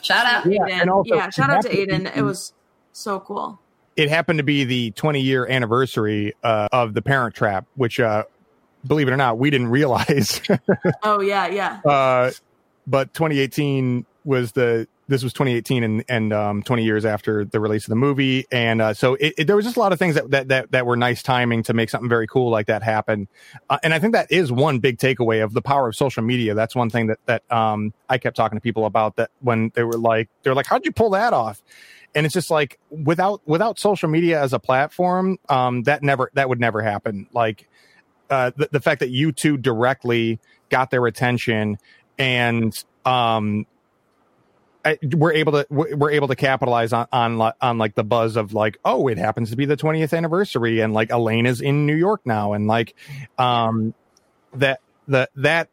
[0.03, 0.45] shout out.
[0.45, 0.71] Yeah, Aiden.
[0.81, 2.13] and also- yeah, shout out to to Aiden.
[2.13, 2.53] be- It was
[2.93, 3.61] so cool.
[3.95, 8.25] it happened to be the 20 year anniversary uh, of the Parent Trap, which, uh,
[8.85, 10.41] believe it or not, we didn't realize.
[11.05, 11.81] Oh yeah, yeah.
[11.89, 12.33] uh,
[12.89, 17.85] but 2018 was the this was 2018 and and um, 20 years after the release
[17.85, 20.15] of the movie, and uh, so it, it, there was just a lot of things
[20.15, 23.29] that, that that that were nice timing to make something very cool like that happen.
[23.69, 26.55] Uh, and I think that is one big takeaway of the power of social media.
[26.55, 29.85] That's one thing that that um, I kept talking to people about that when they
[29.85, 31.63] were like they're like, how'd you pull that off?
[32.15, 36.49] and it's just like without without social media as a platform um that never that
[36.49, 37.69] would never happen like
[38.31, 40.39] uh the, the fact that you two directly
[40.69, 41.77] got their attention
[42.19, 43.67] and um
[45.03, 48.79] We're able to we're able to capitalize on on on like the buzz of like
[48.85, 52.21] oh it happens to be the 20th anniversary and like Elaine is in New York
[52.25, 52.53] now.
[52.53, 52.95] And like
[53.39, 53.95] um
[54.53, 55.69] that the that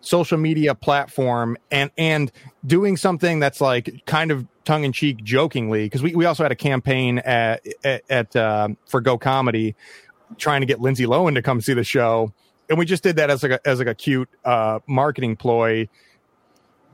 [0.00, 2.32] social media platform and and
[2.66, 6.52] doing something that's like kind of tongue in cheek jokingly because we, we also had
[6.52, 9.74] a campaign at at, at uh, for Go Comedy
[10.38, 12.32] trying to get Lindsay Lohan to come see the show.
[12.68, 15.88] And we just did that as like a as like a cute uh marketing ploy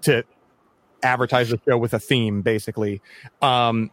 [0.03, 0.25] to
[1.07, 3.01] advertise the show with a theme basically
[3.41, 3.91] um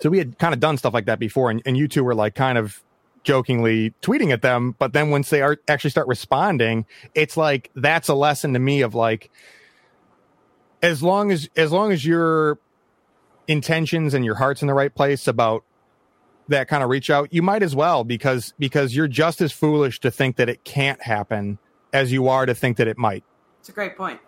[0.00, 2.14] so we had kind of done stuff like that before and, and you two were
[2.14, 2.82] like kind of
[3.24, 8.08] jokingly tweeting at them but then once they are actually start responding it's like that's
[8.08, 9.30] a lesson to me of like
[10.82, 12.58] as long as as long as your
[13.48, 15.64] intentions and your heart's in the right place about
[16.46, 19.98] that kind of reach out you might as well because because you're just as foolish
[20.00, 21.58] to think that it can't happen
[21.92, 23.24] as you are to think that it might
[23.60, 24.20] It's a great point.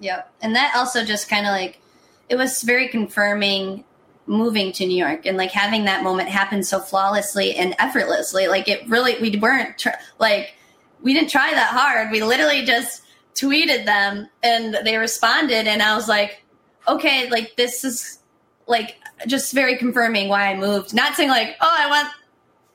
[0.00, 0.32] Yep.
[0.40, 1.80] And that also just kind of like,
[2.28, 3.84] it was very confirming
[4.26, 8.46] moving to New York and like having that moment happen so flawlessly and effortlessly.
[8.46, 9.88] Like it really, we weren't tr-
[10.18, 10.54] like,
[11.02, 12.10] we didn't try that hard.
[12.10, 13.02] We literally just
[13.34, 15.66] tweeted them and they responded.
[15.66, 16.44] And I was like,
[16.86, 18.18] okay, like this is
[18.66, 18.96] like
[19.26, 20.92] just very confirming why I moved.
[20.92, 22.08] Not saying like, oh, I want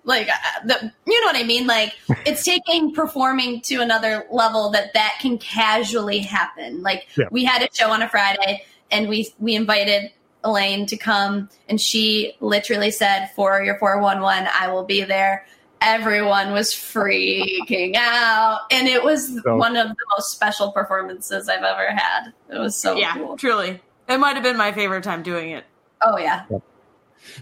[0.05, 0.33] like uh,
[0.65, 1.65] the, you know what I mean?
[1.67, 1.93] Like
[2.25, 6.81] it's taking performing to another level that that can casually happen.
[6.81, 7.25] Like Yeah.
[7.31, 10.11] we had a show on a Friday and we we invited
[10.43, 15.45] Elaine to come and she literally said for your 411 I will be there.
[15.81, 21.63] Everyone was freaking out and it was So- one of the most special performances I've
[21.63, 22.33] ever had.
[22.49, 23.37] It was so yeah, cool.
[23.37, 23.81] truly.
[24.09, 25.63] It might have been my favorite time doing it.
[26.01, 26.45] Oh yeah.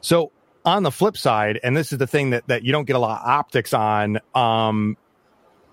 [0.01, 0.31] So
[0.65, 2.99] on the flip side, and this is the thing that, that you don't get a
[2.99, 4.97] lot of optics on, um,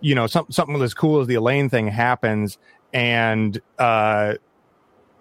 [0.01, 2.59] you know, some, something as cool as the Elaine thing happens
[2.93, 4.35] and, uh,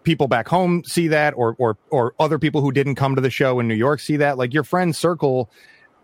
[0.03, 3.29] people back home see that or, or, or other people who didn't come to the
[3.29, 4.37] show in New York see that.
[4.37, 5.49] Like your friend circle,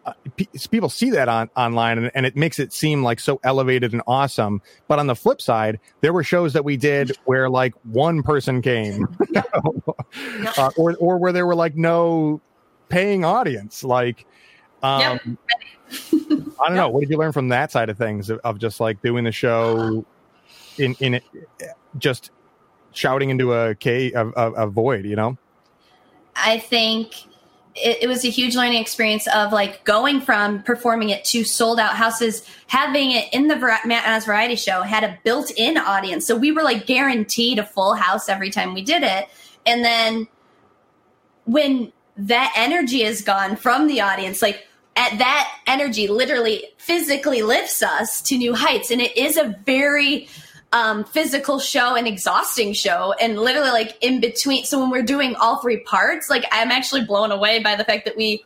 [0.06, 3.40] uh, pe- people see that on online and, and it makes it seem like so
[3.45, 4.61] elevated and awesome.
[4.90, 8.61] But on the flip side, there were shows that we did where like one person
[8.61, 9.07] came.
[10.57, 12.40] Uh, or, or where there were like no
[12.94, 13.84] paying audience.
[13.84, 14.26] Like,
[14.82, 15.38] um,
[15.91, 16.90] I don't know.
[16.90, 19.32] What did you learn from that side of things of, of just like doing the
[19.32, 20.06] show
[20.78, 21.24] in, in it,
[21.98, 22.32] just
[22.91, 25.38] shouting into a cave, a, a, a void, you know?
[26.36, 27.26] I think
[27.76, 31.80] it, it was a huge learning experience of like going from performing it to sold
[31.80, 35.78] out houses, having it in the Var- Matt Anna's variety show had a built in
[35.78, 36.26] audience.
[36.26, 39.28] So we were like guaranteed a full house every time we did it.
[39.65, 40.28] And then
[41.45, 47.81] when that energy is gone from the audience, like at that energy literally physically lifts
[47.81, 48.91] us to new heights.
[48.91, 50.27] And it is a very
[50.73, 55.35] um, physical show and exhausting show and literally like in between so when we're doing
[55.35, 58.44] all three parts like i'm actually blown away by the fact that we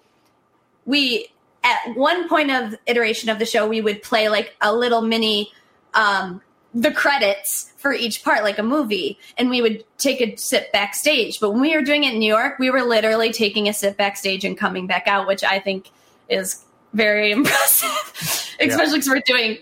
[0.85, 1.29] we
[1.63, 5.49] at one point of iteration of the show we would play like a little mini
[5.93, 6.41] um
[6.77, 11.39] the credits for each part like a movie and we would take a sit backstage.
[11.39, 13.97] But when we were doing it in new york we were literally taking a sit
[13.97, 15.89] backstage and coming back out which i think
[16.29, 16.63] is
[16.93, 19.57] very impressive especially because we're doing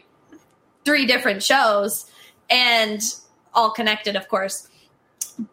[0.83, 2.05] three different shows
[2.49, 3.01] and
[3.53, 4.67] all connected of course.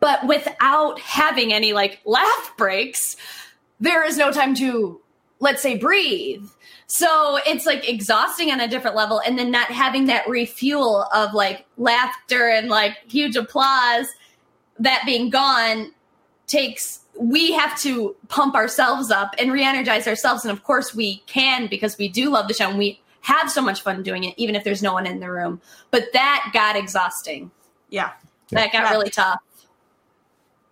[0.01, 3.17] But without having any like laugh breaks
[3.79, 5.01] there is no time to
[5.43, 6.47] let's say breathe
[6.93, 9.23] so it's like exhausting on a different level.
[9.25, 14.09] And then not having that refuel of like laughter and like huge applause,
[14.79, 15.93] that being gone
[16.47, 20.45] takes, we have to pump ourselves up and re energize ourselves.
[20.45, 23.63] And of course we can because we do love the show and we have so
[23.63, 25.63] much fun doing it, even if there's no one in the room.
[25.91, 27.51] But that got exhausting.
[27.89, 28.11] Yeah.
[28.51, 28.91] That got Yeah.
[28.91, 29.39] really tough.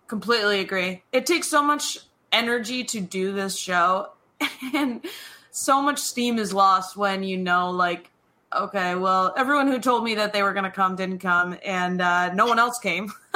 [0.05, 1.01] Completely agree.
[1.11, 1.97] It takes so much
[2.31, 4.09] energy to do this show,
[4.73, 5.05] and
[5.51, 8.09] so much steam is lost when you know, like,
[8.53, 12.01] okay, well, everyone who told me that they were going to come didn't come, and
[12.01, 13.11] uh, no one else came.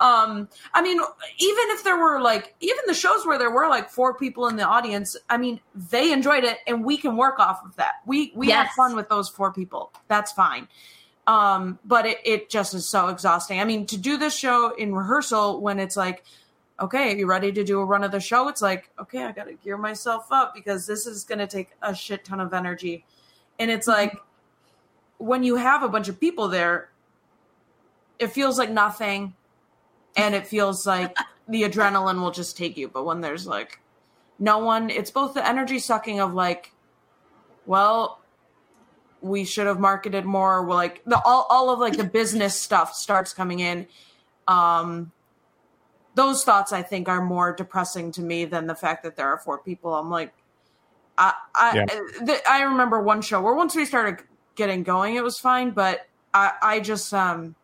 [0.00, 0.98] um, I mean,
[1.38, 4.56] even if there were like, even the shows where there were like four people in
[4.56, 7.94] the audience, I mean, they enjoyed it, and we can work off of that.
[8.06, 9.92] We we had fun with those four people.
[10.08, 10.68] That's fine
[11.26, 14.92] um but it, it just is so exhausting i mean to do this show in
[14.94, 16.24] rehearsal when it's like
[16.82, 19.30] okay are you ready to do a run of the show it's like okay i
[19.30, 23.04] gotta gear myself up because this is gonna take a shit ton of energy.
[23.58, 24.16] And it's like
[25.18, 26.90] when you have a bunch of people there
[28.18, 29.34] it feels like nothing
[30.16, 31.16] and it feels like
[31.48, 32.88] the adrenaline will just take you.
[32.88, 33.80] But when there's like
[34.38, 36.72] no one it's both the energy sucking of like
[37.66, 38.20] well
[39.20, 42.94] we should have marketed more we're like the all, all of like the business stuff
[42.94, 43.86] starts coming in.
[44.48, 45.12] Um
[46.14, 49.38] those thoughts i think are more depressing to me than the fact that there are
[49.38, 50.32] four people i'm like
[51.18, 52.24] i i Yeah.
[52.26, 54.24] th- i remember one show where once we started
[54.54, 57.54] getting going it was fine but i i just um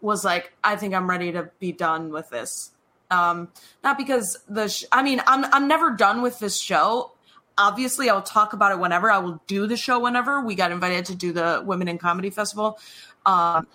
[0.00, 2.70] was like i think i'm ready to be done with this
[3.10, 3.48] um
[3.82, 7.12] not because the sh- i mean i'm i'm never done with this show
[7.58, 9.10] obviously I'll talk about it whenever.
[9.10, 10.42] I will do the show whenever.
[10.42, 12.78] We got invited to do the Women in Comedy Festival.
[13.24, 13.66] Um,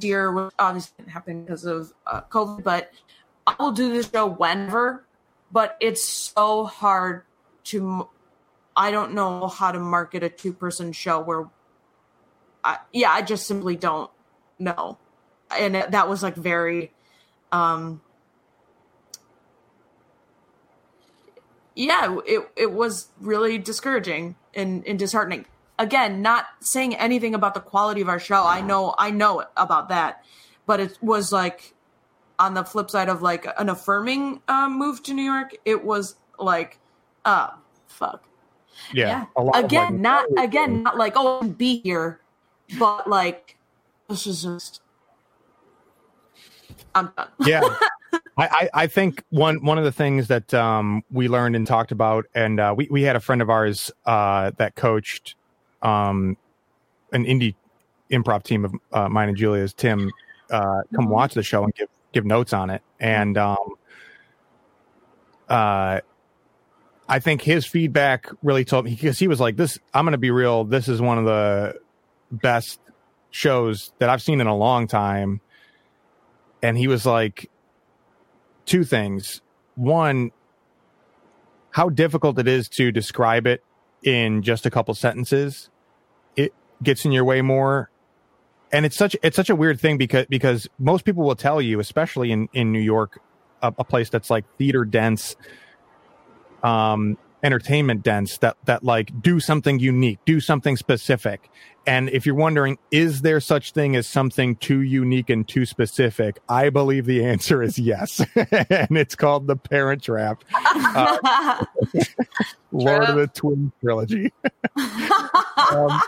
[0.00, 2.92] year was obviously didn't happen because of uh, COVID, but
[3.46, 5.04] I will do the show whenever.
[5.50, 7.22] But it's so hard
[7.64, 8.08] to.
[8.76, 11.46] I don't know how to market a two person show where.
[12.62, 14.10] I, yeah, I just simply don't
[14.58, 14.98] know,
[15.56, 16.92] and it, that was like very.
[17.52, 18.00] um
[21.78, 25.46] yeah, it it was really discouraging and, and disheartening.
[25.78, 28.44] Again, not saying anything about the quality of our show.
[28.44, 30.24] I know I know about that,
[30.66, 31.74] but it was like
[32.38, 35.54] on the flip side of like an affirming um, move to New York.
[35.64, 36.78] It was like,
[37.24, 37.50] uh,
[37.86, 38.24] fuck.
[38.92, 39.08] Yeah.
[39.08, 39.24] Yeah.
[39.36, 42.20] A lot Again, like, not again, not like oh, be here,
[42.78, 43.56] but like
[44.08, 44.80] this is just.
[46.94, 47.28] I'm done.
[47.44, 47.60] yeah
[48.12, 51.92] I, I I think one one of the things that um we learned and talked
[51.92, 55.36] about and uh we, we had a friend of ours uh that coached
[55.82, 56.36] um
[57.12, 57.54] an indie
[58.10, 60.10] improv team of uh, mine and Julia's Tim
[60.50, 62.82] uh come watch the show and give give notes on it.
[63.00, 63.56] And um
[65.48, 66.00] uh
[67.10, 70.18] I think his feedback really told me because he was like this I'm going to
[70.18, 70.64] be real.
[70.64, 71.74] This is one of the
[72.30, 72.80] best
[73.30, 75.40] shows that I've seen in a long time.
[76.62, 77.50] And he was like
[78.66, 79.40] two things.
[79.74, 80.32] One
[81.70, 83.62] how difficult it is to describe it
[84.02, 85.70] in just a couple sentences
[86.36, 87.90] it gets in your way more.
[88.72, 91.80] And it's such it's such a weird thing because because most people will tell you
[91.80, 93.20] especially in in New York
[93.62, 95.36] a, a place that's like theater dense
[96.62, 101.48] um entertainment dense that that like do something unique do something specific.
[101.86, 106.40] And if you're wondering is there such thing as something too unique and too specific?
[106.48, 108.24] I believe the answer is yes.
[108.34, 110.44] And it's called the parent trap.
[110.80, 111.64] Uh,
[112.72, 114.32] lord of the Twin trilogy.
[115.72, 116.00] Um,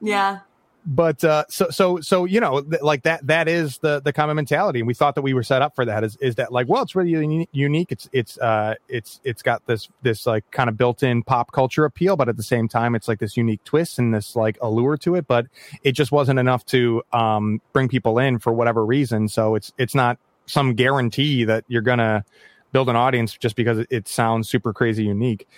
[0.00, 0.40] yeah,
[0.86, 4.36] but uh so so so you know th- like that that is the the common
[4.36, 6.68] mentality and we thought that we were set up for that is is that like
[6.68, 7.90] well it's really uni- unique.
[7.90, 12.16] It's it's uh it's it's got this this like kind of built-in pop culture appeal
[12.16, 15.14] but at the same time it's like this unique twist and this like allure to
[15.14, 15.26] it.
[15.26, 15.46] But
[15.82, 19.28] it just wasn't enough to um bring people in for whatever reason.
[19.28, 22.24] So it's it's not some guarantee that you're gonna
[22.72, 25.48] build an audience just because it, it sounds super crazy unique.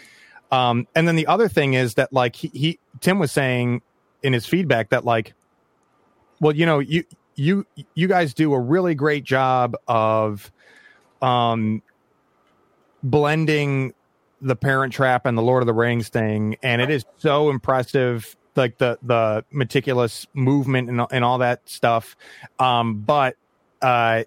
[0.53, 3.82] Um and then the other thing is that like he, he tim was saying
[4.22, 5.34] in his feedback that like
[6.40, 10.51] well you know you you you guys do a really great job of
[11.22, 11.82] um
[13.02, 13.93] blending
[14.40, 18.36] the parent trap and the lord of the rings thing and it is so impressive
[18.56, 22.16] like the the meticulous movement and and all that stuff.
[22.59, 23.36] Um, but
[23.82, 24.24] uh,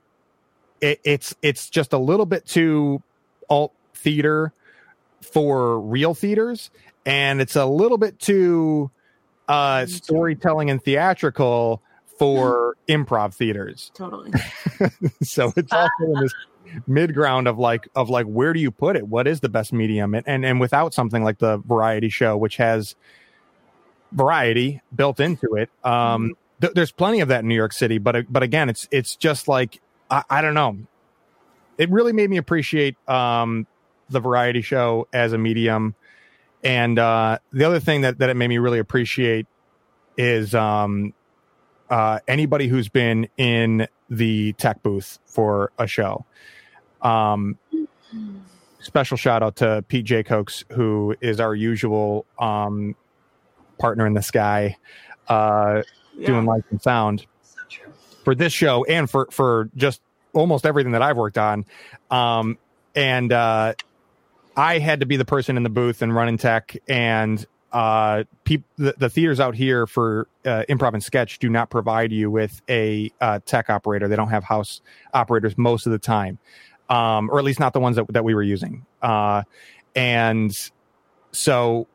[0.81, 3.01] it, it's it's just a little bit too
[3.49, 4.53] alt theater
[5.21, 6.69] for real theaters,
[7.05, 8.91] and it's a little bit too
[9.49, 11.81] uh, storytelling and theatrical
[12.17, 13.91] for improv theaters.
[13.93, 14.31] Totally.
[15.23, 16.33] so it's also in this
[16.87, 19.07] mid ground of like of like where do you put it?
[19.07, 20.13] What is the best medium?
[20.13, 22.95] And and, and without something like the variety show, which has
[24.11, 25.69] variety built into it.
[25.83, 29.15] Um, th- there's plenty of that in New York City, but but again, it's it's
[29.15, 30.77] just like I, I don't know.
[31.77, 33.65] It really made me appreciate um,
[34.09, 35.95] the variety show as a medium,
[36.63, 39.47] and uh, the other thing that that it made me really appreciate
[40.17, 41.13] is um,
[41.89, 46.25] uh, anybody who's been in the tech booth for a show.
[47.01, 47.57] Um,
[48.79, 50.23] special shout out to Pete J.
[50.23, 52.95] Cokes, who is our usual um,
[53.77, 54.77] partner in the sky,
[55.27, 55.83] uh,
[56.17, 56.27] Yeah.
[56.27, 57.59] doing lights and sound So
[58.25, 60.01] for this show and for for just
[60.33, 61.65] almost everything that I've worked on.
[62.11, 62.57] Um,
[62.95, 63.73] and uh,
[64.59, 68.63] I had to be the person in the booth and running tech and uh the,
[68.97, 73.11] the theaters out here for uh, improv and sketch do not provide you with a
[73.21, 74.07] uh, tech operator.
[74.07, 74.81] They don't have house
[75.13, 76.39] operators most of the time
[76.89, 78.85] um or at least not the ones that, that we were using.
[79.01, 79.43] Uh
[79.95, 80.51] and
[81.31, 81.87] so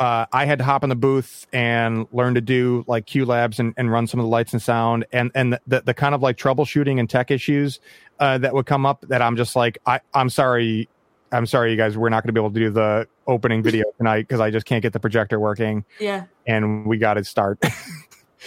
[0.00, 3.74] uh, I had to hop in the booth and learn to do like QLabs and,
[3.76, 6.22] and run some of the lights and sound and and the, the, the kind of
[6.22, 7.78] like troubleshooting and tech issues
[8.18, 10.88] uh, that would come up that I'm just like I I'm sorry
[11.32, 13.84] I'm sorry you guys we're not going to be able to do the opening video
[13.98, 15.84] tonight because I just can't get the projector working.
[15.98, 16.24] Yeah.
[16.46, 17.58] and we got to start.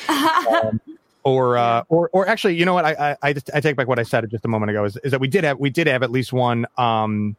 [0.09, 0.81] Um,
[1.23, 2.83] or uh or or actually you know what?
[2.83, 4.97] I, I i just i take back what i said just a moment ago is,
[5.03, 7.35] is that we did have we did have at least one um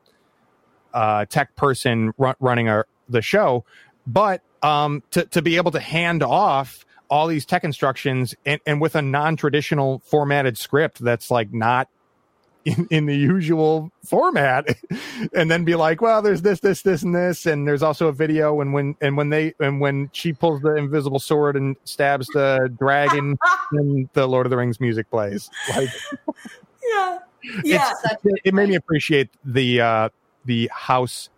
[0.95, 3.65] uh tech person run, running our the show.
[4.07, 8.81] But um to to be able to hand off all these tech instructions and, and
[8.81, 11.89] with a non-traditional formatted script that's like not
[12.65, 14.77] in, in the usual format
[15.35, 18.13] and then be like well there's this this this and this and there's also a
[18.13, 22.27] video and when and when they and when she pulls the invisible sword and stabs
[22.29, 23.37] the dragon
[23.73, 25.89] and the lord of the rings music plays like
[26.91, 27.19] yeah.
[27.63, 27.91] Yeah.
[28.05, 30.09] it's, it, it made me appreciate the uh
[30.47, 31.29] the house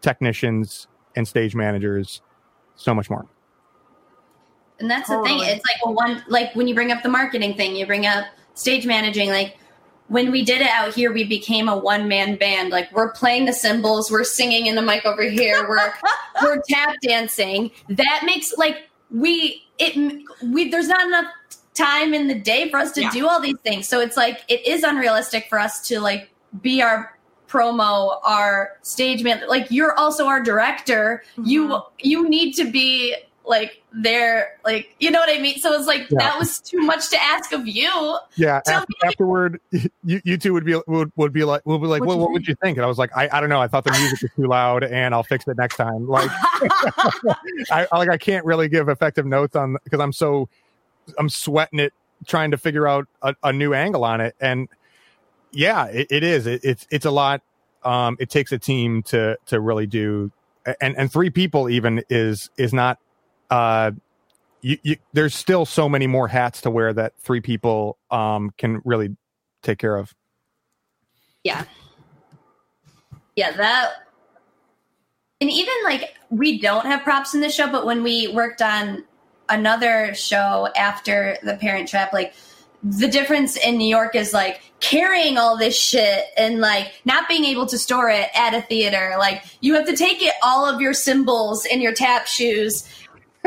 [0.00, 2.22] technicians and stage managers
[2.74, 3.26] so much more
[4.80, 5.38] And that's the thing.
[5.40, 8.24] It's like well, one like when you bring up the marketing thing, you bring up
[8.54, 9.28] stage managing.
[9.30, 9.56] Like
[10.08, 12.70] when we did it out here, we became a one man band.
[12.70, 15.92] Like we're playing the cymbals, we're singing in the mic over here, we're
[16.42, 17.70] we're tap dancing.
[17.88, 19.96] That makes like we it
[20.42, 21.26] we there's not enough
[21.74, 23.10] time in the day for us to Yeah.
[23.10, 23.88] do all these things.
[23.88, 26.28] So it's like it is unrealistic for us to like
[26.60, 27.16] be our
[27.48, 29.42] promo, our stage man.
[29.48, 31.22] Like you're also our director.
[31.42, 31.82] You Mhm.
[32.00, 35.58] you need to be like there, like you know what I mean.
[35.58, 36.18] So it's like Yeah.
[36.18, 38.18] that was too much to ask of you.
[38.36, 39.60] yeah Tell after, afterward
[40.04, 42.22] you, you two would be would, would be like would be like What'd well, you
[42.22, 42.78] what would you think?
[42.78, 43.60] And i was like I, I don't know.
[43.60, 46.06] I thought the music was too loud and i'll fix it next time.
[46.06, 46.30] Like
[47.70, 50.48] I I- like I can't really give effective notes on because I'm so
[51.18, 51.92] I'm sweating it
[52.26, 54.36] trying to figure out a, a new angle on it.
[54.40, 54.68] And
[55.50, 56.46] yeah it, it is.
[56.46, 57.42] It, it's it's a lot
[57.84, 60.30] um it takes a team to to really do
[60.80, 62.98] and and three people even is is not
[63.52, 63.90] uh
[64.62, 68.80] you, you there's still so many more hats to wear that three people um can
[68.84, 69.16] really
[69.62, 70.14] take care of
[71.44, 71.64] Yeah.
[73.36, 73.92] Yeah, that
[75.40, 79.04] and even like we don't have props in the show, but when we worked on
[79.48, 82.32] another show after the parent trap, like
[82.82, 87.44] the difference in New York is like carrying all this shit and like not being
[87.44, 89.14] able to store it at a theater.
[89.18, 92.88] Like you have to take it all of your cymbals in your tap shoes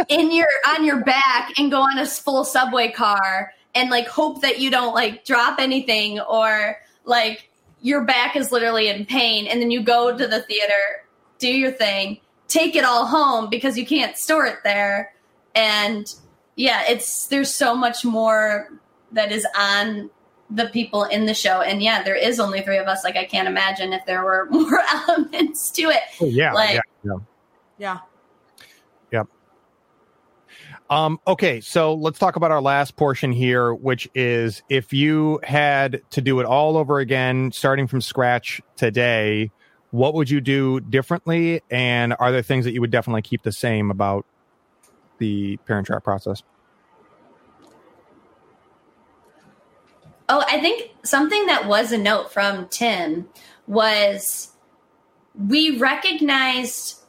[0.10, 4.42] in your on your back and go on a full subway car and like hope
[4.42, 7.50] that you don't like drop anything or like
[7.82, 11.04] your back is literally in pain and then you go to the theater
[11.40, 15.14] do your thing take it all home because you can't store it there.
[15.54, 16.14] And
[16.56, 18.72] yeah it's there's so much more
[19.12, 20.10] that is on
[20.50, 21.62] the people in the show.
[21.62, 23.04] And yeah there is only three of us.
[23.04, 26.02] Like i can't imagine if there were more elements to it.
[26.22, 27.18] Oh, yeah, Like- yeah yeah.
[27.78, 28.00] Yeah.
[30.90, 36.02] Um, okay, so let's talk about our last portion here, which is if you had
[36.12, 39.52] to do it all over again, starting from scratch today,
[39.90, 41.62] what would you do differently?
[41.72, 44.26] And are there things that you would definitely keep the same about
[45.18, 46.44] the parent trap process?
[50.30, 53.28] Oh, I think something that was a note from Tim
[53.68, 54.52] was
[55.36, 57.00] we recognized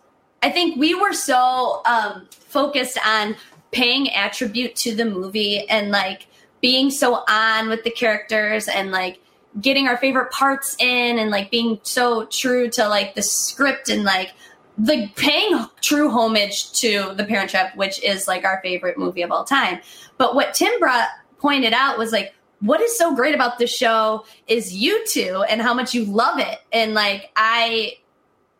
[0.43, 3.37] I think we were so um, focused on
[3.71, 6.27] paying attribute to the movie and like
[6.61, 9.21] being so on with the characters and like
[9.61, 14.05] getting our favorite parts in and like being so true to like the script and
[14.05, 14.35] like
[14.79, 19.31] the paying true homage to the parent trap which is like our favorite movie of
[19.31, 19.81] all time.
[20.19, 24.25] But what tim brought pointed out was like what is so great about the show
[24.49, 26.59] is you two and how much you love it.
[26.73, 27.95] And like i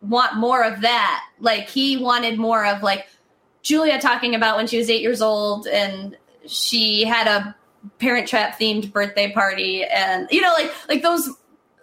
[0.01, 1.23] want more of that.
[1.39, 3.07] Like he wanted more of like
[3.67, 6.15] julia talking about when she was eight years old and
[6.45, 7.55] she had a
[7.99, 11.29] parent trap themed birthday party and you know like like those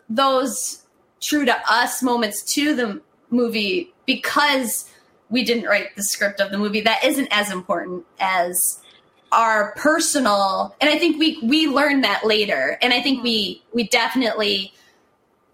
[0.09, 0.83] those
[1.21, 4.91] true to us moments to the movie because
[5.29, 6.81] we didn't write the script of the movie.
[6.81, 8.81] That isn't as important as
[9.33, 12.79] our personal and i think we we learned that later.
[12.81, 14.73] And i think we we definitely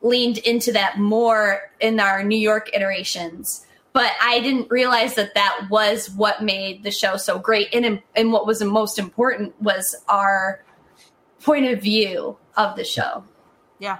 [0.02, 5.66] leaned into that more in our new york iterations but i didn't realize that that
[5.70, 9.96] was what made the show so great and and what was the most important was
[10.08, 10.64] our
[11.42, 13.24] point of view of the show
[13.78, 13.98] Yeah.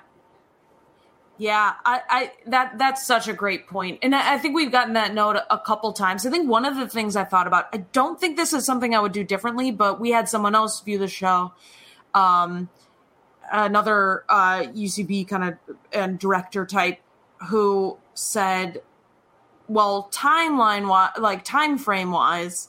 [1.41, 4.93] Yeah, I, I that that's such a great point, and I, I think we've gotten
[4.93, 6.27] that note a couple times.
[6.27, 8.95] I think one of the things I thought about, I don't think this is something
[8.95, 11.55] I would do differently, but we had someone else view the show,
[12.13, 12.69] um,
[13.51, 16.99] another uh, UCB kind of and director type,
[17.49, 18.83] who said,
[19.71, 20.89] "Well, timeline
[21.19, 22.69] like time frame wise,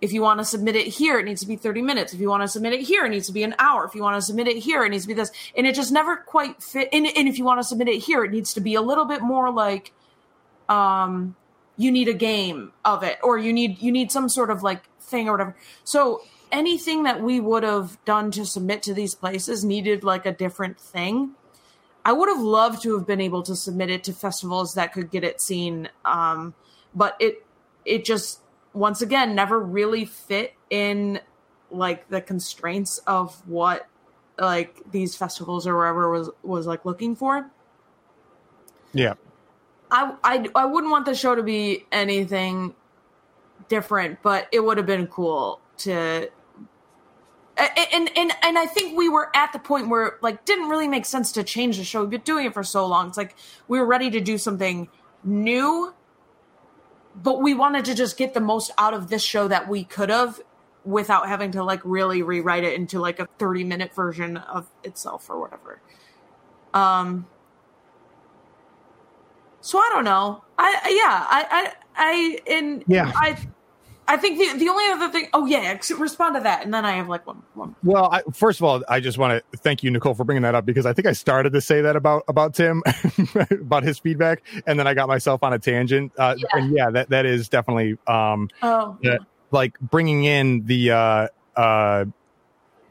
[0.00, 2.12] if you want to submit it here, it needs to be 30 minutes.
[2.12, 3.84] If you want to submit it here, it needs to be an hour.
[3.84, 5.32] If you want to submit it here, it needs to be this.
[5.56, 6.88] And it just never quite fit.
[6.92, 9.04] And, and if you want to submit it here, it needs to be a little
[9.06, 9.92] bit more like,
[10.68, 11.36] um,
[11.76, 14.82] you need a game of it, or you need you need some sort of like
[15.00, 15.56] thing or whatever.
[15.84, 16.22] So
[16.52, 20.78] anything that we would have done to submit to these places needed like a different
[20.78, 21.32] thing.
[22.04, 25.10] I would have loved to have been able to submit it to festivals that could
[25.10, 26.54] get it seen, um,
[26.94, 27.44] but it
[27.84, 28.40] it just
[28.72, 31.20] once again never really fit in
[31.70, 33.86] like the constraints of what
[34.38, 37.50] like these festivals or wherever was was like looking for.
[38.92, 39.14] Yeah.
[39.90, 42.74] I, I I wouldn't want the show to be anything
[43.68, 46.30] different, but it would have been cool to
[47.92, 51.04] and and and I think we were at the point where like didn't really make
[51.04, 52.00] sense to change the show.
[52.00, 53.08] We've been doing it for so long.
[53.08, 53.36] It's like
[53.68, 54.88] we were ready to do something
[55.24, 55.92] new,
[57.14, 60.08] but we wanted to just get the most out of this show that we could
[60.08, 60.40] have
[60.84, 65.28] without having to like really rewrite it into like a 30 minute version of itself
[65.28, 65.80] or whatever.
[66.72, 67.26] Um
[69.60, 70.42] so I don't know.
[70.58, 73.12] I yeah, I I I in Yeah.
[73.14, 73.36] I
[74.10, 76.92] I think the the only other thing oh yeah, respond to that and then I
[76.92, 79.90] have like one one Well, I, first of all, I just want to thank you,
[79.92, 82.54] Nicole, for bringing that up because I think I started to say that about about
[82.54, 82.82] Tim,
[83.50, 86.12] about his feedback, and then I got myself on a tangent.
[86.18, 86.46] Uh, Yeah.
[86.52, 88.98] And yeah, that that is definitely um, Oh.
[89.00, 89.18] Yeah.
[89.52, 92.04] like bringing in the uh, uh,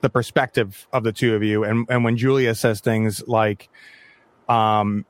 [0.02, 3.68] the perspective of the two of you, and and when Julia says things like,
[4.48, 5.06] um,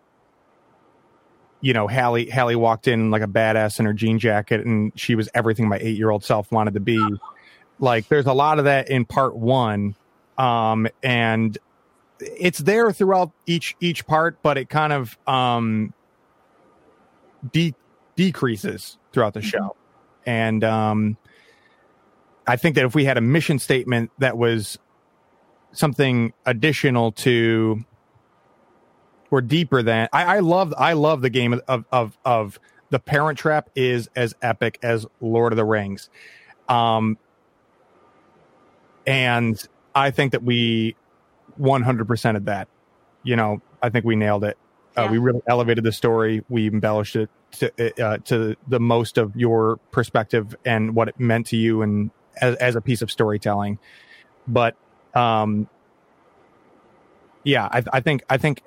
[1.62, 5.16] you know, Hallie Hallie walked in like a badass in her jean jacket, and she
[5.16, 7.00] was everything my eight year old self wanted to be.
[7.80, 9.96] Like, there's a lot of that in part one,
[10.38, 11.58] um, and
[12.20, 15.94] it's there throughout each each part, but it kind of um,
[17.52, 17.76] de-
[18.16, 19.76] decreases throughout the show,
[20.26, 21.18] and um,
[22.48, 24.80] I think that if we had a mission statement that was
[25.72, 27.84] something additional to
[29.32, 33.38] or deeper than I, I love I love the game of of of the Parent
[33.38, 36.10] Trap is as epic as Lord of the Rings,
[36.68, 37.18] um,
[39.06, 39.62] and
[39.94, 40.96] I think that we
[41.58, 42.68] 100 percent of that.
[43.24, 44.58] You know, I think we nailed it.
[44.96, 46.44] Uh, we really elevated the story.
[46.50, 51.48] We embellished it to uh, to the most of your perspective and what it meant
[51.48, 52.12] to you, and
[52.42, 53.78] as, as a piece of storytelling.
[54.48, 54.76] But
[55.14, 55.70] um,
[57.44, 58.62] yeah, I, I think I think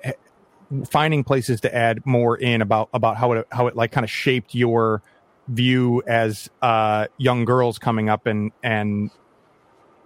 [0.89, 4.11] finding places to add more in about about how it how it like kind of
[4.11, 5.01] shaped your
[5.47, 9.11] view as uh young girls coming up and and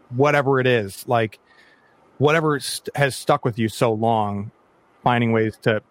[0.10, 1.39] whatever it is like
[2.18, 4.52] whatever st- has stuck with you so long
[5.03, 5.81] finding ways to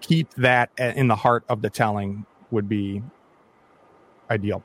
[0.00, 3.02] keep that in the heart of the telling would be
[4.30, 4.62] ideal.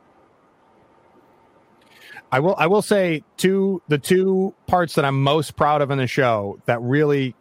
[2.32, 5.98] I will i will say two the two parts that i'm most proud of in
[5.98, 7.36] the show that really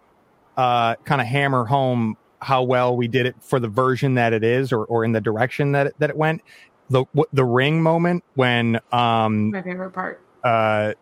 [0.56, 4.44] uh, kind of hammer home how well we did it for the version that it
[4.44, 6.42] is, or, or in the direction that it, that it went.
[6.90, 10.20] The w- the ring moment when um, my favorite part.
[10.44, 10.92] uh,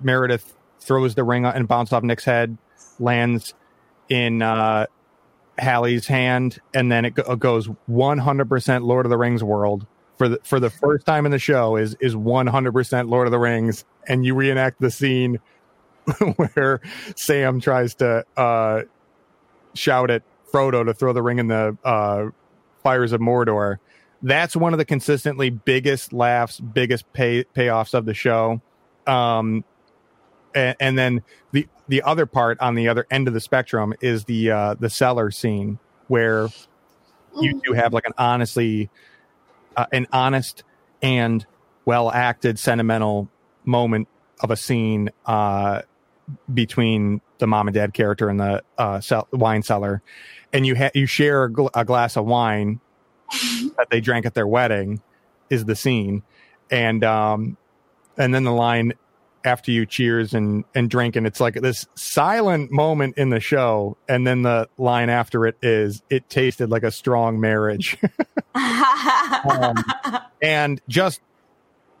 [0.00, 2.56] Meredith throws the ring and bounces off Nick's head,
[3.00, 3.54] lands
[4.08, 4.86] in uh,
[5.58, 9.86] Hallie's hand, and then it go- goes 100% Lord of the Rings world
[10.18, 13.38] for the for the first time in the show is is 100% Lord of the
[13.38, 15.38] Rings, and you reenact the scene
[16.36, 16.80] where
[17.16, 18.82] Sam tries to uh,
[19.74, 20.22] shout at
[20.52, 22.26] Frodo to throw the ring in the uh,
[22.82, 23.78] fires of Mordor.
[24.22, 28.60] That's one of the consistently biggest laughs, biggest pay payoffs of the show.
[29.06, 29.64] Um,
[30.54, 31.22] and, and then
[31.52, 34.90] the the other part on the other end of the spectrum is the uh, the
[34.90, 35.78] cellar scene
[36.08, 36.48] where
[37.40, 38.88] you do have like an honestly
[39.76, 40.64] uh, an honest
[41.02, 41.46] and
[41.84, 43.28] well acted sentimental
[43.64, 44.08] moment
[44.40, 45.82] of a scene uh,
[46.52, 50.02] between the mom and dad character and the uh, cell- wine cellar,
[50.52, 52.80] and you ha- you share a, gl- a glass of wine
[53.76, 55.02] that they drank at their wedding
[55.50, 56.22] is the scene,
[56.70, 57.56] and um,
[58.16, 58.92] and then the line
[59.46, 61.16] after you cheers and and drink.
[61.16, 63.96] And it's like this silent moment in the show.
[64.08, 67.96] And then the line after it is it tasted like a strong marriage.
[69.48, 69.76] Um,
[70.42, 71.20] and just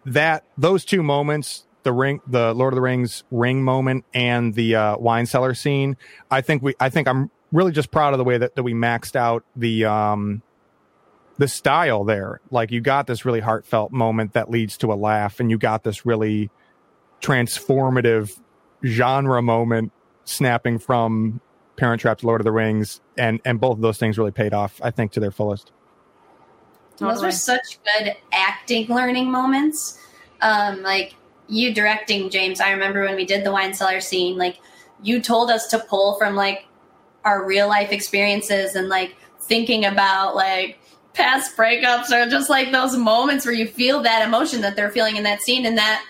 [0.06, 4.74] that those two moments the ring the lord of the rings ring moment and the
[4.74, 5.96] uh, wine cellar scene
[6.32, 8.74] i think we i think i'm really just proud of the way that, that we
[8.74, 10.42] maxed out the um
[11.38, 15.38] the style there like you got this really heartfelt moment that leads to a laugh
[15.38, 16.50] and you got this really
[17.20, 18.36] transformative
[18.84, 19.92] genre moment
[20.24, 21.40] snapping from
[21.76, 24.52] parent trap to lord of the rings and and both of those things really paid
[24.52, 25.70] off i think to their fullest
[26.98, 27.26] Those Totally.
[27.26, 30.00] were such good acting learning moments.
[30.42, 31.14] Um, like
[31.48, 34.58] you directing James, I remember when we did the wine cellar scene, like
[35.02, 36.66] you told us to pull from like
[37.24, 40.78] our real life experiences and like thinking about like
[41.12, 45.16] past breakups or just like those moments where you feel that emotion that they're feeling
[45.16, 46.04] in that scene and that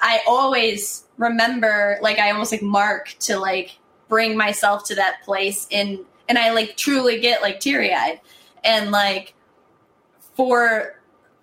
[0.00, 3.78] I always remember like I almost like mark to like
[4.08, 8.20] bring myself to that place in and I like truly get like teary eyed
[8.64, 9.34] and like
[10.34, 10.97] for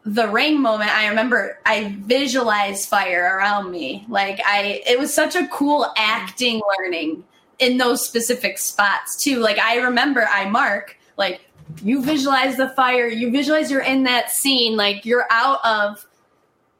[0.08, 4.06] the ring moment i remember i visualized fire around me.
[4.08, 7.24] Like i it was such a cool acting learning
[7.58, 9.40] in those specific spots too.
[9.40, 11.42] Like i remember i mark like
[11.84, 16.06] you visualize the fire you visualize you're in that scene like you're out of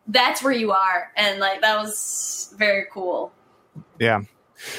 [0.08, 1.12] that's where you are.
[1.16, 3.32] And like that was very cool.
[4.00, 4.22] Yeah.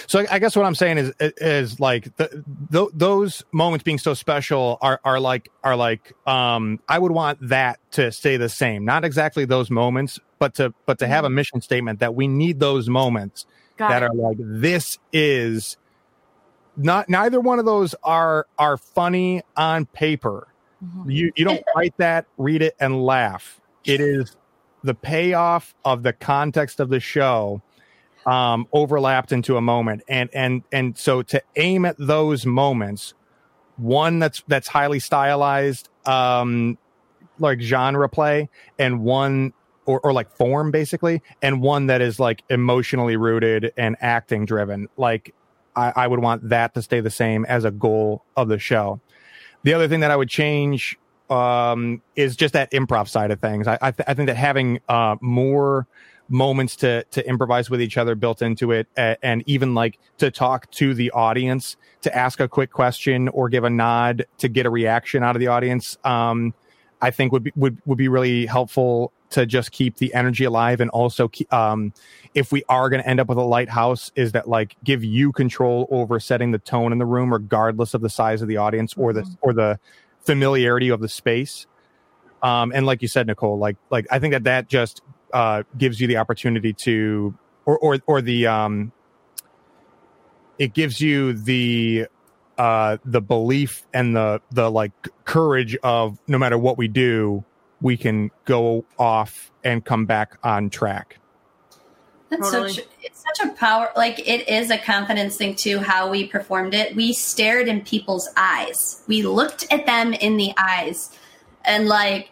[0.06, 3.98] So I, I guess what I'm saying is is like the, th- those moments being
[3.98, 8.48] so special are are like are like um I would want that to stay the
[8.48, 8.84] same.
[8.84, 12.60] Not exactly those moments, but to but to have a mission statement that we need
[12.60, 13.46] those moments
[13.76, 14.06] Got that it.
[14.10, 15.76] are like this is
[16.76, 20.48] not neither one of those are are funny on paper.
[20.84, 21.10] Mhm.
[21.10, 23.60] You you don't write that, read it, and laugh.
[23.84, 24.36] It is
[24.82, 27.62] the payoff of the context of the show
[28.26, 33.14] um, overlapped into a moment, and and and so to aim at those moments,
[33.76, 36.76] one that's that's highly stylized, um,
[37.38, 39.52] like genre play, and one
[39.86, 44.88] or, or like form basically, and one that is like emotionally rooted and acting driven.
[44.96, 45.32] Like
[45.76, 49.00] I, I would want that to stay the same as a goal of the show.
[49.62, 50.98] The other thing that I would change
[51.30, 53.68] um, is just that improv side of things.
[53.68, 55.86] I I, th- I think that having uh, more
[56.28, 60.30] moments to to improvise with each other built into it, a- and even like to
[60.30, 64.66] talk to the audience, to ask a quick question or give a nod to get
[64.66, 65.96] a reaction out of the audience.
[66.04, 66.54] Um,
[67.00, 70.80] I think would be would would be really helpful to just keep the energy alive
[70.80, 71.92] and also keep, um,
[72.34, 75.32] if we are going to end up with a lighthouse is that like give you
[75.32, 78.94] control over setting the tone in the room regardless of the size of the audience
[78.96, 79.78] or the or the
[80.24, 81.66] familiarity of the space
[82.42, 85.00] um and like you said nicole like like i think that that just
[85.36, 87.36] uh gives you the opportunity to
[87.66, 88.90] or or or the um
[90.58, 92.06] it gives you the
[92.56, 94.92] uh the belief and the the like
[95.26, 97.44] courage of no matter what we do
[97.82, 101.18] we can go off and come back on track
[102.30, 102.72] That's Totally.
[102.72, 106.72] such it's such a power like it is a confidence thing too how we performed
[106.72, 106.96] it.
[106.96, 109.02] We stared in people's eyes.
[109.06, 111.10] We looked at them in the eyes.
[111.62, 112.30] And like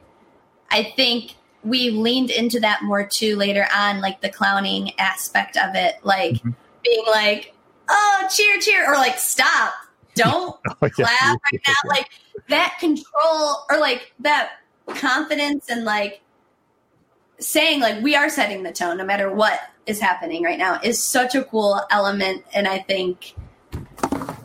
[0.70, 1.34] I think
[1.64, 6.34] we leaned into that more too later on, like the clowning aspect of it, like
[6.34, 6.54] Mhm.
[6.82, 7.54] being like,
[7.88, 9.72] "Oh, cheer, cheer," or like, "Stop,
[10.14, 11.06] don't Oh, yeah.
[11.06, 12.08] clap right now." Like
[12.48, 14.50] that control, or like that
[14.88, 16.20] confidence, and like
[17.38, 21.02] saying like we are setting the tone no matter what is happening right now is
[21.02, 23.34] such a cool element and i think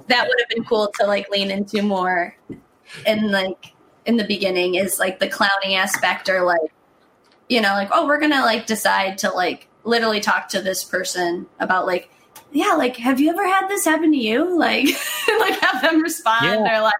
[0.07, 2.35] that would have been cool to like lean into more
[3.05, 3.73] and like
[4.05, 6.71] in the beginning is like the clowning aspect or like
[7.49, 11.45] you know like oh we're gonna like decide to like literally talk to this person
[11.59, 12.09] about like
[12.51, 14.85] yeah like have you ever had this happen to you like
[15.39, 16.79] like have them respond Yeah.
[16.79, 16.93] or like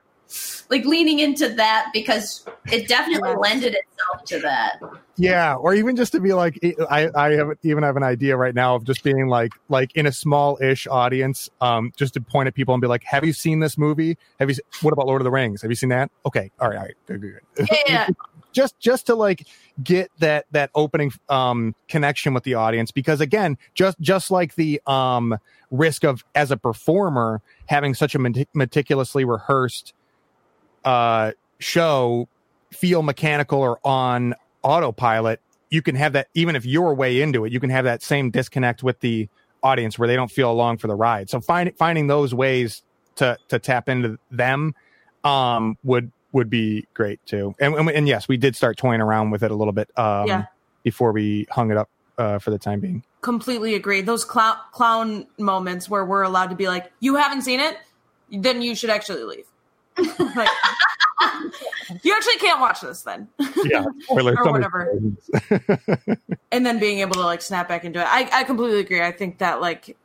[0.70, 4.80] like leaning into that because it definitely lended itself to that.
[5.18, 6.60] Yeah, or even just to be like,
[6.90, 10.06] I, I have even have an idea right now of just being like, like in
[10.06, 13.60] a small-ish audience, um, just to point at people and be like, "Have you seen
[13.60, 14.16] this movie?
[14.40, 14.58] Have you?
[14.82, 15.64] What about Lord of the Rings?
[15.64, 16.12] Have you seen that?
[16.26, 17.68] Okay, all right, all right, good, good, good.
[17.72, 18.08] Yeah, yeah.
[18.54, 19.48] just just to like
[19.84, 24.82] get that that opening um connection with the audience because again just just like the
[24.88, 25.38] um
[25.72, 29.94] risk of as a performer having such a metic- meticulously rehearsed
[30.86, 32.28] uh show
[32.72, 34.34] feel mechanical or on
[34.64, 35.40] autopilot
[35.70, 38.30] you can have that even if you're way into it you can have that same
[38.30, 39.30] disconnect with the
[39.64, 41.30] audience where they don't feel along for the ride.
[41.30, 42.84] So find, finding those ways
[43.16, 44.74] to to tap into them
[45.24, 47.56] um would would be great too.
[47.60, 50.28] And, and, and yes, we did start toying around with it a little bit um,
[50.28, 50.46] Yeah.
[50.84, 53.04] before we hung it up uh, for the time being.
[53.22, 54.02] Completely agree.
[54.02, 57.78] Those clown clown moments where we're allowed to be like, "You haven't seen it,
[58.32, 59.46] then you should actually leave."
[60.36, 60.48] like,
[62.04, 63.28] you actually can't watch this then.
[63.66, 64.98] Yeah, spoilers, Or some whatever.
[66.52, 68.08] and then being able to like snap back into it.
[68.10, 69.02] I, I completely agree.
[69.02, 69.98] I think that like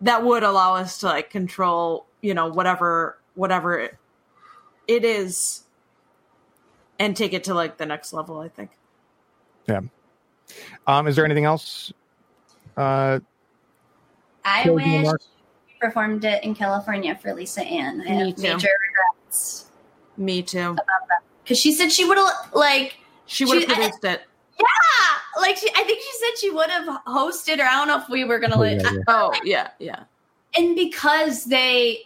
[0.00, 3.90] that would allow us to like control, you know, whatever whatever
[4.86, 5.62] it, it is
[6.98, 8.70] and take it to like the next level, I think.
[9.68, 9.80] yeah.
[10.86, 11.92] Um, is there anything else?
[12.76, 13.20] Uh,
[14.44, 18.00] I wish we performed it in California for Lisa Ann.
[18.02, 18.42] I Me have too.
[18.42, 19.66] major regrets
[20.16, 20.76] Me too.
[21.42, 24.22] because she said she would have like She would have She- produced it.
[24.60, 27.98] yeah, like she, I think she said she would have hosted, or I don't know
[27.98, 29.00] if we were gonna Oh, like, yeah, yeah.
[29.08, 30.02] Oh yeah, yeah.
[30.56, 32.02] and because they,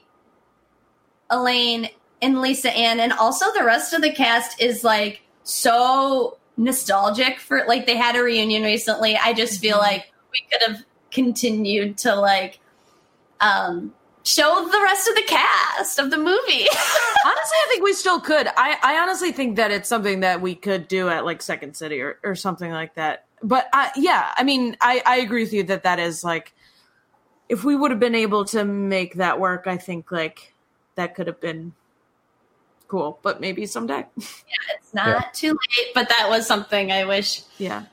[1.31, 1.89] Elaine
[2.23, 7.65] and Lisa Ann, and also the rest of the cast is like so nostalgic for
[7.67, 9.17] like they had a reunion recently.
[9.17, 9.81] I just feel Mhm.
[9.83, 12.59] like we could have continued to like
[13.41, 16.67] um show the rest of the cast of the movie.
[17.25, 18.47] honestly, I think we still could.
[18.57, 22.01] I, I honestly think that it's something that we could do at like Second City
[22.03, 23.25] or, or something like that.
[23.43, 26.53] But I, yeah, I mean, I, I agree with you that that is like,
[27.49, 30.53] if we would have been able to make that work, I think like
[30.97, 31.73] that could have been
[32.89, 33.19] cool.
[33.23, 34.07] But maybe someday.
[34.17, 35.23] Yeah, it's not Yeah.
[35.33, 37.85] too late, but that was something I wish Yeah.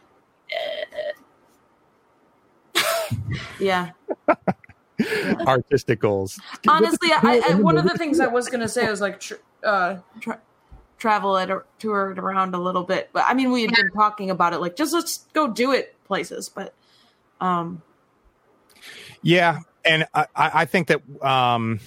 [3.59, 3.91] yeah.
[5.47, 6.39] artistic goals.
[6.67, 9.97] Honestly, I, I, one of the things I was gonna say was like tr- uh,
[10.21, 10.41] tra-
[10.97, 13.09] travel it or tour it around a little bit.
[13.11, 15.95] But I mean, we had been talking about it, like just let's go do it
[16.05, 16.49] places.
[16.49, 16.73] But
[17.41, 17.81] um,
[19.21, 21.79] Yeah, and I, I I think that um,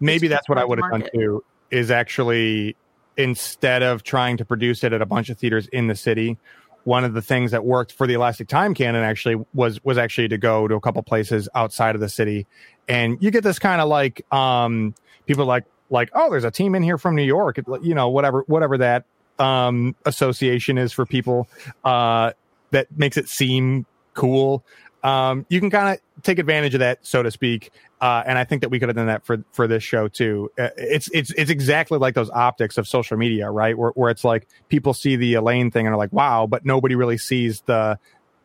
[0.00, 1.44] maybe that's what I would have done too.
[1.70, 2.76] Is actually
[3.16, 6.38] instead of trying to produce it at a bunch of theaters in the city,
[6.84, 10.28] one of the things that worked for the Elastic Time Canon actually was was actually
[10.28, 12.46] to go to a couple places outside of the city,
[12.88, 14.94] and you get this kind of like um,
[15.26, 18.44] people like like oh, there's a team in here from New York, you know, whatever
[18.46, 19.04] whatever that
[19.38, 21.48] um, association is for people
[21.84, 22.32] uh,
[22.70, 24.64] that makes it seem cool
[25.02, 27.70] um, you can kind of take advantage of that, so to speak.
[28.00, 30.50] Uh, and I think that we could have done that for for this show too.
[30.58, 33.76] Uh, it's it's it's exactly like those optics of social media, right?
[33.76, 36.94] Where where it's like people see the Elaine thing and are like, "Wow," but nobody
[36.94, 37.98] really sees the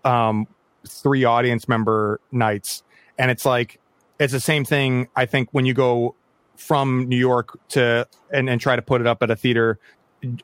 [0.03, 0.47] um,
[0.87, 2.83] three audience member nights.
[3.17, 3.79] And it's like
[4.19, 5.09] it's the same thing.
[5.15, 6.15] I think when you go
[6.55, 9.79] from New York to and and try to put it up at a theater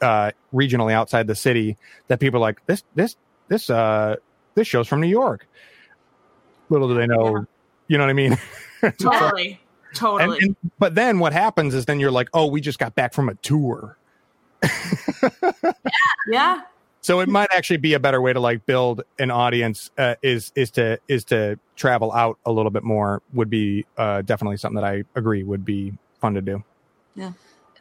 [0.02, 1.78] uh, regionally outside the city,
[2.08, 3.16] that people are like this this
[3.48, 4.16] this uh
[4.56, 5.48] this show's from New York
[6.70, 7.44] little do they know Yeah.
[7.88, 8.38] you know what i mean?
[9.00, 9.60] Totally,
[9.90, 10.38] and, totally.
[10.42, 13.28] and- but then what happens is then you're like oh we just got back from
[13.30, 13.98] a tour.
[16.28, 16.62] Yeah,
[17.02, 20.52] so it might actually be a better way to like build an audience uh, is
[20.56, 24.76] is to is to travel out a little bit more would be uh, definitely something
[24.82, 26.64] that i agree would be fun to do.
[27.16, 27.32] Yeah,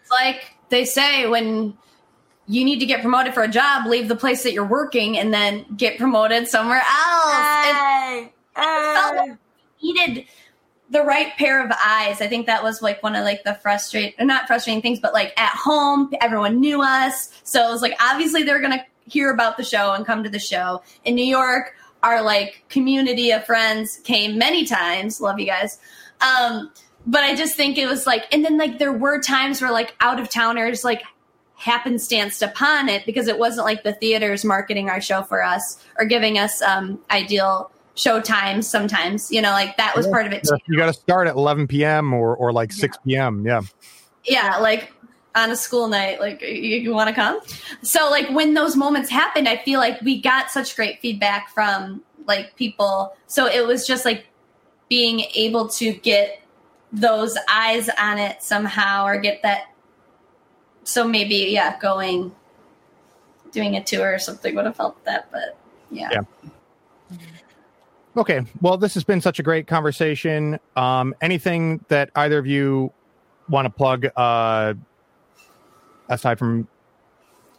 [0.00, 1.76] It's like they say when
[2.46, 5.34] you need to get promoted for a job, leave the place that you're working and
[5.34, 7.34] then get promoted somewhere else.
[7.34, 9.36] And Hey, hey.
[9.82, 10.26] needed
[10.90, 12.20] the right pair of eyes.
[12.20, 15.38] I think that was like one of like the frustrating, not frustrating things, but like
[15.38, 17.30] at home, everyone knew us.
[17.44, 20.38] So it was like obviously they're gonna hear about the show and come to the
[20.38, 20.82] show.
[21.04, 25.20] In New York, our like community of friends came many times.
[25.20, 25.78] Love you guys.
[26.20, 26.70] Um,
[27.06, 29.94] but I just think it was like and then like there were times where like
[30.00, 31.02] out of towners like
[31.54, 36.04] happenstanced upon it because it wasn't like the theaters marketing our show for us or
[36.04, 40.12] giving us um ideal show times sometimes you know like that was Yeah.
[40.12, 42.96] part of it too you got to start at 11 p.m or or like 6
[43.04, 43.60] p.m yeah
[44.24, 44.92] yeah like
[45.34, 47.40] on a school night like you, you want to come
[47.82, 52.02] so like when those moments happened i feel like we got such great feedback from
[52.26, 54.26] like people so it was just like
[54.88, 56.40] being able to get
[56.92, 59.72] those eyes on it somehow or get that.
[60.84, 62.34] So maybe, yeah, going,
[63.52, 65.30] doing a tour or something would have helped that.
[65.30, 65.58] But
[65.90, 66.08] yeah.
[66.12, 67.18] Yeah.
[68.18, 68.44] Okay.
[68.60, 70.58] Well, this has been such a great conversation.
[70.74, 72.92] Um, anything that either of you
[73.48, 74.74] want to plug uh,
[76.08, 76.66] aside from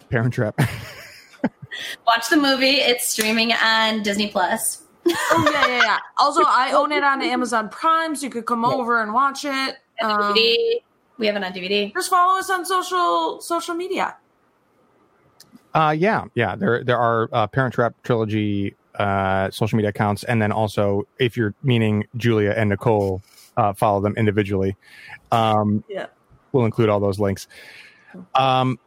[0.10, 0.60] Parent Trap?
[2.06, 2.76] Watch the movie.
[2.76, 4.84] It's streaming on Disney Plus.
[5.07, 5.99] oh yeah, yeah, yeah.
[6.18, 9.77] Also, I own it on Amazon Prime, so you could come over and watch it.
[10.02, 10.81] Um, DVD.
[11.18, 11.94] We have it on DVD.
[11.94, 14.18] just follow us on social social media.
[15.73, 16.57] Uh, yeah, yeah.
[16.57, 21.36] There, there are uh, Parent Trap trilogy uh, social media accounts, and then also, if
[21.38, 23.22] you're meaning Julia and Nicole,
[23.58, 24.76] uh, follow them individually.
[25.32, 26.08] Um, Yeah.
[26.52, 27.48] we'll include all those links.
[28.36, 28.78] Um,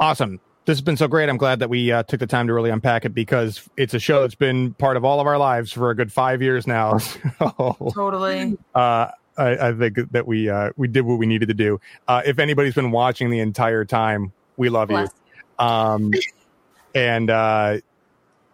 [0.00, 0.40] awesome.
[0.66, 1.28] This has been so great.
[1.28, 3.98] I'm glad that we uh, took the time to really unpack it because it's a
[3.98, 6.98] show that's been part of all of our lives for a good five years now.
[7.38, 8.56] So, Totally.
[8.74, 11.80] uh, I, I think that we uh, we did what we needed to do.
[12.08, 14.96] Uh, if anybody's been watching the entire time, we love you.
[14.96, 15.10] Bless.
[15.58, 16.12] Um,
[16.94, 17.78] and uh,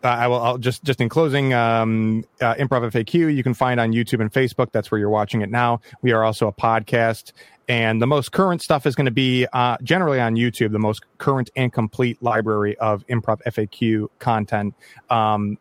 [0.02, 3.92] I will I'll just just in closing, um, uh, Improv FAQ you can find on
[3.92, 4.72] YouTube and Facebook.
[4.72, 5.80] That's where you're watching it now.
[6.02, 7.32] We are also a podcast,
[7.68, 10.72] and the most current stuff is going to be uh, generally on YouTube.
[10.72, 14.74] The most current and complete library of Improv FAQ content.
[15.10, 15.58] Um,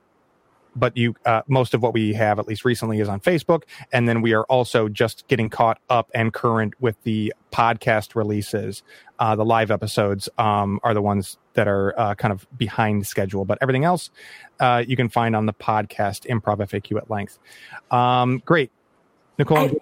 [0.76, 4.08] but you uh, most of what we have at least recently is on facebook and
[4.08, 8.84] then we are also just getting caught up and current with the podcast releases
[9.20, 13.44] uh, the live episodes um, are the ones that are uh, kind of behind schedule
[13.44, 14.10] but everything else
[14.62, 17.38] uh, you can find on the podcast improv faq at length.
[17.92, 18.72] Um, great.
[19.38, 19.76] Nicole I-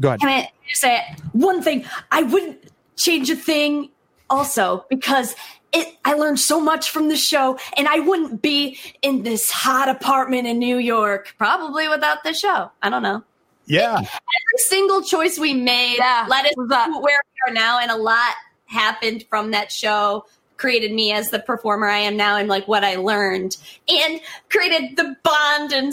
[0.00, 0.20] go ahead.
[0.20, 1.00] Can I just say
[1.32, 1.84] one thing?
[2.10, 2.58] I wouldn't
[2.96, 3.90] change a thing
[4.30, 5.34] also because
[5.72, 9.88] it I learned so much from the show and I wouldn't be in this hot
[9.88, 12.70] apartment in New York probably without the show.
[12.82, 13.22] I don't know.
[13.66, 13.96] yeah.
[13.96, 16.66] Every single choice we made Yeah, led us to
[17.00, 18.34] where we are now and a lot
[18.66, 20.24] happened from that show
[20.62, 23.56] created me as the performer I am now and like what I learned
[23.88, 25.92] and created the bond and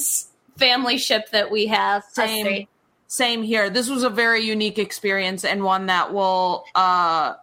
[0.57, 2.03] family ship that we have.
[2.03, 2.67] Same.
[3.07, 3.71] Same here.
[3.71, 7.33] This was a very unique experience and one that will uh,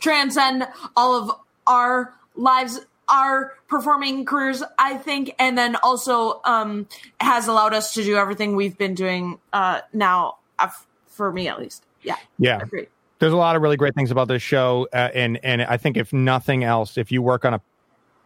[0.00, 0.66] transcend
[0.96, 1.36] all of
[1.68, 6.88] our lives, our performing careers, I think, and then also um,
[7.20, 10.70] has allowed us to do everything we've been doing uh, now, uh,
[11.06, 11.84] for me at least.
[12.02, 12.88] Yeah, yeah agree.
[13.18, 15.96] There's a lot of really great things about this show uh, and and i think
[15.96, 17.60] if nothing else if you work on a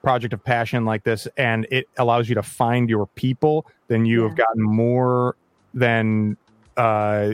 [0.02, 4.22] project of passion like this and it allows you to find your people then you
[4.22, 5.36] have gotten more
[5.74, 6.36] than
[6.76, 7.32] uh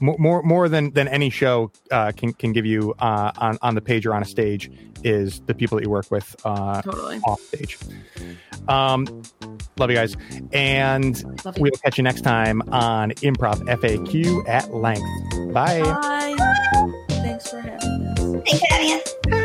[0.00, 3.80] more more than than any show uh, can can give you uh, on on the
[3.80, 4.70] page or on a stage
[5.04, 7.18] is the people that you work with uh, Totally.
[7.18, 7.78] off stage.
[8.68, 9.22] Um,
[9.78, 10.16] love you guys,
[10.52, 11.52] and you.
[11.58, 15.52] we'll catch you next time on Improv FAQ at length.
[15.52, 15.82] Bye.
[15.82, 16.36] Bye.
[17.08, 18.18] Thanks for having us.
[18.18, 19.39] Thanks for having us.